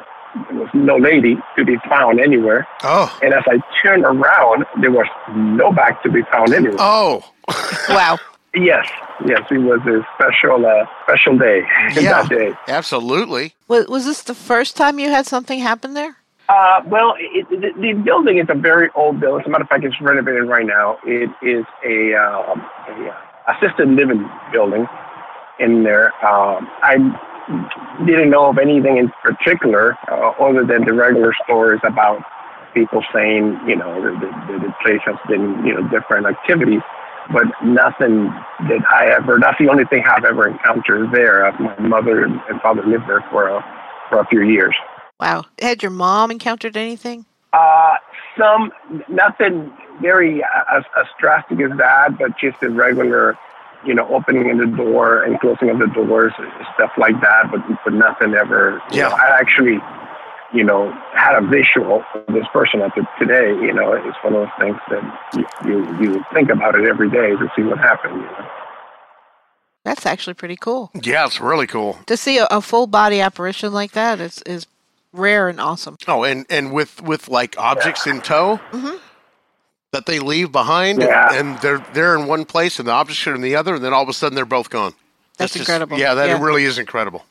there 0.49 0.59
was 0.59 0.69
no 0.73 0.97
lady 0.97 1.37
to 1.57 1.65
be 1.65 1.77
found 1.89 2.19
anywhere. 2.19 2.67
Oh. 2.83 3.17
And 3.23 3.33
as 3.33 3.43
I 3.47 3.59
turned 3.81 4.05
around, 4.05 4.65
there 4.79 4.91
was 4.91 5.07
no 5.33 5.71
bag 5.71 5.95
to 6.03 6.11
be 6.11 6.21
found 6.31 6.53
anywhere. 6.53 6.77
Oh. 6.79 7.23
wow. 7.89 8.17
Yes, 8.55 8.87
yes, 9.25 9.41
it 9.51 9.59
was 9.59 9.79
a 9.85 10.01
special, 10.15 10.65
uh, 10.65 10.85
special 11.03 11.37
day 11.37 11.61
yeah, 11.93 12.23
that 12.23 12.29
day. 12.29 12.53
Absolutely. 12.67 13.53
Was, 13.67 13.87
was 13.87 14.05
this 14.05 14.23
the 14.23 14.33
first 14.33 14.75
time 14.75 14.97
you 14.97 15.09
had 15.09 15.27
something 15.27 15.59
happen 15.59 15.93
there? 15.93 16.15
Uh, 16.49 16.81
well, 16.87 17.13
it, 17.19 17.47
the, 17.49 17.69
the 17.79 17.93
building 17.93 18.39
is 18.39 18.47
a 18.49 18.55
very 18.55 18.89
old 18.95 19.19
building. 19.19 19.41
As 19.41 19.45
a 19.45 19.49
matter 19.51 19.63
of 19.63 19.69
fact, 19.69 19.83
it's 19.83 20.01
renovated 20.01 20.47
right 20.47 20.65
now. 20.65 20.97
It 21.05 21.29
is 21.43 21.63
a, 21.85 22.15
um, 22.15 22.65
a 22.87 23.09
uh, 23.09 23.53
assisted 23.53 23.89
living 23.89 24.27
building 24.51 24.87
in 25.59 25.83
there. 25.83 26.07
Um, 26.25 26.67
I 26.81 26.97
didn't 28.05 28.31
know 28.31 28.49
of 28.49 28.57
anything 28.57 28.97
in 28.97 29.11
particular 29.21 29.95
uh, 30.09 30.31
other 30.41 30.65
than 30.65 30.85
the 30.85 30.93
regular 30.93 31.33
stories 31.43 31.81
about 31.83 32.23
people 32.73 33.03
saying, 33.13 33.59
you 33.67 33.75
know, 33.75 34.01
the, 34.01 34.11
the, 34.19 34.59
the 34.59 34.73
place 34.81 35.01
has 35.05 35.17
been, 35.27 35.63
you 35.65 35.73
know, 35.73 35.87
different 35.89 36.25
activities, 36.25 36.81
but 37.31 37.45
nothing 37.63 38.25
that 38.67 38.81
I 38.91 39.07
ever, 39.15 39.39
that's 39.39 39.57
the 39.59 39.69
only 39.69 39.85
thing 39.85 40.03
I've 40.05 40.25
ever 40.25 40.47
encountered 40.47 41.11
there. 41.11 41.45
Uh, 41.45 41.51
my 41.59 41.79
mother 41.79 42.23
and 42.23 42.61
father 42.61 42.83
lived 42.85 43.07
there 43.07 43.23
for 43.29 43.47
a, 43.47 43.63
for 44.09 44.19
a 44.19 44.25
few 44.27 44.41
years. 44.41 44.75
Wow. 45.19 45.45
Had 45.61 45.83
your 45.83 45.91
mom 45.91 46.31
encountered 46.31 46.77
anything? 46.77 47.25
Uh, 47.53 47.97
some, 48.37 48.71
nothing 49.09 49.71
very 50.01 50.43
uh, 50.43 50.77
as, 50.77 50.83
as 50.97 51.05
drastic 51.19 51.59
as 51.61 51.77
that, 51.77 52.17
but 52.17 52.37
just 52.37 52.61
a 52.63 52.69
regular, 52.69 53.37
you 53.85 53.93
know, 53.93 54.07
opening 54.13 54.49
of 54.51 54.57
the 54.57 54.77
door 54.77 55.23
and 55.23 55.39
closing 55.39 55.69
of 55.69 55.79
the 55.79 55.87
doors, 55.87 56.31
stuff 56.75 56.91
like 56.97 57.19
that, 57.21 57.51
but, 57.51 57.61
but 57.83 57.93
nothing 57.93 58.33
ever. 58.33 58.81
You 58.91 58.99
Yeah. 58.99 59.09
Know, 59.09 59.15
I 59.15 59.39
actually, 59.39 59.79
you 60.53 60.63
know, 60.63 60.91
had 61.13 61.35
a 61.35 61.45
visual 61.47 62.03
of 62.15 62.25
this 62.33 62.45
person 62.51 62.81
up 62.81 62.93
to 62.95 63.07
today. 63.19 63.49
You 63.49 63.73
know, 63.73 63.93
it's 63.93 64.17
one 64.23 64.33
of 64.35 64.47
those 64.47 64.59
things 64.59 64.77
that 64.89 65.45
you, 65.65 65.69
you, 65.69 66.01
you 66.13 66.25
think 66.33 66.49
about 66.49 66.75
it 66.75 66.87
every 66.87 67.09
day 67.09 67.29
to 67.31 67.47
see 67.55 67.63
what 67.63 67.77
happened. 67.77 68.15
You 68.15 68.21
know? 68.21 68.47
That's 69.85 70.05
actually 70.05 70.33
pretty 70.35 70.55
cool. 70.57 70.91
Yeah, 71.01 71.25
it's 71.25 71.39
really 71.39 71.67
cool. 71.67 71.97
To 72.07 72.17
see 72.17 72.37
a, 72.37 72.45
a 72.51 72.61
full 72.61 72.87
body 72.87 73.21
apparition 73.21 73.73
like 73.73 73.91
that 73.93 74.19
is, 74.19 74.41
is 74.45 74.67
rare 75.13 75.47
and 75.49 75.59
awesome. 75.59 75.97
Oh, 76.07 76.23
and 76.23 76.45
and 76.49 76.71
with 76.73 77.01
with 77.01 77.27
like 77.29 77.57
objects 77.57 78.05
in 78.05 78.21
tow 78.21 78.59
Mhm. 78.71 78.99
that 79.93 80.05
they 80.05 80.19
leave 80.19 80.51
behind, 80.51 81.01
Yeah. 81.01 81.29
and, 81.33 81.47
and 81.49 81.59
they're 81.61 81.85
they're 81.93 82.15
in 82.15 82.27
one 82.27 82.45
place, 82.45 82.77
and 82.77 82.87
the 82.87 82.91
objects 82.91 83.25
are 83.25 83.33
in 83.35 83.41
the 83.41 83.55
other, 83.55 83.75
and 83.75 83.83
then 83.83 83.93
all 83.93 84.03
of 84.03 84.09
a 84.09 84.13
sudden 84.13 84.35
they're 84.35 84.45
both 84.45 84.69
gone. 84.69 84.93
That's 85.37 85.53
just- 85.53 85.61
incredible. 85.69 85.97
yeah, 85.97 86.13
that 86.15 86.27
Yeah. 86.27 86.43
really 86.43 86.65
is 86.65 86.77
incredible. 86.77 87.25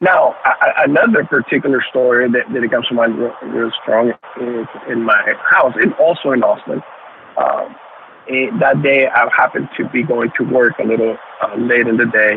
Now, 0.00 0.34
a- 0.44 0.84
another 0.84 1.24
particular 1.24 1.82
story 1.90 2.30
that, 2.30 2.52
that 2.52 2.70
comes 2.70 2.88
to 2.88 2.94
mind 2.94 3.18
real, 3.18 3.34
real 3.44 3.70
strong 3.82 4.10
is 4.40 4.66
in 4.88 5.02
my 5.02 5.34
house, 5.50 5.72
and 5.80 5.94
also 5.94 6.32
in 6.32 6.42
Austin. 6.42 6.82
Um, 7.38 7.74
eh, 8.28 8.50
that 8.60 8.82
day, 8.82 9.06
I 9.08 9.28
happened 9.34 9.68
to 9.78 9.88
be 9.88 10.02
going 10.02 10.30
to 10.38 10.44
work 10.44 10.74
a 10.78 10.84
little 10.84 11.16
uh, 11.42 11.56
late 11.56 11.86
in 11.86 11.96
the 11.96 12.06
day. 12.06 12.36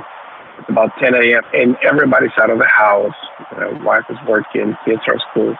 It's 0.59 0.69
about 0.69 0.91
10 0.99 1.13
a.m., 1.15 1.43
and 1.53 1.77
everybody's 1.83 2.31
out 2.39 2.49
of 2.49 2.59
the 2.59 2.67
house. 2.67 3.15
My 3.57 3.83
wife 3.83 4.05
is 4.09 4.17
working, 4.27 4.75
kids 4.85 5.01
are 5.07 5.15
at 5.15 5.21
school. 5.31 5.55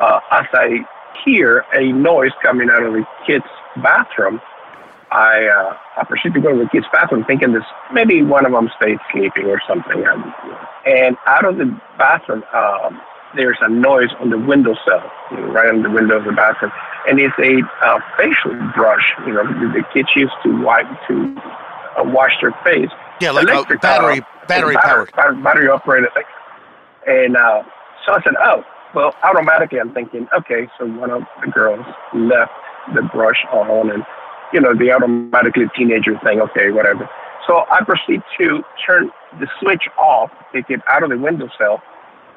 Uh, 0.00 0.20
as 0.32 0.46
I 0.52 0.80
hear 1.24 1.64
a 1.74 1.92
noise 1.92 2.32
coming 2.42 2.68
out 2.70 2.82
of 2.82 2.92
the 2.92 3.04
kids' 3.26 3.44
bathroom, 3.82 4.40
I, 5.10 5.46
uh, 5.46 5.76
I 6.00 6.04
proceed 6.04 6.34
to 6.34 6.40
go 6.40 6.52
to 6.52 6.64
the 6.64 6.68
kids' 6.70 6.86
bathroom 6.92 7.24
thinking 7.24 7.52
this 7.52 7.62
maybe 7.92 8.22
one 8.22 8.44
of 8.44 8.52
them 8.52 8.68
stayed 8.80 8.98
sleeping 9.12 9.46
or 9.46 9.60
something. 9.66 10.04
And 10.84 11.16
out 11.26 11.44
of 11.44 11.58
the 11.58 11.78
bathroom, 11.98 12.42
um, 12.52 13.00
there's 13.36 13.58
a 13.60 13.68
noise 13.68 14.10
on 14.20 14.30
the 14.30 14.38
windowsill, 14.38 15.02
you 15.30 15.36
know, 15.38 15.46
right 15.52 15.68
on 15.68 15.82
the 15.82 15.90
window 15.90 16.18
of 16.18 16.24
the 16.24 16.32
bathroom. 16.32 16.72
And 17.08 17.20
it's 17.20 17.34
a 17.38 17.62
uh, 17.84 18.00
facial 18.18 18.54
brush, 18.74 19.04
you 19.26 19.34
know, 19.34 19.44
the, 19.46 19.80
the 19.80 19.84
kids 19.94 20.08
used 20.16 20.34
to 20.42 20.62
wipe 20.62 20.86
to 21.08 21.36
uh, 21.98 22.04
wash 22.04 22.32
their 22.40 22.54
face. 22.64 22.90
Yeah, 23.20 23.30
like 23.30 23.48
Electric, 23.48 23.80
battery 23.80 24.20
battery 24.48 24.74
battery, 24.74 24.76
powered. 24.76 25.12
battery, 25.12 25.42
battery 25.42 25.68
operated 25.68 26.12
thing. 26.14 26.24
And 27.06 27.36
uh, 27.36 27.62
so 28.04 28.12
I 28.14 28.22
said, 28.22 28.34
oh, 28.42 28.64
well, 28.94 29.14
automatically 29.22 29.78
I'm 29.78 29.92
thinking, 29.94 30.26
okay, 30.36 30.68
so 30.78 30.86
one 30.86 31.10
of 31.10 31.22
the 31.44 31.50
girls 31.50 31.86
left 32.14 32.52
the 32.94 33.02
brush 33.02 33.44
on 33.52 33.90
and, 33.90 34.02
you 34.52 34.60
know, 34.60 34.74
the 34.74 34.90
automatically 34.92 35.66
teenager 35.76 36.18
thing, 36.24 36.40
okay, 36.40 36.70
whatever. 36.70 37.08
So 37.46 37.64
I 37.70 37.84
proceed 37.84 38.22
to 38.38 38.62
turn 38.86 39.10
the 39.38 39.46
switch 39.60 39.84
off, 39.98 40.30
take 40.52 40.70
it 40.70 40.80
out 40.88 41.02
of 41.02 41.10
the 41.10 41.18
windowsill, 41.18 41.80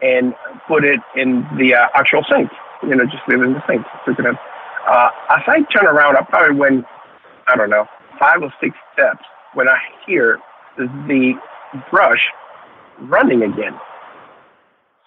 and 0.02 0.34
put 0.68 0.84
it 0.84 1.00
in 1.16 1.48
the 1.58 1.76
uh, 1.76 1.88
actual 1.96 2.24
sink. 2.30 2.50
You 2.84 2.96
know, 2.96 3.06
just 3.06 3.28
leave 3.28 3.42
it 3.42 3.46
in 3.46 3.54
the 3.54 3.64
sink. 3.68 3.86
It 4.08 4.20
in. 4.20 4.38
Uh, 4.88 5.10
as 5.30 5.44
I 5.48 5.66
turn 5.76 5.88
around, 5.88 6.16
I 6.18 6.24
probably 6.24 6.58
went, 6.58 6.86
I 7.48 7.56
don't 7.56 7.70
know, 7.70 7.86
five 8.20 8.42
or 8.42 8.54
six 8.62 8.76
steps 8.94 9.24
when 9.54 9.68
I 9.68 9.78
hear 10.06 10.40
the 10.78 11.34
brush 11.92 12.22
running 13.02 13.44
again. 13.44 13.78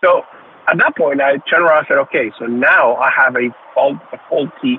So 0.04 0.22
at 0.68 0.78
that 0.78 0.96
point, 0.96 1.20
I 1.20 1.38
turned 1.50 1.64
around 1.64 1.78
and 1.78 1.86
said, 1.88 1.98
okay, 1.98 2.32
so 2.38 2.46
now 2.46 2.96
I 2.96 3.10
have 3.10 3.36
a, 3.36 3.48
fault, 3.74 3.98
a 4.12 4.18
faulty 4.28 4.78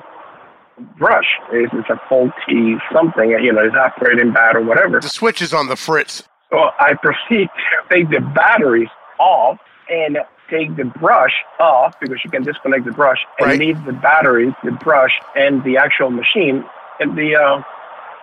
brush. 0.98 1.26
It's, 1.52 1.74
it's 1.74 1.90
a 1.90 2.00
faulty 2.10 2.76
something, 2.92 3.30
you 3.32 3.52
know, 3.54 3.62
it's 3.66 3.76
operating 3.76 4.34
bad 4.34 4.56
or 4.56 4.62
whatever. 4.62 5.00
The 5.00 5.10
switch 5.10 5.42
is 5.42 5.54
on 5.54 5.68
the 5.68 5.76
fritz. 5.76 6.24
So 6.52 6.70
I 6.80 6.94
proceed 7.02 7.48
to 7.90 7.96
take 7.96 8.10
the 8.10 8.20
batteries 8.22 8.90
off 9.20 9.58
and 9.90 10.18
take 10.50 10.76
the 10.76 10.86
brush 10.86 11.34
off 11.60 12.00
because 12.00 12.18
you 12.24 12.30
can 12.30 12.44
disconnect 12.44 12.86
the 12.86 12.92
brush 12.92 13.20
and 13.40 13.48
Right. 13.48 13.60
leave 13.60 13.84
the 13.86 13.94
batteries, 13.94 14.54
the 14.64 14.72
brush, 14.72 15.12
and 15.36 15.64
the 15.64 15.78
actual 15.78 16.10
machine 16.10 16.64
in 17.00 17.16
the 17.16 17.36
uh, 17.36 17.62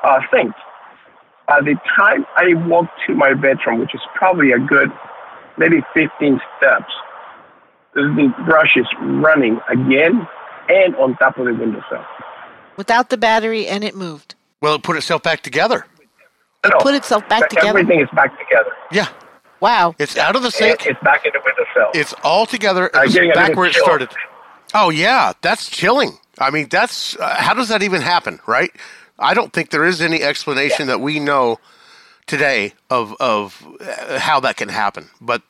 uh, 0.06 0.20
sink. 0.32 0.52
By 1.48 1.60
the 1.62 1.74
time 1.98 2.24
I 2.36 2.54
walk 2.68 2.86
to 3.06 3.14
my 3.14 3.34
bedroom, 3.34 3.80
which 3.80 3.94
is 3.94 4.00
probably 4.14 4.52
a 4.52 4.58
good 4.58 4.90
maybe 5.58 5.82
15 5.94 6.40
steps, 6.58 6.92
the 7.94 8.32
brush 8.46 8.76
is 8.76 8.86
running 9.00 9.58
again 9.68 10.26
and 10.68 10.94
on 10.96 11.16
top 11.16 11.36
of 11.38 11.46
the 11.46 11.54
windowsill. 11.54 12.04
Without 12.80 13.10
the 13.10 13.18
battery, 13.18 13.66
and 13.66 13.84
it 13.84 13.94
moved. 13.94 14.34
Well, 14.62 14.76
it 14.76 14.82
put 14.82 14.96
itself 14.96 15.22
back 15.22 15.42
together. 15.42 15.84
No, 16.64 16.78
Put 16.80 16.94
itself 16.94 17.28
back 17.28 17.50
together. 17.50 17.68
Everything 17.78 18.00
is 18.00 18.08
back 18.14 18.32
together. 18.38 18.70
Yeah, 18.90 19.08
Wow. 19.60 19.94
it's 19.98 20.16
out 20.16 20.34
of 20.34 20.40
the 20.40 20.46
And 20.46 20.54
sink. 20.54 20.86
it's 20.86 20.98
back 21.02 21.26
in 21.26 21.32
the 21.34 21.40
windowsill. 21.44 21.90
It's 22.00 22.14
all 22.24 22.46
together. 22.46 22.88
I'm 22.94 23.04
It's 23.04 23.12
getting 23.12 23.32
a 23.32 23.34
back 23.34 23.54
where 23.54 23.66
it 23.66 23.74
chill. 23.74 23.84
started. 23.84 24.08
Oh 24.72 24.88
yeah, 24.88 25.34
that's 25.42 25.68
chilling. 25.68 26.16
I 26.38 26.48
mean, 26.50 26.68
that's 26.70 27.16
uh, 27.16 27.34
how 27.36 27.52
does 27.52 27.68
that 27.68 27.82
even 27.82 28.00
happen, 28.00 28.40
right? 28.46 28.70
I 29.18 29.34
don't 29.34 29.52
think 29.52 29.68
there 29.68 29.84
is 29.84 30.00
any 30.00 30.22
explanation 30.22 30.86
that 30.86 31.02
we 31.02 31.20
know 31.20 31.58
today 32.26 32.72
of 32.88 33.14
of 33.20 33.62
uh, 33.78 34.18
how 34.18 34.40
that 34.40 34.56
can 34.56 34.70
happen, 34.70 35.10
but 35.20 35.42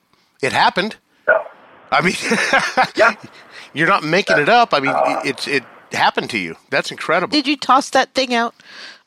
it 0.43 0.53
happened. 0.53 0.97
No. 1.29 1.41
I 1.93 2.01
mean, 2.01 2.15
Yeah. 2.97 3.15
you're 3.73 3.87
not 3.87 4.03
making 4.03 4.39
it 4.39 4.49
up. 4.49 4.75
I 4.75 4.81
mean, 4.81 4.95
it- 4.97 5.27
it's 5.31 5.47
it 5.47 5.63
happened 5.93 6.31
to 6.31 6.39
you. 6.39 6.57
That's 6.71 6.91
incredible. 6.91 7.31
Did 7.33 7.47
you 7.47 7.57
toss 7.57 7.91
that 7.91 8.13
thing 8.15 8.35
out? 8.35 8.55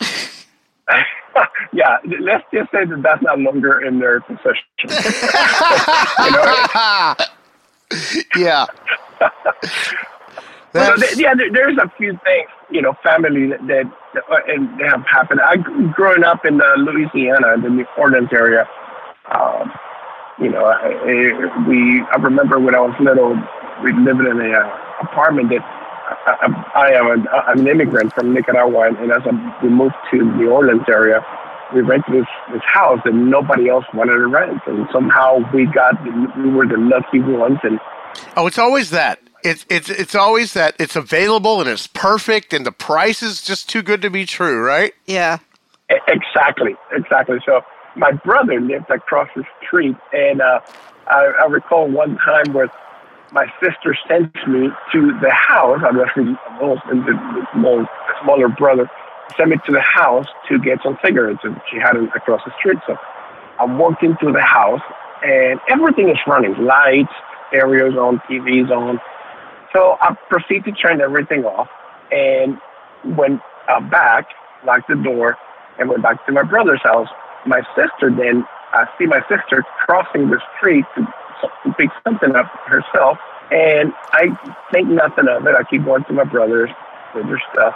yeah, 1.72 1.98
let's 2.20 2.44
just 2.52 2.70
say 2.70 2.84
that 2.84 3.02
that's 3.02 3.22
no 3.22 3.34
longer 3.34 3.80
in 3.80 3.98
their 3.98 4.20
possession. 4.20 4.64
you 4.84 6.30
know? 6.30 7.14
yeah. 8.36 8.66
Well, 9.20 9.30
That's- 10.96 11.14
th- 11.14 11.18
yeah, 11.18 11.34
there, 11.34 11.52
there's 11.52 11.78
a 11.78 11.88
few 11.96 12.18
things, 12.24 12.48
you 12.70 12.82
know, 12.82 12.94
family 13.04 13.46
that, 13.48 13.64
that 13.68 13.84
uh, 14.30 14.36
and 14.48 14.78
they 14.78 14.84
have 14.84 15.04
happened. 15.06 15.40
I 15.40 15.56
growing 15.94 16.24
up 16.24 16.44
in 16.44 16.60
uh, 16.60 16.74
Louisiana, 16.78 17.54
in 17.54 17.62
the 17.62 17.70
New 17.70 17.86
Orleans 17.96 18.28
area. 18.32 18.68
Um, 19.32 19.70
you 20.40 20.50
know, 20.50 20.64
I, 20.64 20.88
I- 20.88 21.68
we 21.68 22.02
I 22.12 22.16
remember 22.16 22.58
when 22.58 22.74
I 22.74 22.80
was 22.80 22.94
little, 23.00 23.36
we 23.84 23.92
lived 23.92 24.20
in 24.20 24.40
a 24.40 24.52
uh, 24.58 24.76
apartment 25.02 25.50
that 25.50 25.62
I, 26.06 26.70
I 26.74 26.90
am 26.92 27.10
an, 27.10 27.26
I'm 27.28 27.60
an 27.60 27.68
immigrant 27.68 28.12
from 28.12 28.34
Nicaragua, 28.34 28.88
and 28.88 29.10
as 29.10 29.22
I, 29.24 29.60
we 29.62 29.70
moved 29.70 29.94
to 30.10 30.18
the 30.38 30.46
Orleans 30.46 30.84
area, 30.88 31.24
we 31.74 31.80
rented 31.80 32.14
this 32.14 32.26
this 32.52 32.62
house 32.64 33.00
that 33.04 33.14
nobody 33.14 33.68
else 33.68 33.84
wanted 33.94 34.14
to 34.14 34.26
rent, 34.26 34.60
and 34.66 34.86
somehow 34.92 35.38
we 35.52 35.66
got 35.66 35.94
we 36.36 36.50
were 36.50 36.66
the 36.66 36.76
lucky 36.76 37.20
ones. 37.20 37.58
And 37.62 37.80
oh, 38.36 38.46
it's 38.46 38.58
always 38.58 38.90
that. 38.90 39.20
It's 39.42 39.64
it's 39.68 39.90
it's 39.90 40.14
always 40.14 40.52
that 40.54 40.74
it's 40.78 40.96
available 40.96 41.60
and 41.60 41.68
it's 41.68 41.86
perfect, 41.86 42.52
and 42.52 42.64
the 42.64 42.72
price 42.72 43.22
is 43.22 43.42
just 43.42 43.68
too 43.68 43.82
good 43.82 44.02
to 44.02 44.10
be 44.10 44.26
true, 44.26 44.62
right? 44.62 44.94
Yeah. 45.06 45.38
Exactly, 46.08 46.74
exactly. 46.92 47.38
So 47.44 47.60
my 47.96 48.12
brother 48.12 48.60
lived 48.60 48.90
across 48.90 49.28
the 49.36 49.44
street, 49.62 49.96
and 50.12 50.40
uh, 50.40 50.60
I, 51.08 51.32
I 51.42 51.44
recall 51.46 51.88
one 51.88 52.16
time 52.18 52.52
where 52.52 52.70
my 53.34 53.46
sister 53.60 53.98
sent 54.08 54.32
me 54.46 54.70
to 54.92 55.00
the 55.20 55.30
house. 55.30 55.80
I 55.82 55.90
was 55.90 56.78
the, 56.86 57.02
the 57.02 57.46
small, 57.52 57.84
smaller 58.22 58.48
brother 58.48 58.88
sent 59.36 59.50
me 59.50 59.56
to 59.66 59.72
the 59.72 59.80
house 59.80 60.26
to 60.48 60.58
get 60.60 60.78
some 60.84 60.96
cigarettes, 61.04 61.40
and 61.42 61.60
she 61.68 61.78
had 61.78 61.96
it 61.96 62.08
across 62.14 62.40
the 62.46 62.52
street. 62.58 62.78
So 62.86 62.94
I 63.58 63.64
walked 63.64 64.04
into 64.04 64.30
the 64.30 64.40
house, 64.40 64.80
and 65.24 65.58
everything 65.68 66.08
is 66.08 66.18
running: 66.28 66.54
lights, 66.64 67.12
stereos 67.48 67.94
on, 67.96 68.22
TVs 68.30 68.70
on. 68.70 69.00
So 69.74 69.96
I 70.00 70.14
proceed 70.30 70.64
to 70.66 70.72
turn 70.72 71.00
everything 71.00 71.44
off, 71.44 71.68
and 72.12 72.56
went 73.18 73.40
uh, 73.68 73.80
back, 73.80 74.28
locked 74.64 74.88
the 74.88 74.94
door, 74.94 75.36
and 75.80 75.88
went 75.88 76.04
back 76.04 76.24
to 76.26 76.32
my 76.32 76.44
brother's 76.44 76.82
house. 76.84 77.08
My 77.46 77.62
sister 77.74 78.14
then, 78.14 78.44
I 78.72 78.86
see 78.96 79.06
my 79.06 79.20
sister 79.28 79.66
crossing 79.86 80.30
the 80.30 80.40
street 80.56 80.84
to 80.94 81.02
pick 81.76 81.90
something 82.04 82.34
up 82.34 82.46
herself, 82.66 83.18
and 83.50 83.92
I 84.12 84.28
think 84.72 84.88
nothing 84.88 85.28
of 85.28 85.46
it. 85.46 85.54
I 85.54 85.62
keep 85.68 85.84
going 85.84 86.04
to 86.04 86.12
my 86.12 86.24
brother's 86.24 86.70
with 87.14 87.26
her 87.26 87.40
stuff 87.52 87.74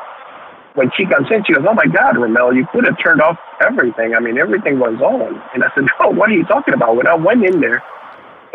when 0.79 0.91
she 0.97 1.05
comes 1.05 1.27
in, 1.31 1.43
she 1.45 1.53
goes, 1.53 1.65
"Oh 1.69 1.75
my 1.75 1.87
God, 1.87 2.17
Ramel, 2.17 2.55
you 2.55 2.65
could 2.71 2.87
have 2.87 2.97
turned 3.03 3.21
off 3.21 3.37
everything. 3.61 4.15
I 4.15 4.21
mean, 4.21 4.39
everything 4.39 4.79
was 4.79 4.95
on." 5.03 5.43
And 5.53 5.65
I 5.65 5.69
said, 5.75 5.85
"No, 6.01 6.11
what 6.11 6.31
are 6.31 6.35
you 6.35 6.45
talking 6.45 6.73
about?" 6.73 6.97
When 6.97 7.09
I 7.09 7.15
went 7.17 7.45
in 7.45 7.61
there, 7.61 7.83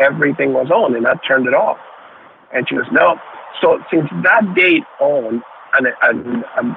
everything 0.00 0.54
was 0.54 0.70
on, 0.70 0.96
and 0.96 1.06
I 1.06 1.14
turned 1.28 1.46
it 1.46 1.54
off. 1.54 1.76
And 2.52 2.66
she 2.66 2.76
goes, 2.76 2.86
"No." 2.90 3.20
So 3.60 3.78
since 3.92 4.08
that 4.24 4.54
date 4.54 4.84
on, 5.00 5.42
and, 5.74 6.44
and 6.56 6.76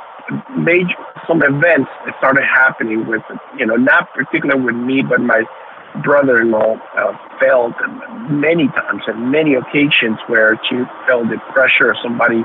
major 0.57 0.95
some 1.27 1.41
events 1.41 1.89
started 2.19 2.43
happening 2.43 3.07
with, 3.07 3.21
you 3.57 3.65
know, 3.65 3.75
not 3.75 4.13
particularly 4.13 4.61
with 4.61 4.75
me, 4.75 5.01
but 5.01 5.21
my 5.21 5.43
brother-in-law 6.03 6.75
uh, 6.97 7.17
felt 7.39 7.73
many 8.29 8.67
times 8.69 9.03
and 9.07 9.31
many 9.31 9.55
occasions 9.55 10.17
where 10.27 10.59
she 10.69 10.75
felt 11.07 11.29
the 11.29 11.37
pressure 11.53 11.91
of 11.91 11.97
somebody 12.03 12.43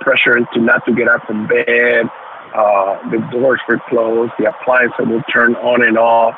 pressure 0.00 0.36
into 0.36 0.60
not 0.60 0.84
to 0.86 0.94
get 0.94 1.08
up 1.08 1.24
from 1.26 1.46
bed 1.48 2.06
uh, 2.54 2.96
the 3.10 3.18
doors 3.30 3.60
were 3.68 3.80
closed. 3.88 4.32
The 4.38 4.48
appliances 4.48 5.06
would 5.06 5.24
turn 5.32 5.54
on 5.56 5.82
and 5.82 5.98
off. 5.98 6.34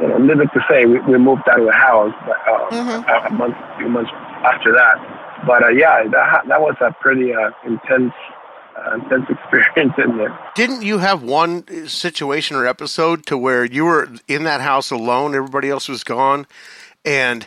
You 0.00 0.08
know, 0.08 0.18
needless 0.18 0.48
to 0.54 0.60
say, 0.68 0.86
we, 0.86 0.98
we 1.00 1.18
moved 1.18 1.42
out 1.48 1.60
of 1.60 1.66
the 1.66 1.72
house 1.72 2.14
but, 2.26 2.36
uh, 2.48 2.70
mm-hmm. 2.70 3.34
a 3.34 3.36
month, 3.36 3.54
few 3.78 3.88
months 3.88 4.10
after 4.42 4.72
that. 4.72 4.96
But 5.46 5.64
uh, 5.64 5.68
yeah, 5.68 6.04
that 6.08 6.46
that 6.48 6.60
was 6.60 6.76
a 6.80 6.92
pretty 7.00 7.34
uh, 7.34 7.50
intense, 7.66 8.14
uh, 8.76 8.94
intense 8.94 9.26
experience 9.28 9.94
in 9.98 10.16
there. 10.18 10.38
Didn't 10.54 10.82
you 10.82 10.98
have 10.98 11.22
one 11.22 11.88
situation 11.88 12.56
or 12.56 12.66
episode 12.66 13.26
to 13.26 13.36
where 13.36 13.64
you 13.64 13.84
were 13.84 14.08
in 14.28 14.44
that 14.44 14.60
house 14.60 14.90
alone, 14.90 15.34
everybody 15.34 15.68
else 15.68 15.88
was 15.88 16.04
gone, 16.04 16.46
and 17.04 17.46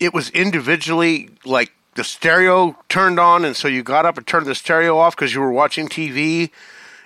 it 0.00 0.12
was 0.12 0.30
individually 0.30 1.30
like 1.44 1.72
the 1.94 2.04
stereo 2.04 2.76
turned 2.88 3.18
on, 3.18 3.44
and 3.44 3.56
so 3.56 3.68
you 3.68 3.82
got 3.82 4.06
up 4.06 4.16
and 4.16 4.26
turned 4.26 4.46
the 4.46 4.54
stereo 4.54 4.98
off 4.98 5.14
because 5.14 5.34
you 5.34 5.40
were 5.40 5.52
watching 5.52 5.88
TV, 5.88 6.50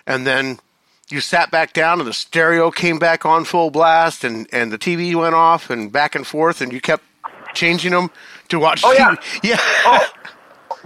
and 0.07 0.27
then 0.27 0.59
you 1.11 1.21
sat 1.21 1.51
back 1.51 1.73
down 1.73 2.01
and 2.01 2.09
the 2.09 2.13
stereo 2.13 2.71
came 2.71 2.99
back 2.99 3.25
on 3.25 3.45
full 3.45 3.71
blast 3.71 4.25
and, 4.25 4.49
and 4.53 4.73
the 4.73 4.79
TV 4.79 5.15
went 5.15 5.35
off 5.35 5.71
and 5.71 5.93
back 5.93 6.15
and 6.15 6.27
forth 6.27 6.61
and 6.61 6.73
you 6.73 6.81
kept 6.81 7.05
changing 7.55 7.93
them 7.93 8.11
to 8.49 8.59
watch 8.59 8.83
oh, 8.85 8.95
TV. 8.95 9.41
Yeah. 9.43 9.51
yeah. 9.51 9.57
oh, 9.87 10.13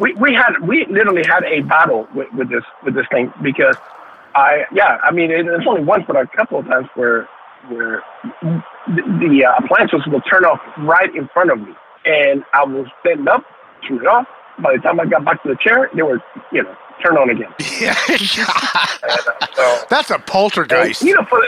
we, 0.01 0.15
we 0.15 0.35
had 0.35 0.59
we 0.67 0.87
literally 0.87 1.23
had 1.27 1.45
a 1.45 1.61
battle 1.61 2.09
with, 2.15 2.33
with 2.33 2.51
this 2.51 2.65
with 2.85 2.95
this 2.95 3.07
thing 3.13 3.33
because 3.43 3.77
I 4.35 4.65
yeah 4.73 4.99
I 5.05 5.13
mean 5.13 5.31
it, 5.31 5.47
it's 5.47 5.67
only 5.67 5.85
once 5.85 6.05
but 6.07 6.17
a 6.17 6.27
couple 6.27 6.59
of 6.59 6.67
times 6.67 6.89
where 6.95 7.29
where 7.69 8.03
the, 8.43 9.03
the 9.21 9.45
uh, 9.45 9.63
appliances 9.63 10.01
will 10.07 10.23
turn 10.23 10.45
off 10.45 10.61
right 10.79 11.15
in 11.15 11.29
front 11.29 11.53
of 11.53 11.61
me 11.61 11.73
and 12.07 12.43
I 12.55 12.65
will 12.65 12.87
stand 13.01 13.29
up 13.29 13.45
turn 13.87 13.99
it 13.99 14.07
off 14.07 14.27
by 14.63 14.77
the 14.77 14.83
time 14.83 14.99
I 14.99 15.05
got 15.05 15.25
back 15.25 15.43
to 15.43 15.51
the 15.51 15.57
chair 15.61 15.91
they 15.95 16.03
were 16.03 16.21
you 16.51 16.63
know 16.63 16.75
turn 17.03 17.17
on 17.17 17.31
again. 17.31 17.53
Yeah. 17.81 17.97
and, 18.09 18.21
uh, 18.47 19.47
so, 19.55 19.85
That's 19.89 20.11
a 20.11 20.19
poltergeist. 20.19 21.01
And, 21.01 21.09
you 21.09 21.15
know, 21.15 21.25
for, 21.25 21.43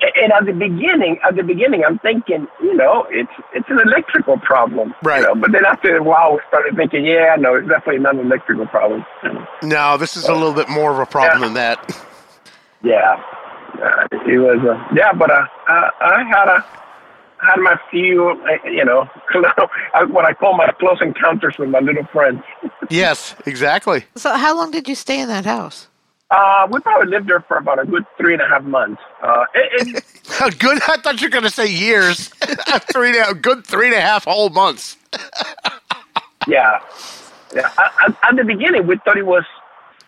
and 0.00 0.32
at 0.32 0.46
the 0.46 0.52
beginning, 0.52 1.18
at 1.26 1.36
the 1.36 1.42
beginning, 1.42 1.84
I'm 1.84 1.98
thinking, 1.98 2.46
you 2.60 2.74
know, 2.74 3.06
it's 3.10 3.30
it's 3.54 3.68
an 3.68 3.78
electrical 3.80 4.38
problem, 4.38 4.94
right? 5.02 5.20
You 5.20 5.26
know? 5.26 5.34
But 5.34 5.52
then 5.52 5.64
after 5.64 5.96
a 5.96 6.02
while, 6.02 6.34
we 6.34 6.40
started 6.48 6.76
thinking, 6.76 7.04
yeah, 7.04 7.36
no, 7.38 7.54
it's 7.54 7.68
definitely 7.68 8.02
not 8.02 8.14
an 8.14 8.26
electrical 8.26 8.66
problem. 8.66 9.04
No, 9.62 9.96
this 9.96 10.16
is 10.16 10.24
a 10.24 10.32
little 10.32 10.52
bit 10.52 10.68
more 10.68 10.92
of 10.92 10.98
a 10.98 11.06
problem 11.06 11.40
yeah. 11.40 11.46
than 11.46 11.54
that. 11.54 12.06
Yeah, 12.82 13.22
uh, 13.82 14.06
it 14.26 14.38
was. 14.38 14.60
Uh, 14.62 14.94
yeah, 14.94 15.12
but 15.12 15.30
uh, 15.30 15.46
I, 15.68 15.90
I 16.00 16.24
had 16.24 16.48
a 16.48 16.64
had 17.44 17.60
my 17.60 17.76
few, 17.90 18.30
uh, 18.30 18.68
you 18.68 18.84
know, 18.84 19.08
what 20.08 20.24
I 20.24 20.32
call 20.32 20.56
my 20.56 20.68
close 20.78 21.00
encounters 21.00 21.56
with 21.58 21.68
my 21.68 21.80
little 21.80 22.04
friends. 22.12 22.42
yes, 22.90 23.34
exactly. 23.46 24.04
So, 24.16 24.34
how 24.36 24.56
long 24.56 24.70
did 24.70 24.88
you 24.88 24.94
stay 24.94 25.20
in 25.20 25.28
that 25.28 25.44
house? 25.44 25.88
Uh, 26.34 26.66
we 26.68 26.80
probably 26.80 27.08
lived 27.08 27.28
there 27.28 27.40
for 27.42 27.58
about 27.58 27.78
a 27.78 27.86
good 27.86 28.04
three 28.16 28.32
and 28.32 28.42
a 28.42 28.48
half 28.48 28.64
months. 28.64 29.00
Uh, 29.22 29.44
it, 29.54 30.04
it, 30.04 30.58
good. 30.58 30.82
I 30.88 30.96
thought 30.96 31.20
you 31.20 31.28
were 31.28 31.30
going 31.30 31.44
to 31.44 31.50
say 31.50 31.70
years. 31.70 32.28
three 32.92 33.16
and 33.16 33.30
a, 33.30 33.34
good 33.34 33.64
three 33.64 33.86
and 33.86 33.94
a 33.94 34.00
half 34.00 34.24
whole 34.24 34.50
months. 34.50 34.96
yeah, 36.48 36.80
yeah. 37.54 37.70
I, 37.78 38.12
I, 38.20 38.28
at 38.30 38.36
the 38.36 38.42
beginning, 38.42 38.84
we 38.88 38.98
thought 39.04 39.16
it 39.16 39.26
was, 39.26 39.44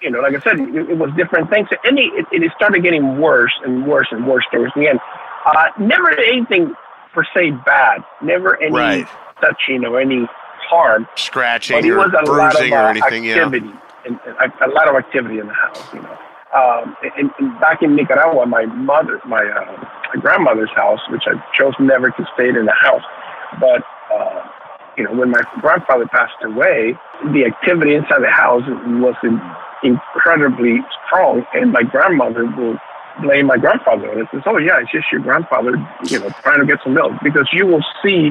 you 0.03 0.11
know, 0.11 0.19
like 0.19 0.35
I 0.35 0.41
said, 0.41 0.59
it, 0.59 0.91
it 0.91 0.99
was 0.99 1.11
different 1.17 1.49
things, 1.49 1.69
and 1.85 1.97
it, 1.97 2.27
it 2.33 2.53
started 2.57 2.83
getting 2.83 3.21
worse 3.21 3.53
and 3.65 3.87
worse 3.87 4.09
and 4.11 4.27
worse 4.27 4.45
towards 4.51 4.75
the 4.75 4.89
end. 4.89 4.99
Uh, 5.45 5.67
never 5.79 6.11
anything 6.11 6.75
per 7.15 7.23
se 7.35 7.53
bad. 7.65 8.03
Never 8.21 8.61
any 8.61 8.75
right. 8.75 9.09
touching 9.41 9.85
or 9.85 10.01
any 10.01 10.27
harm. 10.69 11.07
Scratching 11.15 11.77
but 11.77 11.85
it 11.85 11.95
was 11.95 12.13
a 12.19 12.25
bruising 12.25 12.33
lot 12.33 12.57
of, 12.57 12.73
uh, 12.73 12.75
or 12.75 12.89
anything, 12.89 13.31
activity 13.31 13.67
yeah. 13.69 13.81
And, 14.07 14.19
and 14.25 14.53
a, 14.65 14.69
lot 14.73 14.89
of 14.89 14.95
activity 14.95 15.39
in 15.39 15.47
the 15.47 15.55
house, 15.55 15.83
you 15.93 16.01
know. 16.01 16.17
Um, 16.55 16.97
and, 17.19 17.31
and 17.39 17.61
back 17.61 17.83
in 17.83 17.97
Nicaragua, 17.97 18.47
my 18.47 18.67
mother, 18.67 19.21
my, 19.27 19.43
uh, 19.43 19.85
my 20.15 20.21
grandmother's 20.21 20.71
house, 20.75 21.01
which 21.11 21.25
I 21.27 21.35
chose 21.59 21.75
never 21.81 22.11
to 22.11 22.25
stay 22.35 22.49
in 22.49 22.65
the 22.65 22.73
house, 22.73 23.03
but 23.61 23.83
uh, 24.15 24.49
you 24.97 25.05
know, 25.05 25.13
when 25.13 25.31
my 25.31 25.43
grandfather 25.61 26.07
passed 26.07 26.43
away, 26.43 26.95
the 27.33 27.45
activity 27.45 27.95
inside 27.95 28.23
the 28.23 28.31
house 28.31 28.63
was 28.67 29.15
in, 29.23 29.41
incredibly 29.83 30.79
strong, 31.05 31.45
and 31.53 31.73
my 31.73 31.83
grandmother 31.83 32.47
would 32.47 32.79
blame 33.23 33.47
my 33.47 33.57
grandfather. 33.57 34.11
And 34.11 34.21
it 34.21 34.29
says, 34.33 34.43
oh, 34.47 34.59
yeah, 34.59 34.81
it's 34.81 34.93
just 34.93 35.07
your 35.13 35.21
grandfather, 35.21 35.73
you 36.05 36.19
know, 36.21 36.31
trying 36.43 36.61
to 36.61 36.67
get 36.67 36.79
some 36.83 36.95
milk. 36.95 37.13
Because 37.23 37.49
you 37.53 37.67
will 37.67 37.85
see 38.03 38.31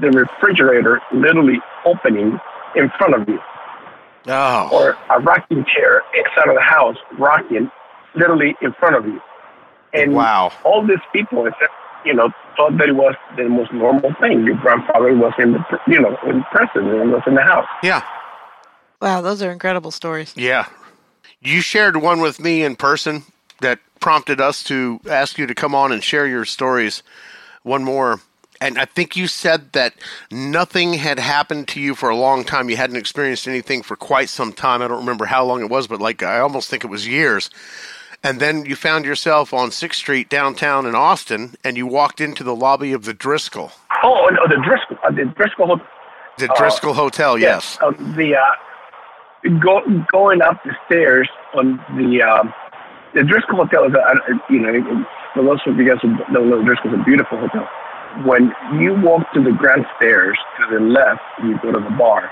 the 0.00 0.10
refrigerator 0.10 1.00
literally 1.12 1.58
opening 1.86 2.38
in 2.74 2.90
front 2.98 3.14
of 3.14 3.28
you. 3.28 3.38
Oh. 4.26 4.70
Or 4.72 4.96
a 5.10 5.20
rocking 5.20 5.64
chair 5.64 6.02
inside 6.14 6.48
of 6.48 6.54
the 6.54 6.62
house 6.62 6.96
rocking 7.18 7.70
literally 8.14 8.54
in 8.62 8.72
front 8.74 8.96
of 8.96 9.06
you. 9.06 9.20
And 9.92 10.14
wow. 10.14 10.52
all 10.64 10.86
these 10.86 10.98
people, 11.12 11.48
you 12.04 12.14
know, 12.14 12.30
thought 12.56 12.76
that 12.78 12.88
it 12.88 12.96
was 12.96 13.14
the 13.36 13.48
most 13.48 13.72
normal 13.72 14.12
thing. 14.20 14.44
Your 14.44 14.56
grandfather 14.56 15.14
was 15.14 15.32
in 15.38 15.52
the, 15.52 15.64
you 15.86 16.00
know, 16.00 16.16
in 16.26 16.42
present 16.44 16.88
and 16.88 17.12
was 17.12 17.22
in 17.26 17.34
the 17.34 17.42
house. 17.42 17.68
Yeah. 17.82 18.02
Wow, 19.00 19.20
those 19.20 19.42
are 19.42 19.52
incredible 19.52 19.90
stories. 19.90 20.32
Yeah. 20.36 20.66
You 21.40 21.60
shared 21.60 21.96
one 21.96 22.20
with 22.20 22.40
me 22.40 22.64
in 22.64 22.76
person 22.76 23.24
that 23.60 23.78
prompted 24.00 24.40
us 24.40 24.62
to 24.64 25.00
ask 25.08 25.38
you 25.38 25.46
to 25.46 25.54
come 25.54 25.74
on 25.74 25.92
and 25.92 26.02
share 26.02 26.26
your 26.26 26.44
stories. 26.44 27.02
One 27.62 27.84
more. 27.84 28.20
And 28.64 28.78
I 28.78 28.86
think 28.86 29.14
you 29.14 29.26
said 29.26 29.72
that 29.72 29.92
nothing 30.30 30.94
had 30.94 31.18
happened 31.18 31.68
to 31.68 31.80
you 31.82 31.94
for 31.94 32.08
a 32.08 32.16
long 32.16 32.44
time. 32.44 32.70
You 32.70 32.78
hadn't 32.78 32.96
experienced 32.96 33.46
anything 33.46 33.82
for 33.82 33.94
quite 33.94 34.30
some 34.30 34.54
time. 34.54 34.80
I 34.80 34.88
don't 34.88 35.00
remember 35.00 35.26
how 35.26 35.44
long 35.44 35.60
it 35.60 35.68
was, 35.68 35.86
but 35.86 36.00
like 36.00 36.22
I 36.22 36.40
almost 36.40 36.70
think 36.70 36.82
it 36.82 36.86
was 36.86 37.06
years. 37.06 37.50
And 38.22 38.40
then 38.40 38.64
you 38.64 38.74
found 38.74 39.04
yourself 39.04 39.52
on 39.52 39.68
6th 39.68 39.96
Street 39.96 40.30
downtown 40.30 40.86
in 40.86 40.94
Austin, 40.94 41.56
and 41.62 41.76
you 41.76 41.86
walked 41.86 42.22
into 42.22 42.42
the 42.42 42.56
lobby 42.56 42.94
of 42.94 43.04
the 43.04 43.12
Driskill. 43.12 43.70
Oh, 44.02 44.30
no, 44.32 44.48
the 44.48 44.56
Driscoll, 44.64 44.96
uh, 45.04 45.10
the 45.10 45.30
Driskill, 45.34 45.78
the 46.38 46.88
uh, 46.88 46.94
Hotel. 46.94 47.36
Yes. 47.36 47.76
Uh, 47.82 47.90
the 48.16 48.34
uh, 48.34 49.50
go, 49.60 49.82
going 50.10 50.40
up 50.40 50.64
the 50.64 50.72
stairs 50.86 51.28
on 51.54 51.76
the 51.98 52.22
um, 52.22 52.54
the 53.12 53.20
Driskill 53.20 53.56
Hotel 53.56 53.84
is, 53.84 53.92
a, 53.92 54.40
you 54.50 54.58
know, 54.58 55.04
for 55.34 55.44
those 55.44 55.60
of 55.66 55.76
you 55.76 55.86
guys 55.86 55.98
who 56.00 56.16
don't 56.32 56.48
know, 56.48 56.62
Driskill 56.62 56.94
is 56.94 57.00
a 57.00 57.04
beautiful 57.04 57.36
hotel. 57.36 57.68
When 58.24 58.54
you 58.80 58.94
walk 58.94 59.32
to 59.34 59.42
the 59.42 59.50
grand 59.50 59.86
stairs 59.96 60.38
to 60.58 60.74
the 60.74 60.80
left, 60.80 61.22
you 61.42 61.58
go 61.58 61.72
to 61.72 61.80
the 61.80 61.96
bar. 61.96 62.30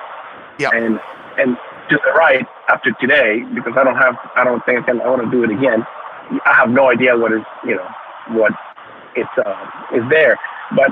Yeah. 0.59 0.71
And 0.73 1.01
and 1.39 1.57
to 1.91 1.97
the 2.05 2.13
right 2.13 2.47
after 2.69 2.93
today 3.01 3.43
because 3.55 3.75
I 3.77 3.85
don't 3.85 3.97
have 3.97 4.17
I 4.37 4.45
don't 4.45 4.65
think 4.65 4.81
I 4.81 4.83
can 4.83 5.01
I 5.01 5.09
want 5.09 5.23
to 5.23 5.31
do 5.31 5.43
it 5.45 5.51
again. 5.51 5.85
I 6.47 6.55
have 6.55 6.71
no 6.71 6.91
idea 6.91 7.17
what 7.17 7.33
is 7.33 7.43
you 7.65 7.75
know 7.77 7.89
what 8.29 8.53
it's 9.17 9.31
uh, 9.45 9.97
is 9.97 10.09
there, 10.09 10.39
but 10.77 10.91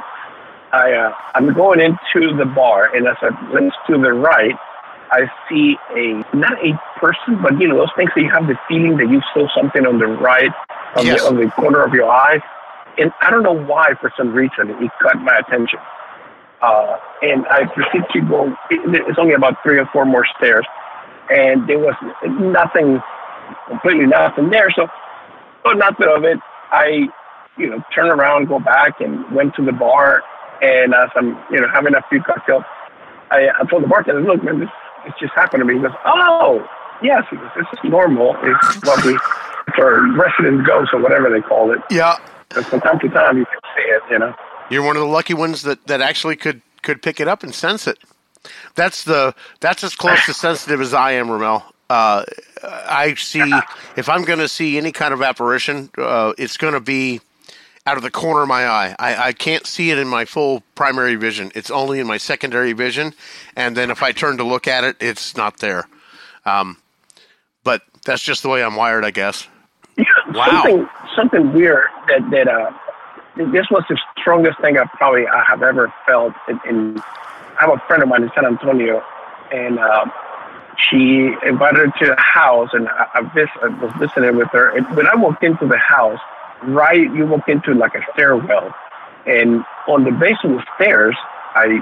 I 0.73 0.93
uh, 0.93 1.15
I'm 1.35 1.53
going 1.55 1.81
into 1.81 2.37
the 2.37 2.45
bar 2.45 2.95
and 2.95 3.07
as 3.07 3.17
I 3.23 3.29
look 3.53 3.73
to 3.87 3.99
the 3.99 4.13
right, 4.13 4.57
I 5.11 5.31
see 5.49 5.77
a 5.97 6.25
not 6.37 6.55
a 6.65 6.79
person, 6.99 7.41
but 7.43 7.61
you 7.61 7.69
know 7.69 7.77
those 7.77 7.93
things 7.97 8.11
that 8.15 8.23
you 8.23 8.31
have 8.31 8.47
the 8.47 8.59
feeling 8.69 8.97
that 8.99 9.09
you 9.09 9.21
saw 9.35 9.49
something 9.55 9.87
on 9.87 9.99
the 9.99 10.07
right, 10.07 10.53
on, 10.97 11.07
Yes. 11.07 11.23
the, 11.23 11.29
on 11.29 11.37
the 11.37 11.51
corner 11.51 11.83
of 11.83 11.93
your 11.93 12.11
eye, 12.11 12.41
and 13.01 13.11
I 13.21 13.31
don't 13.31 13.43
know 13.43 13.57
why 13.57 13.95
for 14.01 14.13
some 14.17 14.33
reason 14.33 14.71
it 14.71 14.91
caught 15.03 15.21
my 15.23 15.37
attention. 15.39 15.79
Uh, 16.63 16.97
and 17.23 17.47
I 17.51 17.65
proceeded 17.75 18.07
to 18.13 18.21
go. 18.21 18.57
it- 18.71 19.05
It's 19.09 19.19
only 19.19 19.33
about 19.35 19.63
three 19.63 19.79
or 19.79 19.87
four 19.87 20.05
more 20.05 20.27
stairs, 20.37 20.67
and 21.31 21.67
there 21.67 21.79
was 21.79 21.95
nothing, 22.29 23.03
completely 23.67 24.07
nothing 24.07 24.51
there. 24.51 24.71
So, 24.71 24.87
so 25.65 25.73
nothing 25.73 26.07
of 26.15 26.25
it. 26.25 26.39
I, 26.71 27.09
you 27.57 27.71
know, 27.71 27.83
turn 27.95 28.09
around, 28.11 28.49
go 28.49 28.59
back, 28.61 29.01
and 29.01 29.25
went 29.33 29.55
to 29.57 29.65
the 29.65 29.73
bar. 29.73 30.23
And 30.63 30.95
as 30.95 31.09
I'm, 31.17 31.39
you 31.51 31.61
know, 31.61 31.69
having 31.73 31.95
a 31.95 32.03
few 32.11 32.23
cocktails, 32.23 32.65
I, 33.31 33.49
I 33.59 33.65
told 33.71 33.83
the 33.83 33.89
bartender, 33.89 34.21
"Look, 34.21 34.45
man, 34.45 34.61
this, 34.61 34.69
this 35.07 35.15
just 35.19 35.33
happened 35.35 35.63
to 35.63 35.65
me." 35.65 35.75
He 35.77 35.81
goes, 35.81 35.97
"Oh, 36.05 36.63
yes, 37.03 37.23
this 37.33 37.67
is 37.73 37.79
normal. 37.85 38.37
It's 38.43 38.85
what 38.87 39.03
we, 39.07 39.15
it's 39.15 39.79
our 39.79 40.07
resident 40.15 40.67
ghost 40.67 40.91
or 40.93 41.01
whatever 41.01 41.31
they 41.31 41.41
call 41.41 41.73
it. 41.73 41.79
Yeah, 41.91 42.17
From 42.51 42.81
time 42.81 42.99
to 43.01 43.09
time, 43.09 43.39
you 43.39 43.47
can 43.47 43.61
see 43.77 43.83
it, 43.83 44.03
you 44.11 44.19
know." 44.19 44.35
you're 44.71 44.83
one 44.85 44.97
of 44.97 45.01
the 45.01 45.09
lucky 45.09 45.35
ones 45.35 45.63
that, 45.63 45.87
that 45.89 46.01
actually 46.01 46.37
could 46.37 46.63
could 46.83 47.03
pick 47.03 47.21
it 47.21 47.29
up 47.29 47.43
and 47.43 47.55
sense 47.55 47.87
it. 47.87 47.99
That's 48.75 49.05
the 49.05 49.35
that's 49.61 49.85
as 49.85 49.95
close 49.95 50.25
to 50.27 50.33
sensitive 50.33 50.81
as 50.81 50.95
I 50.95 51.13
am, 51.13 51.31
Ramel. 51.31 51.63
Uh, 51.91 52.25
I 52.63 53.15
see 53.15 53.53
if 53.97 54.09
I'm 54.09 54.23
going 54.23 54.39
to 54.39 54.49
see 54.49 54.79
any 54.79 54.93
kind 54.93 55.13
of 55.13 55.23
apparition, 55.23 55.91
uh, 55.99 56.33
it's 56.39 56.57
going 56.57 56.75
to 56.75 56.81
be 56.81 57.21
out 57.85 57.97
of 57.97 58.05
the 58.05 58.11
corner 58.13 58.43
of 58.43 58.49
my 58.49 58.67
eye. 58.67 58.95
I, 58.99 59.29
I 59.29 59.33
can't 59.33 59.67
see 59.67 59.91
it 59.91 59.99
in 59.99 60.07
my 60.07 60.25
full 60.25 60.63
primary 60.77 61.17
vision. 61.17 61.51
It's 61.57 61.71
only 61.71 61.99
in 61.99 62.07
my 62.07 62.17
secondary 62.17 62.75
vision, 62.75 63.13
and 63.57 63.77
then 63.77 63.91
if 63.91 64.05
I 64.05 64.13
turn 64.13 64.37
to 64.37 64.45
look 64.45 64.69
at 64.69 64.85
it, 64.85 64.97
it's 65.01 65.37
not 65.37 65.59
there. 65.59 65.89
Um, 66.47 66.77
but 67.65 67.83
that's 68.05 68.23
just 68.23 68.43
the 68.45 68.49
way 68.49 68.63
I'm 68.63 68.77
wired, 68.77 69.05
I 69.05 69.11
guess. 69.11 69.49
Yeah, 69.99 70.05
Wow. 70.33 70.63
Something 70.63 70.89
something 71.17 71.53
weird 71.53 71.89
that 72.11 72.31
that 72.31 72.49
uh 72.49 72.71
this 73.37 73.67
was 73.71 73.85
the 73.89 73.99
strongest 74.19 74.61
thing 74.61 74.77
I 74.77 74.85
probably 74.99 75.27
I 75.27 75.45
have 75.49 75.63
ever 75.63 75.93
felt 76.07 76.35
in 76.69 77.03
I 77.59 77.67
have 77.67 77.71
a 77.71 77.83
friend 77.87 78.03
of 78.03 78.09
mine 78.09 78.25
in 78.25 78.31
San 78.35 78.45
Antonio 78.45 79.03
and 79.53 79.79
um 79.79 80.11
she 80.91 81.31
invited 81.47 81.77
her 81.77 81.87
to 81.87 82.07
the 82.07 82.17
house 82.19 82.71
and 82.73 82.89
I, 82.89 83.07
I, 83.15 83.21
vis- 83.35 83.59
I 83.63 83.69
was 83.69 83.93
visiting 83.99 84.37
with 84.37 84.49
her 84.53 84.77
and 84.77 84.85
when 84.97 85.07
I 85.07 85.15
walked 85.15 85.45
into 85.45 85.67
the 85.67 85.79
house 85.79 86.21
right 86.65 87.01
you 87.15 87.27
walk 87.27 87.49
into 87.49 87.73
like 87.75 87.95
a 87.95 88.03
stairwell 88.13 88.75
and 89.27 89.65
on 89.89 90.05
the 90.05 90.13
base 90.13 90.39
of 90.45 90.51
the 90.51 90.65
stairs 90.77 91.17
I 91.55 91.79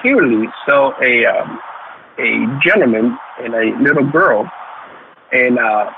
clearly 0.00 0.46
saw 0.64 0.92
a 1.02 1.26
um, 1.26 1.60
a 2.18 2.60
gentleman 2.64 3.18
and 3.40 3.54
a 3.54 3.76
little 3.82 4.08
girl 4.10 4.50
and 5.32 5.58
uh 5.58 5.90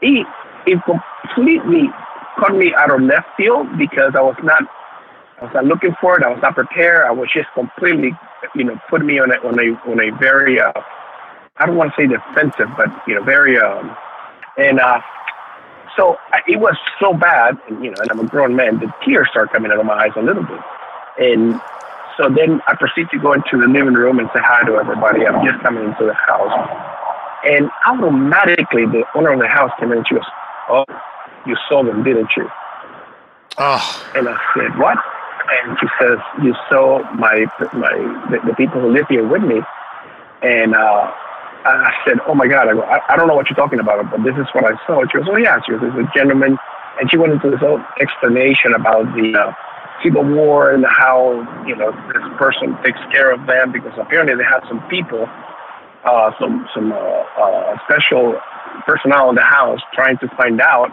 he 0.00 0.24
completely 0.64 1.90
caught 2.38 2.56
me 2.56 2.72
out 2.76 2.90
of 2.90 3.00
left 3.02 3.28
field 3.36 3.66
because 3.78 4.12
I 4.14 4.22
was 4.22 4.36
not 4.42 4.62
I 5.40 5.44
was 5.44 5.54
not 5.54 5.64
looking 5.66 5.94
for 6.00 6.16
it. 6.16 6.24
I 6.24 6.28
was 6.28 6.40
not 6.40 6.54
prepared. 6.54 7.04
I 7.04 7.12
was 7.12 7.28
just 7.32 7.48
completely, 7.54 8.12
you 8.54 8.64
know, 8.64 8.80
put 8.88 9.04
me 9.04 9.18
on 9.18 9.30
a 9.30 9.36
on 9.46 9.58
a 9.58 9.68
on 9.90 10.00
a 10.00 10.16
very 10.18 10.60
uh, 10.60 10.72
I 11.58 11.66
don't 11.66 11.76
want 11.76 11.92
to 11.92 12.02
say 12.02 12.06
defensive, 12.08 12.72
but 12.76 12.88
you 13.06 13.14
know, 13.14 13.24
very 13.24 13.58
um, 13.58 13.94
and 14.56 14.80
uh, 14.80 15.00
so 15.96 16.16
I, 16.32 16.40
it 16.48 16.60
was 16.60 16.76
so 17.00 17.12
bad, 17.12 17.56
and 17.68 17.84
you 17.84 17.90
know, 17.90 17.96
and 18.00 18.10
I'm 18.10 18.20
a 18.20 18.28
grown 18.28 18.56
man. 18.56 18.80
The 18.80 18.92
tears 19.04 19.28
start 19.30 19.52
coming 19.52 19.70
out 19.72 19.80
of 19.80 19.86
my 19.86 19.94
eyes 19.94 20.12
a 20.16 20.22
little 20.22 20.44
bit, 20.44 20.60
and 21.18 21.60
so 22.16 22.32
then 22.32 22.60
I 22.66 22.74
proceed 22.76 23.08
to 23.12 23.18
go 23.20 23.32
into 23.32 23.60
the 23.60 23.68
living 23.68 23.92
room 23.92 24.18
and 24.18 24.28
say 24.32 24.40
hi 24.40 24.64
to 24.64 24.76
everybody. 24.76 25.26
I'm 25.26 25.44
just 25.44 25.60
coming 25.62 25.84
into 25.84 26.08
the 26.08 26.14
house. 26.16 26.52
And 27.44 27.68
automatically, 27.84 28.88
the 28.88 29.04
owner 29.14 29.32
of 29.32 29.40
the 29.40 29.48
house 29.48 29.70
came 29.78 29.92
in 29.92 29.98
and 29.98 30.06
she 30.08 30.14
goes, 30.14 30.24
Oh, 30.68 30.84
you 31.46 31.56
saw 31.68 31.82
them, 31.84 32.02
didn't 32.02 32.30
you? 32.36 32.48
Oh, 33.58 33.80
And 34.14 34.28
I 34.28 34.36
said, 34.54 34.78
What? 34.78 34.98
And 35.64 35.78
she 35.80 35.86
says, 36.00 36.18
You 36.42 36.54
saw 36.68 37.00
my, 37.14 37.46
my 37.72 37.92
the, 38.30 38.38
the 38.48 38.54
people 38.56 38.80
who 38.80 38.92
live 38.92 39.06
here 39.08 39.26
with 39.26 39.42
me. 39.42 39.60
And 40.42 40.74
uh, 40.74 41.10
I 41.64 41.92
said, 42.06 42.18
Oh 42.26 42.34
my 42.34 42.46
God, 42.46 42.68
I, 42.68 42.72
go, 42.72 42.82
I, 42.82 43.00
I 43.08 43.16
don't 43.16 43.28
know 43.28 43.34
what 43.34 43.48
you're 43.48 43.56
talking 43.56 43.80
about, 43.80 44.10
but 44.10 44.22
this 44.24 44.36
is 44.36 44.46
what 44.52 44.64
I 44.64 44.76
saw. 44.86 45.02
She 45.10 45.18
goes, 45.18 45.28
Oh, 45.30 45.36
yeah. 45.36 45.58
She 45.64 45.72
goes, 45.72 45.80
There's 45.80 46.06
a 46.06 46.10
gentleman. 46.14 46.58
And 47.00 47.10
she 47.10 47.16
went 47.16 47.32
into 47.32 47.50
this 47.50 47.60
whole 47.60 47.80
explanation 48.00 48.72
about 48.74 49.04
the 49.14 49.36
uh, 49.36 49.52
Civil 50.02 50.24
War 50.24 50.72
and 50.72 50.84
how, 50.84 51.40
you 51.66 51.76
know, 51.76 51.92
this 52.12 52.24
person 52.38 52.76
takes 52.84 53.00
care 53.12 53.32
of 53.32 53.46
them 53.46 53.72
because 53.72 53.92
apparently 53.98 54.36
they 54.36 54.44
had 54.44 54.60
some 54.68 54.80
people 54.88 55.28
uh, 56.06 56.30
some 56.40 56.66
some 56.72 56.92
uh, 56.92 56.96
uh, 56.96 57.76
special 57.84 58.38
personnel 58.86 59.28
in 59.28 59.34
the 59.34 59.42
house 59.42 59.80
trying 59.92 60.16
to 60.18 60.28
find 60.36 60.60
out. 60.60 60.90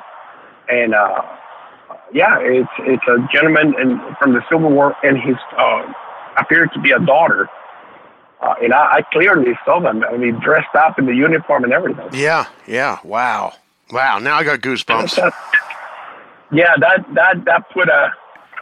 And 0.70 0.94
uh, 0.94 1.22
yeah, 2.14 2.38
it's 2.40 2.70
it's 2.80 3.04
a 3.08 3.18
gentleman 3.34 3.74
in, 3.80 4.00
from 4.20 4.34
the 4.34 4.42
Civil 4.50 4.70
War, 4.70 4.96
and 5.04 5.18
his 5.18 5.36
uh, 5.58 5.92
appeared 6.38 6.72
to 6.74 6.80
be 6.80 6.92
a 6.92 7.00
daughter. 7.00 7.50
Uh, 8.42 8.56
and 8.62 8.74
I, 8.74 8.98
I 8.98 9.02
clearly 9.14 9.54
saw 9.66 9.80
them. 9.80 10.04
I 10.04 10.18
mean, 10.18 10.40
dressed 10.40 10.76
up 10.76 11.00
in 11.00 11.06
the 11.06 11.16
uniform 11.16 11.64
and 11.64 11.72
everything. 11.74 12.10
yeah, 12.14 12.48
yeah. 12.68 13.00
Wow, 13.04 13.54
wow. 13.92 14.20
Now 14.20 14.36
I 14.36 14.44
got 14.44 14.60
goosebumps. 14.60 15.18
yeah, 16.52 16.74
that 16.80 17.06
that 17.14 17.46
that 17.46 17.70
put 17.72 17.90
a. 17.90 18.14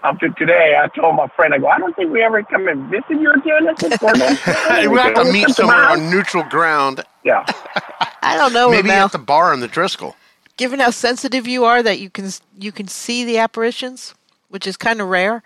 Up 0.04 0.18
to 0.20 0.30
today, 0.30 0.76
I 0.84 0.88
told 1.00 1.16
my 1.16 1.28
friend, 1.36 1.54
I 1.54 1.60
go, 1.60 1.68
I 1.68 1.78
don't 1.78 1.96
think 1.96 2.12
we 2.12 2.24
ever 2.24 2.42
come 2.42 2.68
and 2.68 2.90
visit 2.90 3.06
you 3.12 3.32
again. 3.34 3.70
I 3.70 3.76
said, 3.76 4.00
"Gordon, 4.00 4.92
we 4.92 4.98
have 4.98 5.14
to 5.14 5.32
meet 5.32 5.48
somewhere 5.50 5.90
on 5.90 6.10
neutral 6.10 6.44
ground. 6.46 7.04
Yeah. 7.24 7.46
I 8.24 8.36
don't 8.36 8.52
know, 8.52 8.72
Maybe 8.72 8.90
Ramel. 8.90 9.06
at 9.06 9.12
the 9.12 9.20
bar 9.20 9.54
in 9.54 9.60
the 9.60 9.68
Driskill. 9.68 10.16
Given 10.58 10.80
how 10.80 10.92
sensitive 10.92 11.48
you 11.48 11.66
are, 11.66 11.82
that 11.82 12.00
you 12.00 12.10
can 12.10 12.30
you 12.58 12.72
can 12.72 12.88
see 12.88 13.26
the 13.26 13.38
apparitions, 13.38 14.14
which 14.50 14.68
is 14.68 14.78
kind 14.78 15.02
of 15.02 15.08
rare. 15.08 15.44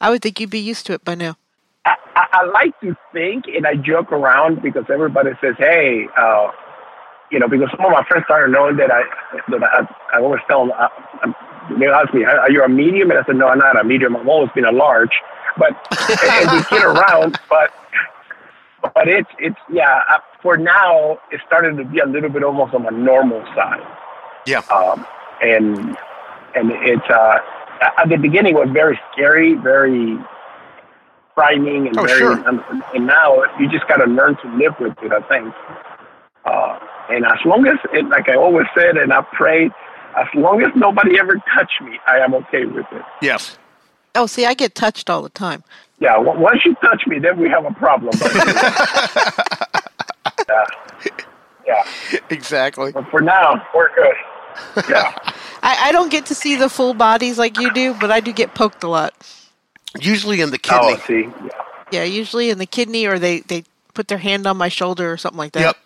I 0.00 0.10
would 0.10 0.22
think 0.22 0.40
you'd 0.40 0.50
be 0.50 0.60
used 0.60 0.86
to 0.86 0.92
it 0.92 1.04
by 1.04 1.14
now. 1.14 1.36
I, 1.84 1.94
I 2.14 2.26
I 2.32 2.44
like 2.46 2.78
to 2.80 2.96
think, 3.12 3.44
and 3.46 3.66
I 3.66 3.74
joke 3.76 4.12
around 4.12 4.62
because 4.62 4.84
everybody 4.92 5.30
says, 5.40 5.54
"Hey, 5.58 6.06
uh, 6.18 6.50
you 7.30 7.38
know," 7.38 7.48
because 7.48 7.68
some 7.76 7.86
of 7.86 7.92
my 7.92 8.04
friends 8.08 8.24
started 8.26 8.52
knowing 8.52 8.76
that 8.76 8.90
I 8.90 9.02
that 9.50 9.62
I, 9.62 10.16
I 10.16 10.20
always 10.20 10.40
tell 10.48 10.66
them. 10.66 10.72
I, 10.76 10.88
I'm, 11.22 11.34
they 11.78 11.86
ask 11.86 12.12
me, 12.12 12.24
"Are 12.24 12.50
you 12.50 12.62
a 12.62 12.68
medium?" 12.68 13.10
And 13.10 13.20
I 13.20 13.24
said, 13.24 13.36
"No, 13.36 13.48
I'm 13.48 13.58
not 13.58 13.78
a 13.80 13.84
medium. 13.84 14.16
I've 14.16 14.28
always 14.28 14.50
been 14.54 14.64
a 14.64 14.72
large." 14.72 15.12
But 15.58 15.72
and 16.24 16.50
we 16.50 16.64
kid 16.64 16.84
around, 16.84 17.38
but 17.48 17.72
but 18.94 19.08
it's 19.08 19.30
it's 19.38 19.58
yeah. 19.70 20.02
uh, 20.10 20.18
For 20.42 20.56
now, 20.56 21.18
it's 21.30 21.42
started 21.46 21.76
to 21.76 21.84
be 21.84 22.00
a 22.00 22.06
little 22.06 22.30
bit 22.30 22.42
almost 22.42 22.74
on 22.74 22.82
the 22.84 22.90
normal 22.90 23.44
side 23.54 23.86
Yeah. 24.46 24.60
um, 24.70 25.04
and 25.42 25.96
and 26.54 26.70
it's 26.72 27.08
uh, 27.10 27.38
at 27.98 28.08
the 28.08 28.16
beginning 28.16 28.54
it 28.54 28.58
was 28.58 28.70
very 28.72 28.98
scary, 29.12 29.54
very 29.54 30.16
frightening, 31.34 31.88
and 31.88 31.98
Oh, 31.98 32.04
very. 32.04 32.18
sure. 32.18 32.48
And, 32.48 32.60
and 32.94 33.06
now 33.06 33.42
you 33.58 33.68
just 33.68 33.86
got 33.88 33.96
to 33.96 34.06
learn 34.06 34.36
to 34.36 34.48
live 34.56 34.74
with 34.80 34.94
it. 35.02 35.12
I 35.12 35.20
think. 35.28 35.52
Uh, 36.46 36.78
and 37.10 37.24
as 37.26 37.38
long 37.44 37.66
as, 37.66 37.76
it, 37.92 38.08
like 38.08 38.28
I 38.28 38.34
always 38.36 38.66
said, 38.76 38.96
and 38.96 39.12
I 39.12 39.20
prayed, 39.32 39.70
as 40.16 40.26
long 40.34 40.62
as 40.62 40.70
nobody 40.74 41.18
ever 41.18 41.34
touched 41.54 41.80
me, 41.82 41.98
I 42.06 42.18
am 42.18 42.34
okay 42.34 42.64
with 42.64 42.86
it. 42.92 43.02
Yes. 43.20 43.58
Oh, 44.14 44.26
see, 44.26 44.46
I 44.46 44.54
get 44.54 44.74
touched 44.74 45.10
all 45.10 45.22
the 45.22 45.28
time. 45.28 45.62
Yeah, 46.00 46.14
w- 46.14 46.38
once 46.40 46.64
you 46.64 46.74
touch 46.76 47.06
me, 47.06 47.18
then 47.18 47.38
we 47.38 47.48
have 47.50 47.64
a 47.66 47.74
problem. 47.74 48.14
Yeah, 50.48 50.64
yeah. 51.66 52.20
Exactly. 52.30 52.92
But 52.92 53.10
for 53.10 53.20
now, 53.20 53.60
we're 53.74 53.92
good. 53.94 54.14
Yeah. 54.88 55.14
I, 55.62 55.88
I 55.88 55.92
don't 55.92 56.10
get 56.10 56.26
to 56.26 56.34
see 56.34 56.56
the 56.56 56.68
full 56.68 56.94
bodies 56.94 57.38
like 57.38 57.58
you 57.58 57.72
do, 57.72 57.94
but 57.94 58.10
I 58.10 58.20
do 58.20 58.32
get 58.32 58.54
poked 58.54 58.82
a 58.82 58.88
lot. 58.88 59.14
Usually 59.98 60.40
in 60.40 60.50
the 60.50 60.58
kidney. 60.58 60.80
Oh, 60.82 60.96
see. 61.06 61.22
Yeah. 61.22 61.48
Yeah, 61.92 62.02
usually 62.02 62.50
in 62.50 62.58
the 62.58 62.66
kidney, 62.66 63.06
or 63.06 63.18
they 63.18 63.40
they 63.40 63.64
put 63.94 64.08
their 64.08 64.18
hand 64.18 64.46
on 64.46 64.56
my 64.56 64.68
shoulder 64.68 65.12
or 65.12 65.16
something 65.16 65.38
like 65.38 65.52
that. 65.52 65.60
Yep. 65.60 65.76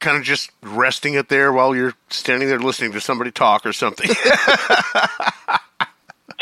Kind 0.00 0.16
of 0.16 0.22
just 0.22 0.50
resting 0.62 1.14
it 1.14 1.28
there 1.28 1.52
while 1.52 1.76
you're 1.76 1.94
standing 2.08 2.48
there 2.48 2.58
listening 2.58 2.92
to 2.92 3.00
somebody 3.00 3.30
talk 3.30 3.66
or 3.66 3.72
something. 3.72 4.10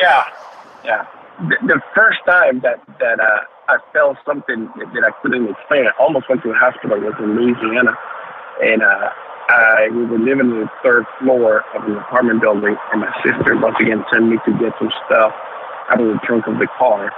Yeah, 0.03 0.25
yeah. 0.85 1.07
The, 1.49 1.57
the 1.67 1.81
first 1.95 2.19
time 2.27 2.61
that 2.61 2.83
that 2.99 3.21
uh, 3.21 3.41
I 3.69 3.79
felt 3.93 4.17
something 4.27 4.67
that, 4.77 4.93
that 4.95 5.05
I 5.05 5.11
couldn't 5.23 5.49
explain, 5.49 5.87
I 5.87 5.93
almost 5.99 6.29
went 6.29 6.43
to 6.43 6.49
the 6.49 6.55
hospital. 6.55 6.97
I 6.97 6.99
was 6.99 7.15
in 7.21 7.37
Louisiana, 7.39 7.95
and 8.61 8.83
uh, 8.83 9.11
I 9.53 9.89
we 9.91 10.05
were 10.05 10.19
living 10.19 10.53
on 10.53 10.61
the 10.61 10.71
third 10.83 11.05
floor 11.19 11.65
of 11.75 11.85
an 11.85 11.97
apartment 11.97 12.41
building, 12.41 12.77
and 12.93 13.01
my 13.01 13.13
sister 13.23 13.59
once 13.59 13.77
again 13.81 14.05
sent 14.13 14.29
me 14.29 14.39
to 14.45 14.53
get 14.59 14.73
some 14.79 14.91
stuff 15.07 15.33
out 15.91 16.01
of 16.01 16.07
the 16.07 16.21
trunk 16.25 16.47
of 16.47 16.59
the 16.59 16.69
car. 16.79 17.13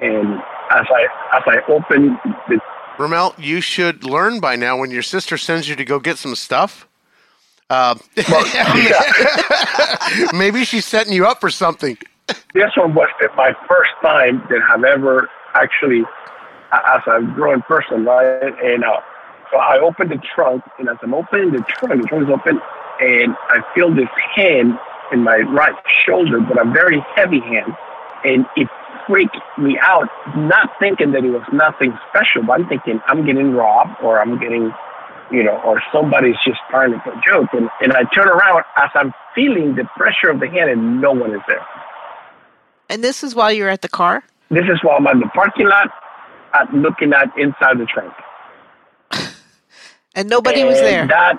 And 0.00 0.40
as 0.70 0.86
I 0.88 1.36
as 1.36 1.42
I 1.46 1.58
opened 1.68 2.18
the 2.48 2.60
Ramel, 2.98 3.34
you 3.38 3.60
should 3.60 4.04
learn 4.04 4.40
by 4.40 4.56
now 4.56 4.78
when 4.78 4.90
your 4.90 5.02
sister 5.02 5.36
sends 5.36 5.68
you 5.68 5.76
to 5.76 5.84
go 5.84 5.98
get 5.98 6.18
some 6.18 6.34
stuff. 6.34 6.88
Uh, 7.70 7.96
maybe 10.32 10.64
she's 10.64 10.84
setting 10.84 11.12
you 11.12 11.26
up 11.26 11.40
for 11.40 11.50
something. 11.50 11.96
This 12.54 12.70
one 12.76 12.94
was 12.94 13.08
my 13.36 13.52
first 13.68 13.90
time 14.02 14.42
that 14.48 14.60
I've 14.70 14.84
ever 14.84 15.28
actually, 15.54 16.02
as 16.72 17.00
a 17.06 17.22
growing 17.34 17.62
person, 17.62 18.04
right? 18.04 18.52
And 18.62 18.84
uh, 18.84 19.00
so 19.54 19.60
I 19.60 19.78
opened 19.78 20.10
the 20.10 20.20
trunk, 20.34 20.64
and 20.78 20.88
as 20.88 20.96
I'm 21.02 21.14
opening 21.14 21.52
the 21.52 21.62
trunk, 21.68 22.02
the 22.02 22.08
trunk 22.08 22.24
is 22.24 22.30
open, 22.30 22.60
and 23.00 23.36
I 23.48 23.62
feel 23.74 23.94
this 23.94 24.10
hand 24.34 24.74
in 25.12 25.22
my 25.22 25.36
right 25.54 25.74
shoulder, 26.04 26.40
but 26.40 26.60
a 26.60 26.68
very 26.68 26.98
heavy 27.14 27.38
hand, 27.38 27.72
and 28.24 28.46
it 28.56 28.66
freaked 29.06 29.36
me 29.56 29.78
out. 29.80 30.08
Not 30.36 30.70
thinking 30.80 31.12
that 31.12 31.24
it 31.24 31.30
was 31.30 31.46
nothing 31.52 31.96
special, 32.10 32.42
but 32.42 32.60
I'm 32.60 32.68
thinking 32.68 33.00
I'm 33.06 33.24
getting 33.24 33.52
robbed 33.52 34.02
or 34.02 34.20
I'm 34.20 34.40
getting, 34.40 34.72
you 35.30 35.44
know, 35.44 35.60
or 35.62 35.80
somebody's 35.92 36.36
just 36.44 36.58
trying 36.68 36.90
to 36.90 36.98
put 36.98 37.14
a 37.14 37.20
joke. 37.24 37.50
And, 37.52 37.70
and 37.80 37.92
I 37.92 38.02
turn 38.12 38.26
around 38.26 38.64
as 38.76 38.90
I'm 38.94 39.12
feeling 39.36 39.76
the 39.76 39.84
pressure 39.96 40.30
of 40.30 40.40
the 40.40 40.48
hand, 40.48 40.68
and 40.70 41.00
no 41.00 41.12
one 41.12 41.32
is 41.32 41.42
there. 41.46 41.64
And 42.88 43.04
this 43.04 43.22
is 43.22 43.36
while 43.36 43.52
you're 43.52 43.68
at 43.68 43.82
the 43.82 43.88
car? 43.88 44.24
This 44.50 44.64
is 44.64 44.82
while 44.82 44.96
I'm 44.98 45.06
in 45.06 45.20
the 45.20 45.28
parking 45.28 45.68
lot, 45.68 45.90
uh, 46.54 46.66
looking 46.72 47.12
at 47.12 47.30
inside 47.38 47.78
the 47.78 47.86
trunk. 47.86 48.12
And 50.14 50.28
nobody 50.28 50.64
was 50.64 50.78
there. 50.80 51.06
That 51.06 51.36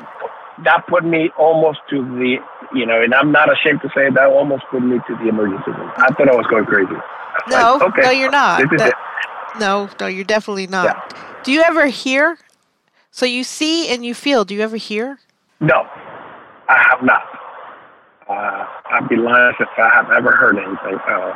that 0.64 0.88
put 0.88 1.04
me 1.04 1.30
almost 1.38 1.80
to 1.90 2.02
the 2.02 2.38
you 2.74 2.86
know, 2.86 3.02
and 3.02 3.14
I'm 3.14 3.32
not 3.32 3.52
ashamed 3.52 3.82
to 3.82 3.90
say 3.96 4.10
that 4.10 4.28
almost 4.28 4.64
put 4.72 4.82
me 4.82 4.98
to 5.08 5.16
the 5.18 5.30
emergency 5.30 5.72
room. 5.72 5.92
I 5.98 6.14
thought 6.14 6.30
I 6.30 6.36
was 6.36 6.48
going 6.48 6.66
crazy. 6.66 6.92
Was 6.92 7.02
no, 7.50 7.74
like, 7.74 7.82
okay, 7.94 8.02
no, 8.04 8.12
you're 8.12 8.32
not. 8.32 8.62
That- 8.78 8.94
no, 9.60 9.90
no, 10.00 10.08
you're 10.08 10.26
definitely 10.26 10.68
not. 10.68 10.86
Yeah. 10.86 11.42
Do 11.44 11.52
you 11.52 11.62
ever 11.62 11.88
hear? 11.88 12.38
So 13.12 13.26
you 13.26 13.44
see 13.44 13.88
and 13.88 14.06
you 14.06 14.14
feel. 14.14 14.44
Do 14.44 14.54
you 14.54 14.62
ever 14.62 14.76
hear? 14.76 15.20
No, 15.62 15.88
I 16.68 16.84
have 16.90 17.04
not. 17.04 17.24
Uh, 18.28 18.66
I'd 18.92 19.08
be 19.08 19.16
lying 19.16 19.54
if 19.60 19.68
I 19.78 19.90
have 19.94 20.12
ever 20.12 20.36
heard 20.36 20.58
anything. 20.58 21.00
Uh, 21.08 21.34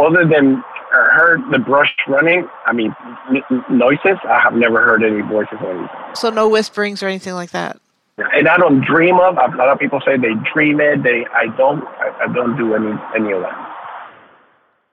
other 0.00 0.24
than 0.24 0.62
I 0.92 1.08
heard 1.14 1.40
the 1.50 1.58
brush 1.58 1.94
running, 2.06 2.46
I 2.66 2.72
mean, 2.72 2.94
n- 3.30 3.42
n- 3.50 3.64
noises, 3.70 4.18
I 4.24 4.38
have 4.40 4.54
never 4.54 4.82
heard 4.84 5.02
any 5.02 5.22
voices 5.22 5.58
or 5.62 5.70
anything. 5.70 5.88
So 6.14 6.28
no 6.30 6.48
whisperings 6.48 7.02
or 7.02 7.08
anything 7.08 7.34
like 7.34 7.50
that. 7.52 7.78
And 8.18 8.46
I 8.46 8.58
don't 8.58 8.82
dream 8.84 9.18
of. 9.18 9.38
A 9.38 9.56
lot 9.56 9.68
of 9.68 9.78
people 9.78 10.00
say 10.04 10.18
they 10.18 10.34
dream 10.52 10.80
it. 10.80 11.02
They, 11.02 11.24
I 11.32 11.46
don't. 11.56 11.82
I, 11.82 12.24
I 12.24 12.32
don't 12.32 12.56
do 12.58 12.74
any 12.74 12.92
any 13.16 13.32
of 13.32 13.40
that. 13.40 13.68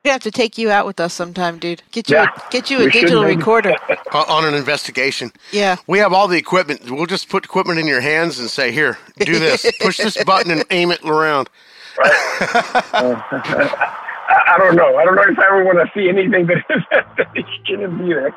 We 0.05 0.09
have 0.09 0.21
to 0.21 0.31
take 0.31 0.57
you 0.57 0.71
out 0.71 0.85
with 0.85 1.01
us 1.01 1.13
sometime, 1.13 1.59
dude. 1.59 1.83
Get 1.91 2.09
you, 2.09 2.15
Yeah, 2.15 2.27
a, 2.33 2.51
get 2.51 2.71
you 2.71 2.87
a 2.87 2.89
digital 2.89 3.25
recorder. 3.25 3.75
on 4.13 4.45
an 4.45 4.53
investigation. 4.53 5.33
Yeah. 5.51 5.75
We 5.87 5.99
have 5.99 6.13
all 6.13 6.29
the 6.29 6.37
equipment. 6.37 6.89
We'll 6.89 7.05
just 7.05 7.27
put 7.27 7.43
equipment 7.43 7.77
in 7.79 7.87
your 7.87 7.99
hands 7.99 8.39
and 8.39 8.49
say, 8.49 8.71
"Here, 8.71 8.97
do 9.19 9.37
this. 9.37 9.69
Push 9.81 9.97
this 9.97 10.23
button 10.23 10.51
and 10.51 10.63
aim 10.71 10.91
it 10.91 11.03
around." 11.03 11.49
I, 14.29 14.53
I 14.55 14.57
don't 14.57 14.75
know. 14.75 14.95
I 14.97 15.05
don't 15.05 15.15
know 15.15 15.23
if 15.27 15.37
I 15.39 15.45
ever 15.45 15.63
want 15.65 15.79
to 15.79 15.91
see 15.93 16.07
anything 16.09 16.47
that, 16.47 16.63
that 17.17 17.45
shouldn't 17.65 17.97
be 17.99 18.13
there. 18.13 18.33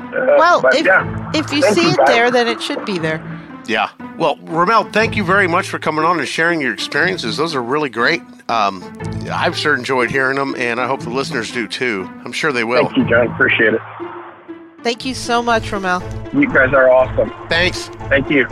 Uh, 0.00 0.36
Well, 0.38 0.64
if, 0.72 0.86
yeah. 0.86 1.30
if 1.34 1.52
you 1.52 1.60
Thank 1.62 1.74
see 1.74 1.82
you, 1.82 1.90
it 1.90 1.96
guys. 1.98 2.06
there, 2.08 2.30
then 2.30 2.48
it 2.48 2.62
should 2.62 2.84
be 2.84 2.98
there. 2.98 3.20
Yeah. 3.66 3.90
Well, 4.16 4.36
Ramel, 4.42 4.84
thank 4.92 5.14
you 5.16 5.24
very 5.24 5.46
much 5.46 5.68
for 5.68 5.78
coming 5.78 6.04
on 6.04 6.18
and 6.18 6.26
sharing 6.26 6.60
your 6.60 6.72
experiences. 6.72 7.36
Those 7.36 7.54
are 7.54 7.62
really 7.62 7.90
great. 7.90 8.22
Um, 8.48 8.82
I've 9.30 9.56
sure 9.56 9.74
enjoyed 9.76 10.10
hearing 10.10 10.36
them, 10.36 10.54
and 10.56 10.80
I 10.80 10.86
hope 10.86 11.00
the 11.00 11.10
listeners 11.10 11.52
do 11.52 11.68
too. 11.68 12.08
I'm 12.24 12.32
sure 12.32 12.50
they 12.50 12.64
will. 12.64 12.86
Thank 12.86 12.96
you, 12.96 13.08
John. 13.10 13.26
Appreciate 13.32 13.74
it. 13.74 13.80
Thank 14.82 15.04
you 15.04 15.14
so 15.14 15.42
much, 15.42 15.70
Ramel. 15.70 16.00
You 16.32 16.46
guys 16.48 16.72
are 16.72 16.90
awesome. 16.90 17.30
Thanks. 17.48 17.88
Thank 18.08 18.30
you. 18.30 18.46